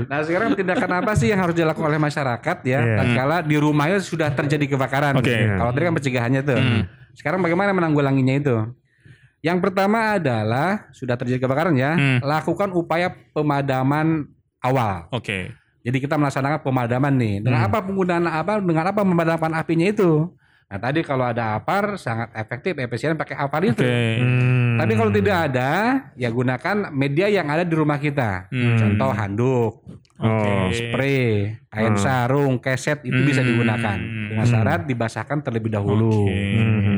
Nah 0.07 0.19
sekarang 0.23 0.49
tindakan 0.53 0.91
apa 0.97 1.11
sih 1.13 1.29
yang 1.29 1.39
harus 1.39 1.53
dilakukan 1.53 1.85
oleh 1.85 1.99
masyarakat 1.99 2.57
ya? 2.63 2.79
Iya. 2.79 2.95
Tatkala 2.97 3.37
di 3.41 3.55
rumahnya 3.55 3.99
sudah 3.99 4.31
terjadi 4.31 4.65
kebakaran. 4.69 5.19
Oke. 5.19 5.35
Kalau 5.35 5.71
tadi 5.71 5.83
kan 5.83 5.93
pencegahannya 5.95 6.41
tuh. 6.41 6.59
Sekarang 7.13 7.41
bagaimana 7.41 7.73
menanggulanginya 7.73 8.35
itu? 8.35 8.55
Yang 9.39 9.57
pertama 9.63 10.17
adalah 10.17 10.89
sudah 10.91 11.13
terjadi 11.13 11.39
kebakaran 11.39 11.73
ya, 11.73 11.93
Hmm. 11.93 12.19
lakukan 12.21 12.73
upaya 12.73 13.13
pemadaman 13.31 14.25
awal. 14.67 15.07
Oke. 15.09 15.55
Jadi 15.87 15.97
kita 16.03 16.19
melaksanakan 16.19 16.59
pemadaman 16.59 17.13
nih. 17.15 17.35
Dengan 17.39 17.71
apa 17.71 17.79
penggunaan 17.79 18.27
apa? 18.27 18.59
Dengan 18.59 18.91
apa 18.91 19.01
memadamkan 19.07 19.55
apinya 19.55 19.87
itu? 19.87 20.27
Nah 20.67 20.77
tadi 20.83 20.99
kalau 20.99 21.23
ada 21.23 21.55
apar 21.55 21.95
sangat 21.95 22.27
efektif, 22.35 22.75
efisien 22.75 23.15
pakai 23.15 23.39
apar 23.39 23.63
itu. 23.63 23.79
Oke. 23.79 24.19
Hmm. 24.19 24.75
Tapi 24.75 24.93
kalau 24.99 25.11
tidak 25.15 25.37
ada, 25.47 25.71
ya 26.19 26.27
gunakan 26.27 26.91
media 26.91 27.31
yang 27.31 27.47
ada 27.47 27.63
di 27.63 27.71
rumah 27.71 27.95
kita. 27.95 28.51
Hmm. 28.51 28.75
Contoh 28.75 29.11
handuk, 29.15 29.73
Oke. 30.17 30.49
Oh, 30.49 30.67
spray, 30.73 31.55
kain 31.69 31.93
Hmm. 31.93 32.01
sarung, 32.01 32.53
keset 32.57 33.05
itu 33.05 33.21
bisa 33.21 33.45
Hmm. 33.45 33.53
digunakan 33.53 33.97
dengan 34.01 34.45
syarat 34.49 34.89
dibasahkan 34.89 35.45
terlebih 35.45 35.69
dahulu. 35.69 36.25
Hmm, 36.25 36.57
hmm, 36.57 36.81
hmm. 36.81 36.96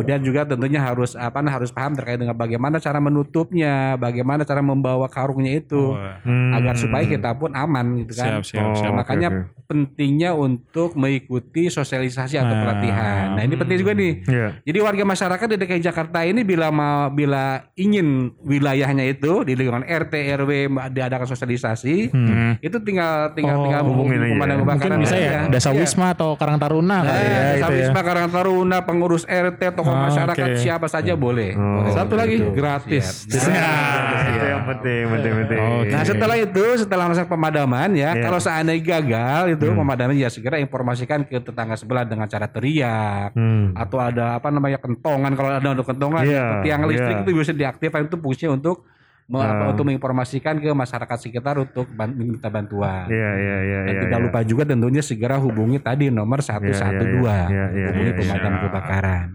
Kemudian 0.00 0.20
juga 0.22 0.40
tentunya 0.42 0.80
harus 0.80 1.12
apa 1.12 1.38
harus 1.42 1.68
paham 1.68 1.92
terkait 1.92 2.16
dengan 2.16 2.32
bagaimana 2.32 2.76
cara 2.76 2.96
menutupnya, 2.98 3.94
bagaimana 3.94 4.42
cara 4.42 4.58
membawa 4.58 5.06
karungnya 5.06 5.54
itu 5.54 5.92
Wah. 5.92 6.18
Hmm. 6.20 6.52
agar 6.52 6.74
supaya 6.74 7.04
kita 7.04 7.30
pun 7.32 7.52
aman 7.52 8.00
gitu 8.00 8.12
kan. 8.14 8.40
Siap, 8.40 8.44
siap, 8.46 8.64
Oh, 8.64 8.74
siap. 8.74 8.92
Makanya 8.94 9.28
oke. 9.30 9.66
pentingnya 9.66 10.30
untuk 10.32 10.94
mengikuti 10.94 11.68
sosialisasi 11.68 12.34
atau 12.34 12.50
Nah. 12.50 12.62
pelatihan. 12.62 13.26
Nah, 13.32 13.42
ini 13.42 13.54
penting 13.54 13.76
juga 13.78 13.92
nih. 13.92 14.12
Iya. 14.24 14.48
Jadi 14.62 14.78
warga 14.80 15.04
masyarakat 15.04 15.46
di 15.46 15.56
DKI 15.58 15.82
Jakarta 15.82 16.18
ini 16.22 16.42
bila 16.42 16.68
mau 16.68 17.06
bila 17.08 17.60
ingin 17.74 18.06
wilayahnya 18.40 19.04
itu 19.06 19.42
di 19.42 19.54
lingkungan 19.54 19.82
RT 19.82 20.10
RW 20.34 20.50
diadakan 20.88 21.26
sosialisasi, 21.26 22.10
Hmm. 22.10 22.58
itu 22.58 22.76
tinggal 22.80 23.30
tinggal 23.32 23.56
Oh, 23.56 23.64
tinggal 23.64 23.82
hubungi 23.84 24.16
hubungin 24.16 24.40
aja. 24.42 24.56
Mungkin 24.58 24.92
bisa 24.98 25.16
ya. 25.16 25.40
Dasa 25.46 25.70
Iya. 25.70 25.78
Wisma 25.78 26.06
atau 26.10 26.34
Karang 26.34 26.56
Taruna 26.56 26.96
kali 27.00 27.10
ya 27.20 27.20
Eh, 27.20 27.52
itu 27.56 27.72
ya. 27.72 27.78
Wisma 27.84 28.00
Karang 28.00 28.28
Taruna, 28.28 28.78
pengurus 28.82 29.22
RT, 29.24 29.60
tokoh 29.72 29.89
tokoh 29.90 29.96
Ah, 29.96 30.06
masyarakat 30.06 30.46
oke. 30.48 30.58
siapa 30.58 30.86
saja 30.86 31.12
boleh. 31.12 31.50
Oh, 31.52 31.82
Boleh. 31.82 31.92
Satu 31.92 32.14
lagi 32.14 32.36
Gitu. 32.38 32.50
gratis. 32.52 33.26
Siap. 33.26 33.50
Nah, 33.50 34.30
itu 34.30 34.46
yang 34.46 34.64
penting, 34.64 35.02
penting, 35.08 35.32
penting. 35.36 35.58
Oke. 35.60 35.90
Nah 35.90 36.02
setelah 36.04 36.36
itu 36.36 36.64
setelah 36.76 37.04
masa 37.04 37.22
pemadaman 37.24 37.90
ya 37.92 38.10
Iya. 38.12 38.22
kalau 38.22 38.38
seandainya 38.38 38.82
gagal 38.82 39.42
itu 39.52 39.64
Hmm. 39.66 39.78
pemadaman 39.78 40.14
ya 40.14 40.28
segera 40.28 40.56
informasikan 40.56 41.22
ke 41.22 41.40
tetangga 41.40 41.74
sebelah 41.74 42.04
dengan 42.04 42.24
cara 42.24 42.46
teriak 42.46 43.34
Hmm. 43.34 43.74
atau 43.74 43.98
ada 43.98 44.36
apa 44.36 44.48
namanya 44.48 44.78
kentongan 44.78 45.32
kalau 45.32 45.50
ada 45.50 45.68
ada 45.68 45.82
kentongan 45.82 46.22
Iya, 46.22 46.62
tiang 46.62 46.82
listrik 46.84 47.16
iya. 47.16 47.22
itu 47.22 47.30
bisa 47.32 47.52
diaktifkan 47.52 48.06
itu 48.06 48.16
fungsinya 48.16 48.54
untuk 48.54 48.86
apa, 49.28 49.46
Ah. 49.62 49.70
untuk 49.70 49.86
menginformasikan 49.86 50.58
ke 50.58 50.74
masyarakat 50.74 51.16
sekitar 51.16 51.54
untuk 51.56 51.86
ban- 51.88 52.10
minta 52.10 52.50
bantuan. 52.50 53.06
Iya, 53.06 53.30
iya, 53.32 53.56
iya, 53.62 53.78
Dan 53.80 53.94
iya. 53.94 54.00
tidak 54.02 54.18
iya. 54.18 54.26
lupa 54.26 54.40
juga 54.42 54.62
tentunya 54.64 54.98
segera 55.00 55.38
hubungi 55.38 55.78
tadi 55.78 56.10
nomor 56.10 56.42
112 56.42 57.46
iya, 57.46 57.70
iya, 57.70 57.86
hubungi 57.88 58.10
iya, 58.10 58.18
pemadam 58.18 58.52
iya. 58.52 58.60
kebakaran. 58.60 59.26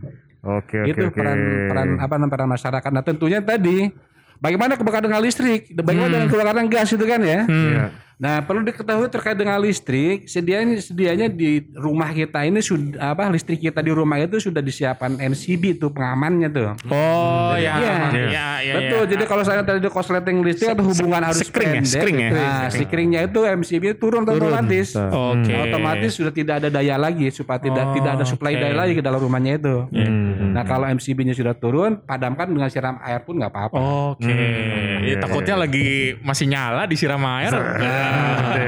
Oke, 0.45 0.77
oke, 0.85 0.89
itu 0.93 1.05
oke. 1.09 1.17
peran 1.17 1.39
peran 1.73 1.87
apa 1.97 2.13
namanya 2.21 2.31
peran 2.37 2.49
masyarakat. 2.53 2.89
Nah 2.93 3.01
tentunya 3.01 3.41
tadi 3.41 3.89
bagaimana 4.37 4.77
kebakaran 4.77 5.09
dengan 5.09 5.25
listrik, 5.25 5.73
bagaimana 5.73 6.11
dengan 6.13 6.29
kebakaran 6.29 6.65
gas 6.69 6.93
itu 6.93 7.05
kan 7.09 7.21
ya. 7.25 7.49
Iya. 7.49 7.85
Nah, 8.15 8.39
perlu 8.39 8.63
diketahui 8.63 9.11
terkait 9.11 9.35
dengan 9.35 9.59
listrik, 9.59 10.23
sedianya 10.25 10.79
sedianya 10.79 11.27
di 11.27 11.59
rumah 11.75 12.07
kita 12.09 12.47
ini 12.47 12.63
sudah 12.63 13.11
apa 13.11 13.27
listrik 13.27 13.59
kita 13.59 13.83
di 13.83 13.91
rumah 13.91 14.15
itu 14.17 14.39
sudah 14.39 14.63
disiapkan 14.63 15.19
NCB 15.19 15.75
tuh 15.75 15.91
pengamannya 15.91 16.47
tuh. 16.47 16.71
Oh 16.87 17.51
Jadi 17.53 17.67
ya, 17.67 17.73
iya. 17.75 17.95
ya, 18.07 18.47
ya, 18.63 18.73
Betul. 18.79 19.01
ya. 19.03 19.09
Jadi 19.11 19.23
kalau 19.27 19.43
saya 19.43 19.61
tadi 19.61 19.83
korsleting 19.83 20.39
listrik 20.41 20.71
atau 20.71 20.87
hubungan 20.87 21.27
arus 21.27 21.43
Sekring 21.43 21.67
ya, 21.67 21.75
pendek, 21.75 21.91
sekring 21.91 22.17
ya? 22.17 22.29
Nah, 22.31 22.65
sekringnya 22.71 23.19
itu 23.27 23.39
MCB 23.43 23.83
turun, 23.99 24.23
otomatis. 24.23 24.95
Oke. 24.95 25.51
Otomatis 25.51 26.11
sudah 26.15 26.31
tidak 26.31 26.63
ada 26.63 26.69
daya 26.71 26.95
lagi 26.95 27.27
supaya 27.29 27.59
tidak 27.59 27.83
Oh, 27.85 27.93
tidak 27.93 28.17
ada 28.17 28.25
supply 28.25 28.55
oke. 28.55 28.61
daya 28.65 28.75
lagi 28.75 28.93
ke 28.95 29.03
dalam 29.03 29.19
rumahnya 29.19 29.59
itu. 29.59 29.75
Hmm. 29.91 30.55
Nah, 30.55 30.63
kalau 30.63 30.87
MCB-nya 30.87 31.35
sudah 31.35 31.53
turun, 31.53 31.99
padamkan 32.01 32.47
dengan 32.47 32.71
siram 32.71 32.95
air 33.03 33.21
pun 33.21 33.35
nggak 33.35 33.51
apa-apa. 33.51 33.77
Oke. 34.15 34.25
Hmm, 34.25 35.03
Ya, 35.05 35.21
takutnya 35.21 35.53
lagi 35.53 36.17
masih 36.23 36.49
nyala 36.49 36.87
disiram 36.87 37.21
air. 37.21 37.51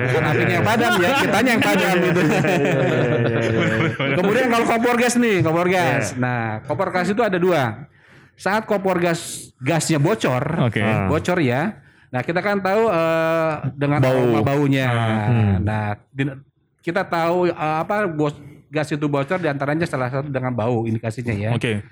Bukan 0.07 0.23
apinya 0.23 0.53
yang 0.57 0.65
padam 0.65 0.91
ya, 0.99 1.09
kitanya 1.21 1.51
yang 1.55 1.63
padam 1.63 1.95
gitu. 2.01 2.21
Kemudian 4.17 4.47
kalau 4.49 4.65
kompor 4.65 4.95
gas 4.97 5.13
nih, 5.19 5.37
kompor 5.45 5.67
gas. 5.69 6.15
Nah, 6.17 6.63
kompor 6.65 6.89
gas 6.89 7.07
itu 7.11 7.21
ada 7.21 7.37
dua. 7.37 7.87
Saat 8.37 8.69
kompor 8.69 9.01
gas 9.01 9.51
gasnya 9.57 9.97
bocor, 9.97 10.69
Oke. 10.69 10.81
Ah. 10.81 11.09
bocor 11.09 11.41
ya. 11.41 11.81
Nah, 12.07 12.21
kita 12.23 12.39
kan 12.39 12.61
tahu 12.63 12.87
eh, 12.87 13.53
dengan 13.75 13.99
Bau. 13.99 14.15
aroma 14.15 14.39
baunya. 14.45 14.87
Hmm. 15.27 15.53
Nah, 15.65 15.99
kita 16.79 17.03
tahu 17.03 17.51
eh, 17.51 17.77
apa 17.83 18.07
gas 18.71 18.87
itu 18.91 19.05
bocor 19.07 19.39
di 19.41 19.49
antaranya 19.49 19.87
salah 19.87 20.11
satu 20.11 20.27
dengan 20.31 20.53
bau 20.55 20.87
indikasinya 20.87 21.33
ya. 21.35 21.51
Oke. 21.55 21.83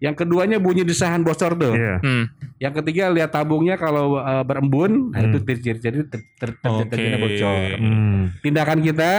Yang 0.00 0.24
keduanya 0.24 0.56
bunyi 0.56 0.82
desahan 0.82 1.20
bocor 1.20 1.60
tuh. 1.60 1.76
Iya. 1.76 2.00
Hmm. 2.00 2.24
Yang 2.56 2.74
ketiga 2.80 3.12
lihat 3.12 3.36
tabungnya 3.36 3.76
kalau 3.76 4.16
eh, 4.16 4.44
berembun, 4.48 5.12
nah 5.12 5.20
itu 5.20 5.44
ciri-ciri 5.44 6.08
ter, 6.08 6.24
ter, 6.40 6.56
ter, 6.56 6.70
Oke. 6.72 6.88
terjadinya 6.88 7.20
bocor. 7.20 7.68
Hmm. 7.76 8.20
Tindakan 8.40 8.80
kita 8.80 9.12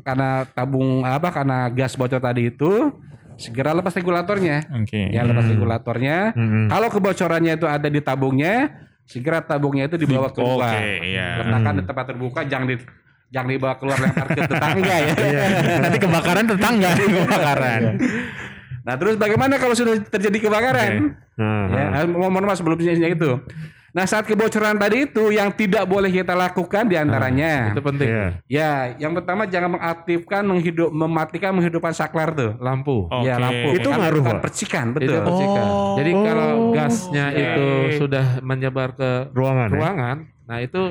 karena 0.00 0.48
tabung 0.56 1.04
apa 1.04 1.28
karena 1.28 1.68
gas 1.68 1.94
bocor 1.94 2.18
tadi 2.18 2.48
itu 2.48 2.90
segera 3.36 3.76
lepas 3.76 3.92
regulatornya. 3.92 4.72
Oke. 4.80 5.12
Ya 5.12 5.20
lepas 5.28 5.44
regulatornya. 5.44 6.32
Hmm. 6.32 6.66
Kalau 6.72 6.88
kebocorannya 6.88 7.52
itu 7.60 7.68
ada 7.68 7.88
di 7.92 8.00
tabungnya, 8.00 8.72
segera 9.04 9.44
tabungnya 9.44 9.84
itu 9.92 10.00
dibawa 10.00 10.32
keluar. 10.32 10.80
Oke, 10.80 11.12
iya. 11.12 11.44
Letakkan 11.44 11.74
di 11.76 11.84
tempat 11.84 12.04
terbuka, 12.08 12.40
jangan 12.48 12.66
di 12.72 12.76
jangan 13.32 13.48
dibawa 13.48 13.74
keluar 13.80 13.96
lempar 14.00 14.26
ke 14.32 14.44
tetangga 14.44 14.96
ya. 14.96 15.12
Nanti 15.80 15.98
kebakaran 16.00 16.44
tetangga 16.48 16.90
kebakaran. 16.96 17.80
Nah 18.82 18.94
terus 18.94 19.14
bagaimana 19.14 19.56
kalau 19.56 19.72
sudah 19.72 19.94
terjadi 20.02 20.38
kebakaran? 20.42 21.14
Nah, 21.32 21.64
Ya, 21.66 21.84
eh, 22.02 22.06
mohon 22.06 22.42
maaf 22.42 22.58
sebelumnya 22.58 22.92
itu. 22.92 23.38
Nah 23.92 24.08
saat 24.08 24.24
kebocoran 24.24 24.74
tadi 24.74 25.04
itu 25.04 25.28
yang 25.30 25.52
tidak 25.52 25.84
boleh 25.84 26.08
kita 26.08 26.32
lakukan 26.32 26.88
di 26.88 26.96
antaranya. 26.96 27.76
Itu 27.76 27.84
penting. 27.84 28.08
Iya. 28.08 28.26
Ya, 28.48 28.70
yang 28.98 29.12
pertama 29.12 29.44
jangan 29.44 29.76
mengaktifkan, 29.76 30.42
menghidup, 30.42 30.88
mematikan, 30.88 31.52
menghidupkan 31.52 31.92
saklar 31.92 32.32
tuh. 32.32 32.56
Lampu. 32.56 33.04
Oke. 33.06 33.28
Ya 33.28 33.36
lampu. 33.36 33.76
Itu 33.76 33.92
Kan 33.92 34.00
ngaruh, 34.00 34.20
Pak? 34.24 34.40
percikan, 34.40 34.86
Itu 34.90 34.98
betul. 34.98 35.20
percikan. 35.22 35.66
Oh. 35.68 35.94
Jadi 36.00 36.12
kalau 36.16 36.50
gasnya 36.72 37.26
Oke. 37.28 37.36
itu 37.38 37.66
sudah 38.00 38.26
menyebar 38.40 38.96
ke 38.96 39.10
Ruangan. 39.30 39.68
ya? 39.68 39.76
ruangan, 39.76 40.16
nah 40.48 40.58
itu 40.58 40.82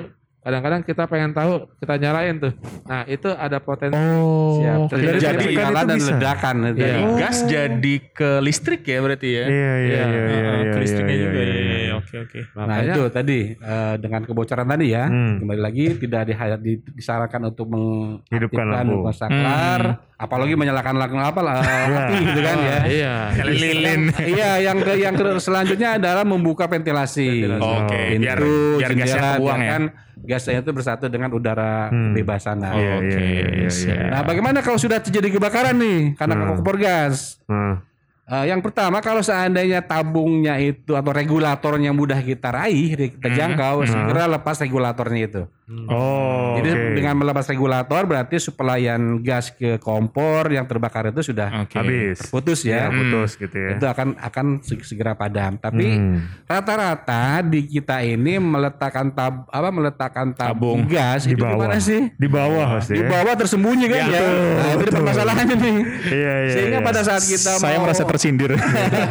kadang-kadang 0.41 0.81
kita 0.81 1.05
pengen 1.05 1.31
tahu, 1.31 1.69
kita 1.77 1.93
nyalain 1.95 2.35
tuh. 2.35 2.53
Nah 2.83 3.05
itu 3.05 3.29
ada 3.29 3.57
potensi. 3.57 3.93
Oh. 3.95 4.57
Siap. 4.57 4.89
Terjadi 4.89 5.05
Dari 5.07 5.21
jadi 5.21 5.45
nyala 5.55 5.69
itu 5.71 5.87
dan 5.87 5.97
bisa. 5.97 6.09
ledakan. 6.11 6.55
itu. 6.57 6.67
Iya. 6.73 6.81
Dari 6.83 7.03
gas 7.15 7.37
jadi 7.45 7.93
ke 8.11 8.29
listrik 8.39 8.81
ya 8.83 8.97
berarti 8.99 9.29
ya. 9.29 9.43
Iya, 9.43 9.45
iya, 9.45 9.69
Iya. 9.71 9.71
iya, 9.77 10.01
iya, 10.01 10.01
Heeh, 10.09 10.57
iya, 10.57 10.71
ke 10.71 10.77
listriknya 10.79 11.13
iya, 11.13 11.23
juga. 11.23 11.37
iya, 11.37 11.45
Iya, 11.45 11.61
iya. 11.61 11.77
iya, 11.79 11.93
Oke, 11.93 12.15
oke. 12.17 12.39
Nah 12.51 12.65
Makanya 12.65 12.81
itu 12.91 13.03
tadi 13.07 13.39
eh, 13.53 13.95
dengan 13.95 14.21
kebocoran 14.23 14.65
tadi 14.65 14.85
ya 14.89 15.03
Hmm. 15.05 15.35
kembali 15.37 15.61
lagi 15.61 15.83
tidak 15.95 16.21
di, 16.23 16.33
di- 16.59 16.81
disarankan 16.91 17.41
untuk 17.47 17.65
Hidupkan 17.69 18.65
mengaktifkan 18.65 18.67
lampu. 18.67 18.97
saklar, 19.13 19.81
apalagi 20.17 20.53
menyalakan 20.55 20.95
lampu 20.97 21.17
apa 21.19 21.39
lah 21.39 21.55
api 22.01 22.15
gitu 22.25 22.41
kan 22.41 22.57
ya. 22.59 22.77
iya. 22.89 23.13
Lilin. 23.39 24.01
iya, 24.19 24.49
yang 24.59 24.77
ke 24.79 24.93
yang 24.95 25.13
ke, 25.13 25.37
selanjutnya 25.37 25.95
adalah 25.95 26.23
membuka 26.23 26.65
ventilasi. 26.65 27.45
Oke, 27.53 27.99
Pintu, 28.11 28.19
biar 28.19 28.39
biar 28.79 28.91
gasnya 28.95 29.21
kebuang 29.37 29.61
ya. 29.61 29.77
Biarkan 30.21 30.29
gasnya 30.29 30.61
itu 30.61 30.71
bersatu 30.71 31.05
dengan 31.07 31.29
udara 31.29 31.89
Hmm. 31.89 32.13
bebas 32.13 32.45
sana. 32.45 32.71
Iya, 32.71 32.93
Oke, 32.95 33.09
iya, 33.09 33.19
iya, 33.19 33.45
iya, 33.57 33.69
siap. 33.69 33.95
iya. 33.95 34.07
Nah, 34.07 34.21
bagaimana 34.21 34.61
kalau 34.61 34.77
sudah 34.77 35.01
terjadi 35.01 35.27
kebakaran 35.31 35.75
nih 35.75 36.13
karena 36.15 36.35
Nah. 36.35 36.45
kompor 36.47 36.77
gas? 36.77 37.41
Nah, 37.45 37.81
Eh, 38.21 38.47
yang 38.47 38.63
pertama 38.63 39.03
kalau 39.03 39.19
seandainya 39.19 39.83
tabungnya 39.83 40.55
itu 40.55 40.95
atau 40.95 41.11
regulatornya 41.11 41.91
mudah 41.91 42.15
kita 42.15 42.47
raih, 42.47 43.11
kita 43.11 43.27
jangkau, 43.27 43.83
segera 43.83 44.23
lepas 44.23 44.55
regulatornya 44.55 45.21
itu. 45.21 45.41
Oh, 45.87 46.59
Jadi 46.59 46.69
oke. 46.69 46.87
dengan 46.93 47.15
melepas 47.15 47.45
regulator 47.45 48.03
berarti 48.03 48.35
suplaian 48.37 48.99
gas 49.17 49.49
ke 49.49 49.77
kompor 49.77 50.47
yang 50.47 50.63
terbakar 50.63 51.07
itu 51.07 51.23
sudah 51.25 51.63
Oke. 51.63 51.75
habis. 51.75 52.27
putus 52.27 52.61
Ya, 52.61 52.85
ya. 52.85 52.87
putus 52.89 53.35
gitu 53.35 53.55
ya. 53.55 53.69
Itu 53.75 53.85
akan 53.85 54.19
akan 54.19 54.45
seg- 54.59 54.83
segera 54.83 55.13
padam. 55.13 55.55
Tapi 55.55 55.87
Hmm. 55.87 56.27
rata-rata 56.43 57.39
di 57.41 57.63
kita 57.65 58.01
ini 58.01 58.35
meletakkan 58.37 59.09
tab 59.09 59.47
apa 59.47 59.69
meletakkan 59.69 60.31
tabung, 60.31 60.83
Tabung. 60.83 60.91
gas 60.91 61.23
di 61.23 61.33
itu 61.33 61.39
bawah. 61.39 61.55
gimana 61.57 61.77
sih? 61.77 62.01
Di 62.11 62.27
bawah 62.27 62.65
pasti. 62.73 62.93
Di 62.93 63.01
ya. 63.01 63.07
bawah 63.07 63.33
tersembunyi 63.33 63.85
kan 63.87 63.99
ya. 64.01 64.19
Nah, 64.19 64.71
itu 64.73 64.85
permasalahannya 64.91 65.55
nih. 65.55 65.77
Iya, 66.05 66.33
iya. 66.41 66.51
Sehingga 66.51 66.79
iya. 66.79 66.85
pada 66.85 67.01
saat 67.01 67.23
kita 67.23 67.51
Saya 67.57 67.77
mau 67.77 67.85
merasa 67.85 68.03
tersindir. 68.03 68.51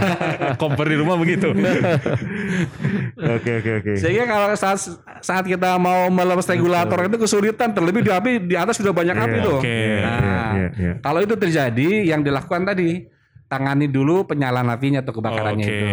Kompor 0.61 0.85
di 0.85 0.97
rumah 0.97 1.17
begitu. 1.17 1.49
Oke, 3.21 3.51
oke, 3.55 3.71
oke. 3.81 3.93
Sehingga 3.97 4.25
kalau 4.25 4.49
saat 4.55 4.81
saat 5.21 5.45
kita 5.45 5.77
mau 5.77 6.09
melepas 6.09 6.47
regulator 6.51 6.99
itu 7.03 7.17
kesulitan 7.19 7.71
terlebih 7.71 8.01
di 8.01 8.11
api 8.11 8.31
di 8.43 8.55
atas 8.55 8.77
sudah 8.77 8.91
banyak 8.91 9.15
api 9.15 9.33
Iya, 9.33 9.43
tuh. 9.43 9.59
Nah, 9.59 10.53
Iya, 10.53 10.69
iya, 10.75 10.93
kalau 10.99 11.21
itu 11.21 11.35
terjadi 11.35 11.89
yang 12.05 12.21
dilakukan 12.21 12.63
tadi 12.65 13.07
tangani 13.47 13.87
dulu 13.87 14.23
penyalaan 14.25 14.69
apinya 14.69 15.01
atau 15.01 15.11
kebakarannya 15.13 15.65
Oke. 15.65 15.73
itu. 15.73 15.87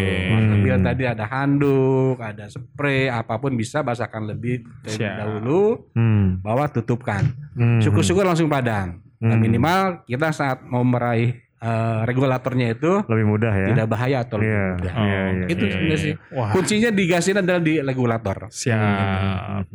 Hmm. 0.69 0.83
Tadi 0.83 1.03
ada 1.03 1.25
handuk, 1.25 2.17
ada 2.17 2.45
spray, 2.45 3.07
apa 3.07 3.33
pun 3.35 3.53
bisa 3.53 3.81
basahkan 3.81 4.21
lebih 4.23 4.61
terlebih 4.83 4.93
Siap. 4.99 5.17
dahulu, 5.17 5.61
Hmm. 5.91 6.37
bawa 6.39 6.67
tutupkan. 6.67 7.33
Hmm. 7.53 7.79
Syukur-syukur 7.79 8.21
langsung 8.21 8.45
padam. 8.45 9.01
Nah, 9.17 9.33
Hmm. 9.33 9.41
minimal 9.41 9.79
kita 10.03 10.29
saat 10.29 10.61
mau 10.63 10.81
meraih 10.81 11.33
eh, 11.57 12.01
regulatornya 12.05 12.69
itu 12.69 13.01
Lebih 13.01 13.25
mudah 13.25 13.49
ya. 13.49 13.67
tidak 13.67 13.87
bahaya 13.89 14.21
atau 14.21 14.37
lebih 14.37 14.45
Iya, 14.47 14.61
mudah. 14.69 14.93
iya, 14.93 15.17
iya. 15.33 15.45
Itu 15.49 15.57
Iya, 15.57 15.71
sebenarnya 15.73 15.97
iya. 15.97 16.05
sih. 16.05 16.13
Wah. 16.29 16.49
Kuncinya 16.53 16.89
di 16.91 17.03
gas 17.03 17.25
ini 17.25 17.39
adalah 17.39 17.57
di 17.59 17.73
regulator. 17.81 18.37
Siap. 18.45 19.65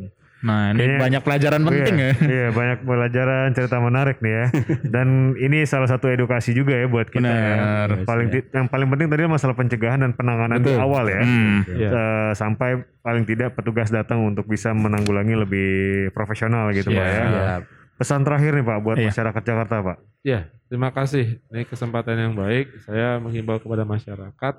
Nah, 0.42 0.70
ini 0.70 0.78
Kayaknya- 0.82 1.00
banyak 1.00 1.22
pelajaran 1.22 1.60
penting 1.62 1.94
iya, 1.94 2.04
ya. 2.04 2.12
Iya, 2.18 2.46
banyak 2.50 2.78
pelajaran 2.82 3.46
cerita 3.52 3.76
menarik 3.78 4.16
nih 4.18 4.34
ya. 4.34 4.46
Dan 4.94 5.08
ini 5.36 5.62
salah 5.62 5.86
satu 5.86 6.06
edukasi 6.06 6.50
juga 6.50 6.74
ya 6.74 6.84
buat 6.84 7.06
kita. 7.06 7.22
Benar. 7.22 7.88
Ya. 7.88 8.02
Paling 8.02 8.26
ti- 8.28 8.46
yang 8.50 8.66
paling 8.66 8.88
penting 8.88 9.06
tadi 9.06 9.22
masalah 9.24 9.54
pencegahan 9.54 10.02
dan 10.02 10.12
penanganan 10.12 10.58
di 10.58 10.66
Betul. 10.68 10.82
awal 10.82 11.04
ya. 11.06 11.22
Hmm. 11.22 11.58
Iya. 11.64 11.88
Eh, 11.88 12.30
sampai 12.34 12.70
paling 12.98 13.22
tidak 13.22 13.54
petugas 13.54 13.88
datang 13.88 14.22
untuk 14.24 14.44
bisa 14.44 14.70
menanggulangi 14.70 15.34
lebih 15.36 15.70
profesional 16.10 16.70
gitu 16.70 16.90
Pak 16.90 16.98
ya. 16.98 17.22
Siap. 17.22 17.62
Pesan 17.94 18.22
terakhir 18.22 18.50
nih 18.52 18.66
Pak 18.66 18.78
buat 18.80 18.98
Iya. 18.98 19.08
masyarakat 19.08 19.42
Jakarta 19.44 19.76
Pak. 19.78 19.96
Ya, 20.22 20.40
terima 20.66 20.90
kasih. 20.90 21.38
Ini 21.48 21.62
kesempatan 21.64 22.14
yang 22.14 22.34
baik. 22.34 22.82
Saya 22.82 23.18
menghimbau 23.18 23.58
kepada 23.58 23.82
masyarakat 23.82 24.54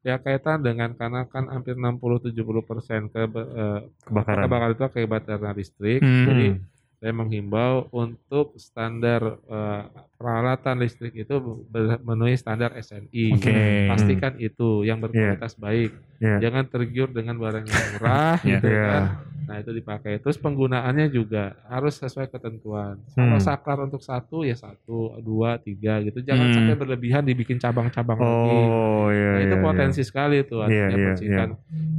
ya 0.00 0.16
kaitan 0.16 0.64
dengan 0.64 0.96
karena 0.96 1.28
kan 1.28 1.48
hampir 1.52 1.76
60-70 1.76 2.64
persen 2.64 3.00
ke, 3.12 3.20
eh, 3.28 3.80
Kebakaran. 4.08 4.42
kebakaran 4.48 4.72
itu 4.72 4.84
akibat 4.88 5.22
karena 5.28 5.50
listrik. 5.52 6.00
Hmm. 6.00 6.26
Jadi 6.26 6.46
saya 7.00 7.16
menghimbau 7.16 7.88
untuk 7.90 8.52
standar 8.54 9.40
eh, 9.40 9.82
peralatan 10.14 10.76
listrik 10.78 11.16
itu 11.16 11.32
memenuhi 11.72 12.36
standar 12.36 12.76
SNI. 12.76 13.24
Oke. 13.34 13.88
Pastikan 13.88 14.36
itu 14.36 14.84
yang 14.84 15.00
berkualitas 15.00 15.56
baik. 15.56 15.96
Iya. 16.20 16.36
Jangan 16.44 16.68
tergiur 16.68 17.08
dengan 17.08 17.40
barang 17.40 17.64
yang 17.64 17.82
murah 17.96 18.36
Iya. 18.44 18.60
gitu 18.60 18.68
Iya. 18.68 18.84
kan. 18.84 19.02
Nah 19.40 19.56
itu 19.58 19.70
dipakai. 19.72 20.20
Terus 20.20 20.36
penggunaannya 20.36 21.06
juga 21.08 21.56
harus 21.66 21.96
sesuai 21.96 22.28
ketentuan. 22.28 23.00
Kalau 23.16 23.34
Hmm. 23.34 23.42
saklar 23.42 23.80
untuk 23.80 23.98
satu 23.98 24.44
ya 24.44 24.52
satu, 24.54 25.16
dua, 25.18 25.56
tiga 25.56 26.04
gitu. 26.04 26.20
Jangan 26.20 26.46
Hmm. 26.46 26.54
sampai 26.54 26.76
berlebihan 26.76 27.24
dibikin 27.24 27.56
cabang-cabang 27.56 28.20
lagi. 28.20 28.28
Oh 28.60 29.08
iya 29.08 29.24
Nah, 29.26 29.38
iya. 29.40 29.46
itu 29.48 29.56
iya. 29.56 29.64
potensi 29.64 30.00
sekali 30.04 30.44
tuh 30.44 30.60
Iya, 30.60 30.68
artinya 30.68 30.94
iya, 30.94 31.06
percikan 31.08 31.48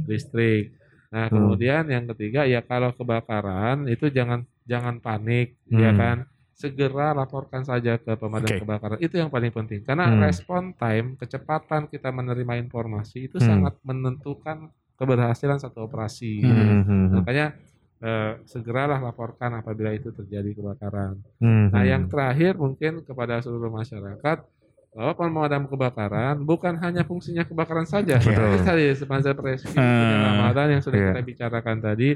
listrik. 0.06 0.64
Nah 1.10 1.26
Hmm. 1.26 1.34
kemudian 1.34 1.84
yang 1.86 2.04
ketiga 2.08 2.46
ya 2.46 2.62
kalau 2.62 2.94
kebakaran 2.94 3.84
itu 3.84 4.06
jangan 4.08 4.46
jangan 4.64 4.98
panik 4.98 5.58
ya 5.66 5.90
Hmm. 5.90 5.98
kan. 5.98 6.18
Segera 6.52 7.10
laporkan 7.10 7.62
saja 7.62 7.96
ke 7.96 8.14
pemadam 8.14 8.46
Oke. 8.46 8.62
kebakaran. 8.62 8.98
Itu 8.98 9.18
yang 9.18 9.28
paling 9.28 9.50
penting 9.50 9.82
karena 9.82 10.06
Hmm. 10.06 10.20
respon 10.20 10.72
time, 10.72 11.16
kecepatan 11.16 11.86
kita 11.86 12.08
menerima 12.08 12.54
informasi 12.60 13.26
itu 13.26 13.36
Hmm. 13.36 13.48
sangat 13.48 13.74
menentukan 13.82 14.70
keberhasilan 14.94 15.58
satu 15.58 15.82
operasi. 15.82 16.38
Hmm. 16.40 16.54
Hmm, 16.54 16.82
hmm, 16.82 17.06
Makanya 17.18 17.46
eh, 17.98 18.34
segeralah 18.44 18.98
laporkan 18.98 19.54
apabila 19.54 19.90
itu 19.90 20.10
terjadi 20.10 20.50
kebakaran. 20.52 21.22
hmm, 21.38 21.70
Nah, 21.70 21.82
hmm. 21.82 21.86
yang 21.88 22.02
terakhir 22.06 22.58
mungkin 22.58 23.02
kepada 23.02 23.38
seluruh 23.38 23.70
masyarakat 23.70 24.42
bahwa 24.90 25.12
pemadam 25.14 25.64
kebakaran 25.64 26.34
bukan 26.42 26.76
hanya 26.78 27.00
fungsinya 27.00 27.42
kebakaran 27.42 27.86
saja. 27.86 28.18
Betul. 28.18 28.34
Tapi 28.34 28.58
tadi 28.60 28.84
sepanjang 28.92 29.38
Hmm. 29.38 30.18
Ramadan 30.20 30.68
yang 30.68 30.82
sudah 30.82 30.98
Iya. 30.98 31.10
kita 31.14 31.22
bicarakan 31.22 31.78
tadi. 31.80 32.10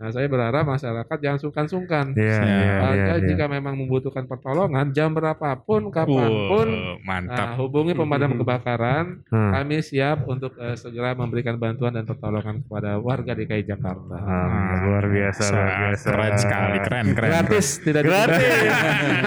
Nah, 0.00 0.08
saya 0.08 0.26
berharap 0.26 0.64
masyarakat 0.64 1.16
jangan 1.20 1.38
sungkan-sungkan. 1.38 2.16
Iya, 2.16 2.40
Uh, 2.40 2.48
iya, 2.90 3.04
iya. 3.12 3.14
Jika 3.22 3.44
memang 3.46 3.76
membutuhkan 3.76 4.24
pertolongan, 4.24 4.90
jam 4.90 5.12
berapapun, 5.12 5.92
kapan 5.92 6.08
pun, 6.48 6.68
Wow, 6.70 6.96
mantap. 7.04 7.36
nah, 7.46 7.54
hubungi 7.54 7.92
pemadam 7.92 8.32
kebakaran. 8.34 9.20
Hmm. 9.28 9.52
Kami 9.52 9.78
siap 9.80 10.24
untuk 10.24 10.56
eh, 10.56 10.72
segera 10.74 11.12
memberikan 11.12 11.54
bantuan 11.54 11.92
dan 11.92 12.02
pertolongan 12.02 12.64
kepada 12.64 12.96
warga 12.96 13.36
DKI 13.36 13.60
Jakarta. 13.66 14.16
Ah, 14.16 14.80
luar 14.80 15.04
biasa, 15.04 15.42
luar 15.46 15.68
biasa. 15.84 16.06
Keren 16.08 16.34
sekali, 16.34 16.76
keren, 16.80 17.06
keren. 17.12 17.28
Gratis, 17.30 17.66
tidak 17.78 18.02
Gratis. 18.02 18.40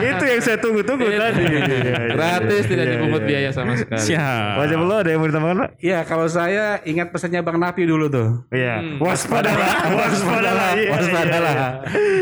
itu 0.10 0.24
yang 0.26 0.42
saya 0.42 0.58
tunggu-tunggu 0.58 1.06
Iya. 1.06 1.20
tadi. 1.22 1.44
Iya, 1.44 1.62
iya, 1.70 1.96
Gratis, 2.12 2.64
tidak 2.66 2.86
dipungut 2.90 3.22
biaya 3.24 3.50
sama 3.52 3.78
sekali. 3.78 4.02
Siap. 4.02 4.54
Wajah 4.58 4.78
lo 4.80 4.96
ada 4.96 5.10
yang 5.12 5.22
mau 5.22 5.30
ditambahkan 5.30 5.58
Pak? 5.60 5.70
Iya, 5.78 6.00
kalau 6.04 6.26
saya 6.26 6.66
ingat 6.84 7.08
pesannya 7.10 7.40
Bang 7.40 7.62
Napi 7.62 7.86
dulu 7.86 8.10
tuh. 8.10 8.42
Iya. 8.50 8.82
Hmm. 8.82 8.98
Waspadalah, 8.98 9.70
waspadalah. 9.94 10.62
Iya, 10.74 10.90
Waspadalah. 10.90 11.56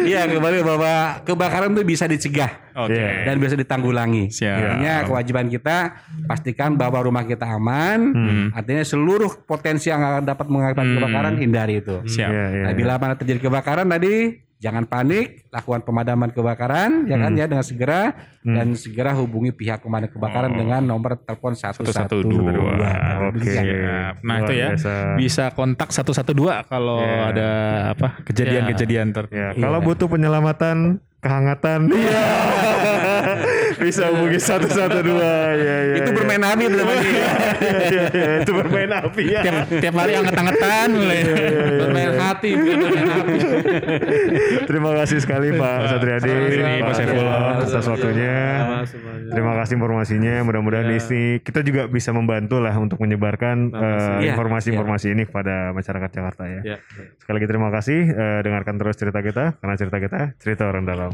Iya, 0.02 0.22
kembali 0.28 0.58
bahwa 0.62 0.94
kebakaran 1.22 1.70
itu 1.72 1.84
bisa 1.84 2.06
dicegah 2.06 2.52
Oke. 2.76 2.94
Iya. 2.94 3.26
dan 3.26 3.36
bisa 3.38 3.54
ditanggulangi. 3.54 4.34
Artinya 4.34 4.96
kewajiban 5.06 5.46
kita 5.48 5.78
pastikan 6.26 6.74
bahwa 6.74 7.00
rumah 7.00 7.24
kita 7.24 7.46
aman. 7.46 8.00
Hmm. 8.12 8.48
Artinya 8.52 8.82
seluruh 8.82 9.42
potensi 9.42 9.88
yang 9.88 10.02
akan 10.02 10.24
dapat 10.24 10.46
mengakibatkan 10.46 10.88
Hmm. 10.88 10.98
kebakaran 10.98 11.36
hindari 11.38 11.80
itu. 11.80 12.02
Siap. 12.04 12.30
Iya, 12.30 12.46
iya. 12.52 12.64
Nah, 12.66 12.74
bila 12.74 12.94
mana 12.98 13.14
terjadi 13.14 13.40
kebakaran 13.42 13.88
tadi 13.88 14.42
jangan 14.62 14.86
panik, 14.86 15.50
lakukan 15.50 15.82
pemadaman 15.82 16.30
kebakaran 16.30 17.04
ya 17.04 17.18
kan 17.18 17.34
Hmm. 17.34 17.42
ya 17.42 17.46
dengan 17.46 17.66
segera 17.66 18.02
Hmm. 18.40 18.54
dan 18.54 18.68
segera 18.74 19.12
hubungi 19.12 19.50
pihak 19.50 19.82
pemadam 19.82 20.06
kebakaran 20.08 20.54
Oh. 20.54 20.58
dengan 20.58 20.82
nomor 20.82 21.18
telepon 21.18 21.54
112. 21.54 21.98
112. 21.98 22.78
Oke. 23.28 23.50
Siap. 23.50 24.14
Nah, 24.22 24.38
Luar 24.38 24.42
itu 24.44 24.54
ya. 24.54 24.68
biasa. 24.70 24.94
Bisa 25.18 25.46
kontak 25.52 25.90
112 25.90 26.62
kalau 26.64 27.02
Iya. 27.02 27.26
ada 27.28 27.50
apa 27.92 28.22
kejadian-kejadian 28.24 29.08
ter. 29.12 29.26
Ya, 29.30 29.50
kalau 29.52 29.82
butuh 29.82 30.06
penyelamatan 30.06 31.02
kehangatan 31.20 31.90
iya. 31.92 32.22
bisa 33.78 34.04
hubungi 34.10 34.38
112 34.38 34.68
ya, 34.72 35.78
ya, 35.92 35.96
Itu 36.02 36.10
ya. 36.12 36.16
bermain 36.18 36.44
api 36.44 36.64
berarti. 36.68 37.08
Iya, 37.12 37.32
iya, 37.62 38.04
iya, 38.12 38.32
itu 38.44 38.52
bermain 38.52 38.92
api 38.92 39.24
ya. 39.28 39.42
Tiap, 39.42 39.56
tiap 39.80 39.96
hari 39.96 40.14
anget-angetan 40.18 40.88
mulai. 40.92 41.20
Bermain 41.80 42.12
hati, 42.18 42.50
bukan 42.56 42.78
bermain 42.82 43.08
hati. 43.08 43.38
Terima 44.70 44.92
kasih 44.98 45.18
sekali 45.22 45.48
Pak 45.54 45.78
Satriadi, 45.88 46.32
Pak 46.82 46.94
Saiful 46.96 47.28
atas 47.28 47.86
waktunya. 47.88 48.38
Terima 49.32 49.54
kasih 49.58 49.74
informasinya. 49.78 50.36
Mudah-mudahan 50.44 50.88
Ya. 50.88 50.98
di 50.98 51.00
sini 51.00 51.24
kita 51.40 51.62
juga 51.62 51.86
bisa 51.88 52.10
membantu 52.12 52.58
lah 52.58 52.74
untuk 52.76 52.98
menyebarkan 53.00 53.70
eh, 53.72 54.26
Iya, 54.26 54.34
informasi-informasi 54.34 55.14
ini 55.14 55.24
kepada 55.26 55.72
masyarakat 55.72 56.10
Jakarta 56.10 56.44
ya. 56.48 56.62
Ya. 56.66 56.78
Sekali 57.22 57.36
lagi 57.38 57.48
terima 57.48 57.70
kasih. 57.70 58.00
Eh, 58.12 58.40
dengarkan 58.42 58.76
terus 58.76 58.96
cerita 58.98 59.20
kita 59.22 59.56
karena 59.58 59.76
cerita 59.78 59.98
kita 59.98 60.20
cerita 60.38 60.64
orang 60.68 60.84
dalam. 60.84 61.12